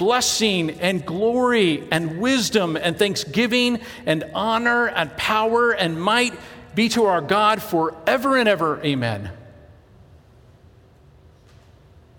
Blessing 0.00 0.70
and 0.80 1.04
glory 1.04 1.86
and 1.90 2.22
wisdom 2.22 2.74
and 2.74 2.98
thanksgiving 2.98 3.80
and 4.06 4.24
honor 4.34 4.86
and 4.86 5.14
power 5.18 5.72
and 5.72 6.00
might 6.00 6.32
be 6.74 6.88
to 6.88 7.04
our 7.04 7.20
God 7.20 7.60
forever 7.60 8.38
and 8.38 8.48
ever. 8.48 8.82
Amen. 8.82 9.30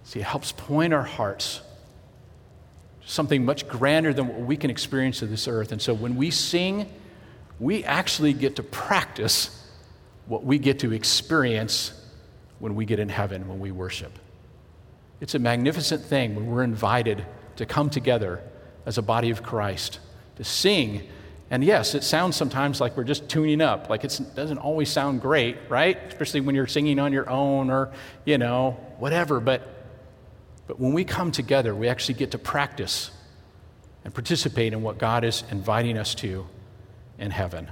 See, 0.03 0.19
it 0.19 0.25
helps 0.25 0.51
point 0.51 0.93
our 0.93 1.01
hearts 1.01 1.59
to 3.01 3.09
something 3.09 3.43
much 3.45 3.67
grander 3.67 4.13
than 4.13 4.27
what 4.27 4.41
we 4.41 4.57
can 4.57 4.69
experience 4.69 5.23
of 5.23 5.31
this 5.31 5.47
earth. 5.47 5.71
And 5.71 5.81
so 5.81 5.95
when 5.95 6.15
we 6.15 6.29
sing, 6.29 6.87
we 7.59 7.83
actually 7.83 8.33
get 8.33 8.57
to 8.57 8.63
practice 8.63 9.67
what 10.27 10.43
we 10.43 10.59
get 10.59 10.77
to 10.81 10.93
experience 10.93 11.99
when 12.59 12.75
we 12.75 12.85
get 12.85 12.99
in 12.99 13.09
heaven, 13.09 13.47
when 13.47 13.59
we 13.59 13.71
worship. 13.71 14.19
It's 15.19 15.33
a 15.33 15.39
magnificent 15.39 16.03
thing 16.03 16.35
when 16.35 16.45
we're 16.45 16.63
invited 16.63 17.25
to 17.61 17.65
come 17.67 17.89
together 17.89 18.41
as 18.85 18.97
a 18.97 19.01
body 19.01 19.29
of 19.29 19.43
Christ, 19.43 19.99
to 20.37 20.43
sing. 20.43 21.07
And 21.51 21.63
yes, 21.63 21.93
it 21.93 22.03
sounds 22.03 22.35
sometimes 22.35 22.81
like 22.81 22.97
we're 22.97 23.03
just 23.03 23.29
tuning 23.29 23.61
up. 23.61 23.89
Like 23.89 24.03
it 24.03 24.19
doesn't 24.35 24.57
always 24.57 24.89
sound 24.89 25.21
great, 25.21 25.57
right? 25.69 25.97
Especially 26.07 26.41
when 26.41 26.55
you're 26.55 26.67
singing 26.67 26.97
on 26.97 27.13
your 27.13 27.29
own 27.29 27.69
or, 27.69 27.91
you 28.25 28.39
know, 28.39 28.71
whatever. 28.97 29.39
But, 29.39 29.61
but 30.65 30.79
when 30.79 30.93
we 30.93 31.05
come 31.05 31.31
together, 31.31 31.75
we 31.75 31.87
actually 31.87 32.15
get 32.15 32.31
to 32.31 32.39
practice 32.39 33.11
and 34.03 34.11
participate 34.11 34.73
in 34.73 34.81
what 34.81 34.97
God 34.97 35.23
is 35.23 35.43
inviting 35.51 35.99
us 35.99 36.15
to 36.15 36.47
in 37.19 37.29
heaven. 37.29 37.69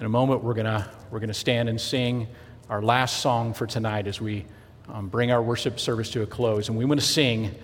In 0.00 0.04
a 0.04 0.08
moment, 0.08 0.42
we're 0.42 0.54
going 0.54 0.84
we're 1.12 1.20
gonna 1.20 1.32
stand 1.32 1.68
and 1.68 1.80
sing 1.80 2.26
our 2.68 2.82
last 2.82 3.18
song 3.20 3.54
for 3.54 3.68
tonight 3.68 4.08
as 4.08 4.20
we 4.20 4.46
um, 4.88 5.08
bring 5.08 5.30
our 5.30 5.40
worship 5.40 5.78
service 5.78 6.10
to 6.10 6.22
a 6.22 6.26
close. 6.26 6.68
And 6.68 6.76
we 6.76 6.84
want 6.84 7.00
to 7.00 7.06
sing 7.06 7.54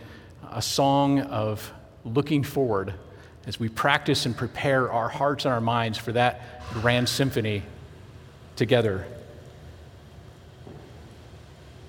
a 0.51 0.62
song 0.62 1.20
of 1.20 1.72
looking 2.05 2.42
forward 2.42 2.94
as 3.46 3.59
we 3.59 3.68
practice 3.68 4.26
and 4.26 4.36
prepare 4.36 4.90
our 4.90 5.09
hearts 5.09 5.44
and 5.44 5.55
our 5.55 5.61
minds 5.61 5.98
for 5.98 6.12
that 6.12 6.42
grand 6.72 7.09
symphony 7.09 7.62
together. 8.57 9.07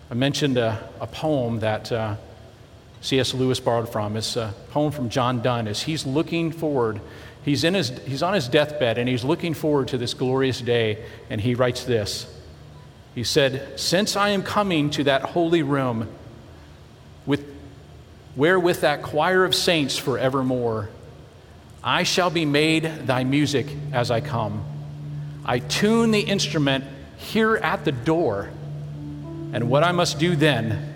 I 0.09 0.13
mentioned 0.13 0.57
a, 0.57 0.89
a 0.99 1.07
poem 1.07 1.59
that 1.59 1.91
uh, 1.91 2.15
C.S. 3.01 3.33
Lewis 3.33 3.59
borrowed 3.59 3.89
from. 3.89 4.17
It's 4.17 4.35
a 4.35 4.53
poem 4.71 4.91
from 4.91 5.09
John 5.09 5.41
Donne 5.41 5.67
as 5.67 5.81
he's 5.81 6.05
looking 6.05 6.51
forward 6.51 7.01
He's, 7.43 7.63
in 7.63 7.73
his, 7.73 7.89
he's 8.05 8.21
on 8.21 8.33
his 8.33 8.47
deathbed 8.47 8.97
and 8.97 9.09
he's 9.09 9.23
looking 9.23 9.53
forward 9.53 9.89
to 9.89 9.97
this 9.97 10.13
glorious 10.13 10.61
day, 10.61 11.03
and 11.29 11.41
he 11.41 11.55
writes 11.55 11.83
this. 11.83 12.31
He 13.15 13.23
said, 13.23 13.79
Since 13.79 14.15
I 14.15 14.29
am 14.29 14.43
coming 14.43 14.89
to 14.91 15.05
that 15.05 15.23
holy 15.23 15.63
room, 15.63 16.07
with, 17.25 17.45
where 18.35 18.59
with 18.59 18.81
that 18.81 19.03
choir 19.03 19.43
of 19.43 19.53
saints 19.53 19.97
forevermore, 19.97 20.89
I 21.83 22.03
shall 22.03 22.29
be 22.29 22.45
made 22.45 22.83
thy 23.07 23.23
music 23.23 23.67
as 23.91 24.11
I 24.11 24.21
come. 24.21 24.63
I 25.43 25.59
tune 25.59 26.11
the 26.11 26.21
instrument 26.21 26.85
here 27.17 27.55
at 27.57 27.85
the 27.85 27.91
door, 27.91 28.49
and 29.53 29.69
what 29.69 29.83
I 29.83 29.91
must 29.91 30.19
do 30.19 30.35
then, 30.35 30.93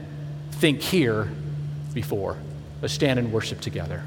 think 0.52 0.82
here 0.82 1.30
before. 1.94 2.38
Let's 2.82 2.94
stand 2.94 3.20
and 3.20 3.32
worship 3.32 3.62
together. 3.62 4.04